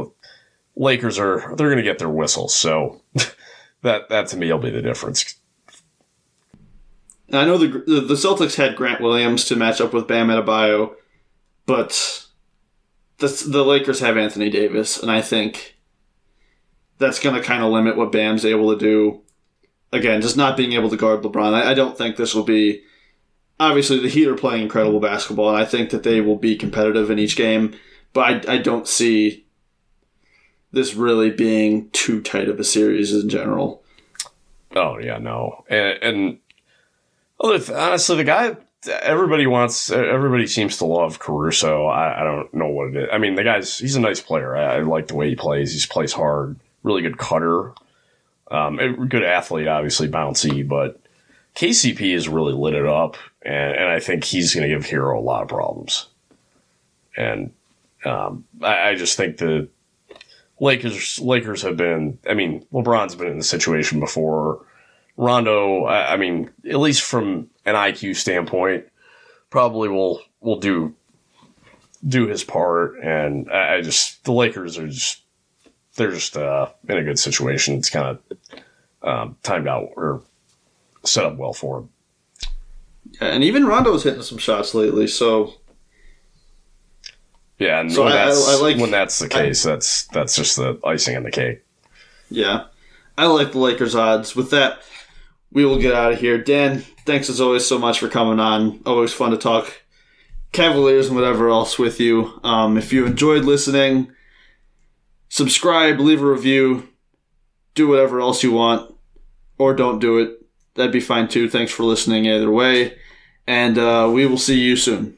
Lakers 0.75 1.19
are 1.19 1.53
they're 1.55 1.67
going 1.67 1.77
to 1.77 1.83
get 1.83 1.99
their 1.99 2.09
whistles. 2.09 2.55
So 2.55 3.01
that 3.81 4.09
that 4.09 4.27
to 4.27 4.37
me 4.37 4.51
will 4.51 4.59
be 4.59 4.71
the 4.71 4.81
difference. 4.81 5.35
I 7.33 7.45
know 7.45 7.57
the 7.57 7.67
the 7.67 8.15
Celtics 8.15 8.55
had 8.55 8.75
Grant 8.75 9.01
Williams 9.01 9.45
to 9.45 9.55
match 9.55 9.81
up 9.81 9.93
with 9.93 10.07
Bam 10.07 10.27
Adebayo, 10.27 10.95
but 11.65 12.25
the 13.21 13.43
the 13.47 13.63
Lakers 13.63 14.01
have 14.01 14.17
Anthony 14.17 14.49
Davis, 14.49 15.01
and 15.01 15.09
I 15.09 15.21
think 15.21 15.77
that's 16.97 17.19
going 17.19 17.35
to 17.35 17.41
kind 17.41 17.63
of 17.63 17.71
limit 17.71 17.97
what 17.97 18.11
Bam's 18.11 18.45
able 18.45 18.71
to 18.73 18.79
do. 18.79 19.21
Again, 19.93 20.21
just 20.21 20.37
not 20.37 20.57
being 20.57 20.73
able 20.73 20.89
to 20.89 20.97
guard 20.97 21.21
LeBron. 21.21 21.53
I, 21.53 21.71
I 21.71 21.73
don't 21.73 21.97
think 21.97 22.15
this 22.15 22.35
will 22.35 22.43
be 22.43 22.83
obviously 23.59 23.99
the 23.99 24.09
Heat 24.09 24.27
are 24.27 24.35
playing 24.35 24.63
incredible 24.63 24.99
basketball, 24.99 25.49
and 25.49 25.57
I 25.57 25.65
think 25.65 25.89
that 25.91 26.03
they 26.03 26.21
will 26.21 26.37
be 26.37 26.55
competitive 26.55 27.09
in 27.09 27.19
each 27.19 27.35
game. 27.35 27.73
But 28.13 28.49
I, 28.49 28.55
I 28.55 28.57
don't 28.57 28.87
see 28.87 29.45
this 30.71 30.95
really 30.95 31.29
being 31.29 31.89
too 31.91 32.21
tight 32.21 32.49
of 32.49 32.59
a 32.59 32.63
series 32.63 33.13
in 33.13 33.29
general. 33.29 33.83
Oh 34.75 34.97
yeah, 34.99 35.17
no, 35.17 35.65
and, 35.69 36.03
and 36.03 36.39
honestly, 37.39 38.17
the 38.17 38.23
guy 38.23 38.55
everybody 38.87 39.47
wants, 39.47 39.91
everybody 39.91 40.47
seems 40.47 40.77
to 40.77 40.85
love 40.85 41.19
Caruso. 41.19 41.85
I, 41.85 42.21
I, 42.21 42.23
don't 42.23 42.53
know 42.53 42.67
what 42.67 42.89
it 42.89 43.03
is. 43.03 43.09
I 43.11 43.17
mean, 43.17 43.35
the 43.35 43.43
guy's 43.43 43.77
he's 43.77 43.95
a 43.95 43.99
nice 43.99 44.21
player. 44.21 44.55
I, 44.55 44.77
I 44.77 44.79
like 44.79 45.07
the 45.07 45.15
way 45.15 45.29
he 45.29 45.35
plays. 45.35 45.73
He 45.73 45.87
plays 45.87 46.13
hard, 46.13 46.59
really 46.83 47.01
good 47.01 47.17
cutter, 47.17 47.73
um, 48.49 49.07
good 49.07 49.23
athlete, 49.23 49.67
obviously 49.67 50.07
bouncy, 50.07 50.67
but 50.67 50.99
KCP 51.55 52.13
has 52.13 52.27
really 52.27 52.53
lit 52.53 52.73
it 52.73 52.85
up, 52.85 53.17
and, 53.41 53.75
and 53.75 53.89
I 53.89 53.99
think 53.99 54.23
he's 54.23 54.53
going 54.53 54.67
to 54.67 54.73
give 54.73 54.85
Herro 54.85 55.17
a 55.17 55.21
lot 55.21 55.43
of 55.43 55.49
problems. 55.49 56.07
And 57.15 57.51
um, 58.05 58.45
I, 58.61 58.89
I, 58.89 58.95
just 58.95 59.17
think 59.17 59.37
the 59.37 59.67
Lakers 60.59 61.19
Lakers 61.19 61.61
have 61.61 61.77
been. 61.77 62.17
I 62.27 62.33
mean, 62.33 62.65
LeBron's 62.73 63.15
been 63.15 63.27
in 63.27 63.37
the 63.37 63.43
situation 63.43 63.99
before. 63.99 64.65
Rondo, 65.21 65.85
I, 65.85 66.13
I 66.13 66.17
mean, 66.17 66.49
at 66.67 66.79
least 66.79 67.03
from 67.03 67.47
an 67.63 67.75
IQ 67.75 68.15
standpoint, 68.15 68.85
probably 69.51 69.87
will 69.87 70.19
will 70.39 70.59
do 70.59 70.95
do 72.05 72.25
his 72.25 72.43
part. 72.43 72.99
And 73.03 73.47
I, 73.51 73.75
I 73.75 73.81
just 73.81 74.23
the 74.25 74.31
Lakers 74.31 74.79
are 74.79 74.87
just 74.87 75.21
they're 75.95 76.09
just 76.09 76.35
uh, 76.35 76.69
in 76.89 76.97
a 76.97 77.03
good 77.03 77.19
situation. 77.19 77.77
It's 77.77 77.91
kind 77.91 78.17
of 78.17 78.49
um, 79.07 79.37
timed 79.43 79.67
out 79.67 79.89
or 79.95 80.23
set 81.03 81.25
up 81.25 81.37
well 81.37 81.53
for 81.53 81.81
him. 81.81 81.89
Yeah, 83.21 83.27
and 83.27 83.43
even 83.43 83.67
Rondo's 83.67 84.03
hitting 84.03 84.23
some 84.23 84.39
shots 84.39 84.73
lately, 84.73 85.05
so 85.05 85.53
yeah, 87.59 87.79
and 87.79 87.93
so 87.93 88.05
when, 88.05 88.13
I, 88.13 88.25
that's, 88.25 88.49
I, 88.49 88.53
I 88.53 88.55
like, 88.55 88.77
when 88.77 88.89
that's 88.89 89.19
the 89.19 89.29
case, 89.29 89.61
that's 89.61 90.07
that's 90.07 90.35
just 90.35 90.55
the 90.55 90.79
icing 90.83 91.15
on 91.15 91.21
the 91.21 91.31
cake. 91.31 91.63
Yeah, 92.31 92.65
I 93.19 93.27
like 93.27 93.51
the 93.51 93.59
Lakers 93.59 93.93
odds. 93.93 94.35
With 94.35 94.49
that, 94.49 94.79
we 95.51 95.65
will 95.65 95.79
get 95.79 95.93
out 95.93 96.13
of 96.13 96.19
here. 96.19 96.37
Dan, 96.37 96.79
thanks 97.05 97.29
as 97.29 97.41
always 97.41 97.65
so 97.65 97.77
much 97.77 97.99
for 97.99 98.07
coming 98.07 98.39
on. 98.39 98.81
Always 98.85 99.13
fun 99.13 99.31
to 99.31 99.37
talk 99.37 99.81
Cavaliers 100.51 101.07
and 101.07 101.15
whatever 101.15 101.49
else 101.49 101.79
with 101.79 101.99
you. 101.99 102.39
Um, 102.43 102.77
if 102.77 102.91
you 102.91 103.05
enjoyed 103.05 103.45
listening, 103.45 104.11
subscribe, 105.29 105.99
leave 105.99 106.21
a 106.21 106.25
review, 106.25 106.89
do 107.73 107.87
whatever 107.87 108.19
else 108.19 108.43
you 108.43 108.51
want, 108.51 108.93
or 109.57 109.73
don't 109.73 109.99
do 109.99 110.19
it. 110.19 110.37
That'd 110.75 110.91
be 110.91 110.99
fine 110.99 111.27
too. 111.27 111.49
Thanks 111.49 111.71
for 111.71 111.83
listening 111.83 112.25
either 112.25 112.51
way. 112.51 112.97
And 113.47 113.77
uh, 113.77 114.09
we 114.13 114.25
will 114.25 114.37
see 114.37 114.59
you 114.59 114.75
soon. 114.75 115.17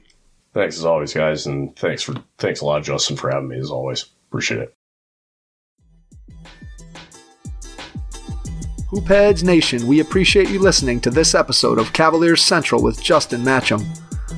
Thanks 0.53 0.77
as 0.77 0.85
always, 0.85 1.13
guys, 1.13 1.47
and 1.47 1.75
thanks 1.75 2.03
for 2.03 2.15
thanks 2.37 2.61
a 2.61 2.65
lot, 2.65 2.83
Justin, 2.83 3.17
for 3.17 3.31
having 3.31 3.49
me 3.49 3.57
as 3.57 3.71
always. 3.71 4.05
Appreciate 4.29 4.61
it. 4.61 4.82
Hoopheads 8.93 9.43
Nation, 9.43 9.87
we 9.87 10.01
appreciate 10.01 10.51
you 10.51 10.59
listening 10.59 11.01
to 11.01 11.09
this 11.09 11.33
episode 11.33 11.79
of 11.79 11.91
Cavaliers 11.93 12.43
Central 12.43 12.83
with 12.83 13.01
Justin 13.01 13.41
Matcham. 13.41 13.83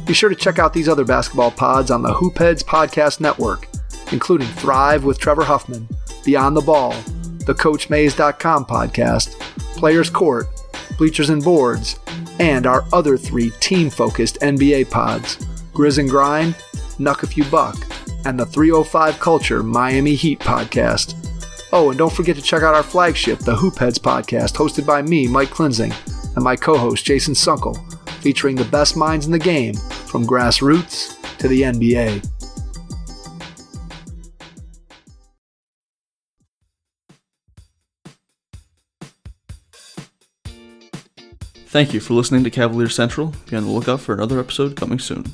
Be 0.06 0.14
sure 0.14 0.30
to 0.30 0.36
check 0.36 0.60
out 0.60 0.72
these 0.72 0.88
other 0.88 1.04
basketball 1.04 1.52
pods 1.52 1.92
on 1.92 2.02
the 2.02 2.14
Hoopheads 2.14 2.64
Podcast 2.64 3.20
Network, 3.20 3.68
including 4.14 4.48
Thrive 4.48 5.04
with 5.04 5.20
Trevor 5.20 5.44
Huffman, 5.44 5.90
Beyond 6.24 6.56
the 6.56 6.62
Ball, 6.62 6.92
the 7.46 7.54
CoachMaze.com 7.54 8.64
podcast, 8.64 9.38
Players 9.76 10.10
Court, 10.10 10.48
Bleachers 10.98 11.32
and 11.32 11.44
Boards, 11.44 12.00
and 12.40 12.66
our 12.66 12.86
other 12.94 13.18
three 13.18 13.50
team 13.60 13.90
focused 13.90 14.40
NBA 14.40 14.90
pods 14.90 15.36
Grizz 15.74 15.98
and 15.98 16.10
Grind, 16.10 16.56
Knuck 16.98 17.24
If 17.24 17.36
You 17.36 17.44
Buck, 17.44 17.76
and 18.26 18.40
the 18.40 18.46
305 18.46 19.20
Culture 19.20 19.62
Miami 19.64 20.16
Heat 20.16 20.40
podcast. 20.40 21.25
Oh, 21.78 21.90
and 21.90 21.98
don't 21.98 22.14
forget 22.14 22.38
to 22.38 22.42
check 22.42 22.64
out 22.64 22.74
our 22.74 22.82
flagship, 22.82 23.40
the 23.40 23.54
Hoopheads 23.54 24.00
podcast, 24.00 24.54
hosted 24.54 24.86
by 24.86 25.02
me, 25.02 25.28
Mike 25.28 25.50
Klinzing, 25.50 25.94
and 26.36 26.42
my 26.42 26.56
co 26.56 26.78
host, 26.78 27.04
Jason 27.04 27.34
Sunkel, 27.34 27.76
featuring 28.22 28.56
the 28.56 28.64
best 28.64 28.96
minds 28.96 29.26
in 29.26 29.34
the 29.34 29.38
game 29.38 29.74
from 30.08 30.26
grassroots 30.26 31.38
to 31.38 31.50
the 31.50 31.64
NBA. 31.64 32.26
Thank 41.68 41.94
you 41.94 42.00
for 42.00 42.14
listening 42.14 42.46
to 42.46 42.50
Cavalier 42.50 42.88
Central. 42.88 43.34
Be 43.50 43.58
on 43.58 43.66
the 43.66 43.70
lookout 43.70 44.00
for 44.00 44.14
another 44.14 44.40
episode 44.40 44.78
coming 44.78 44.98
soon. 44.98 45.26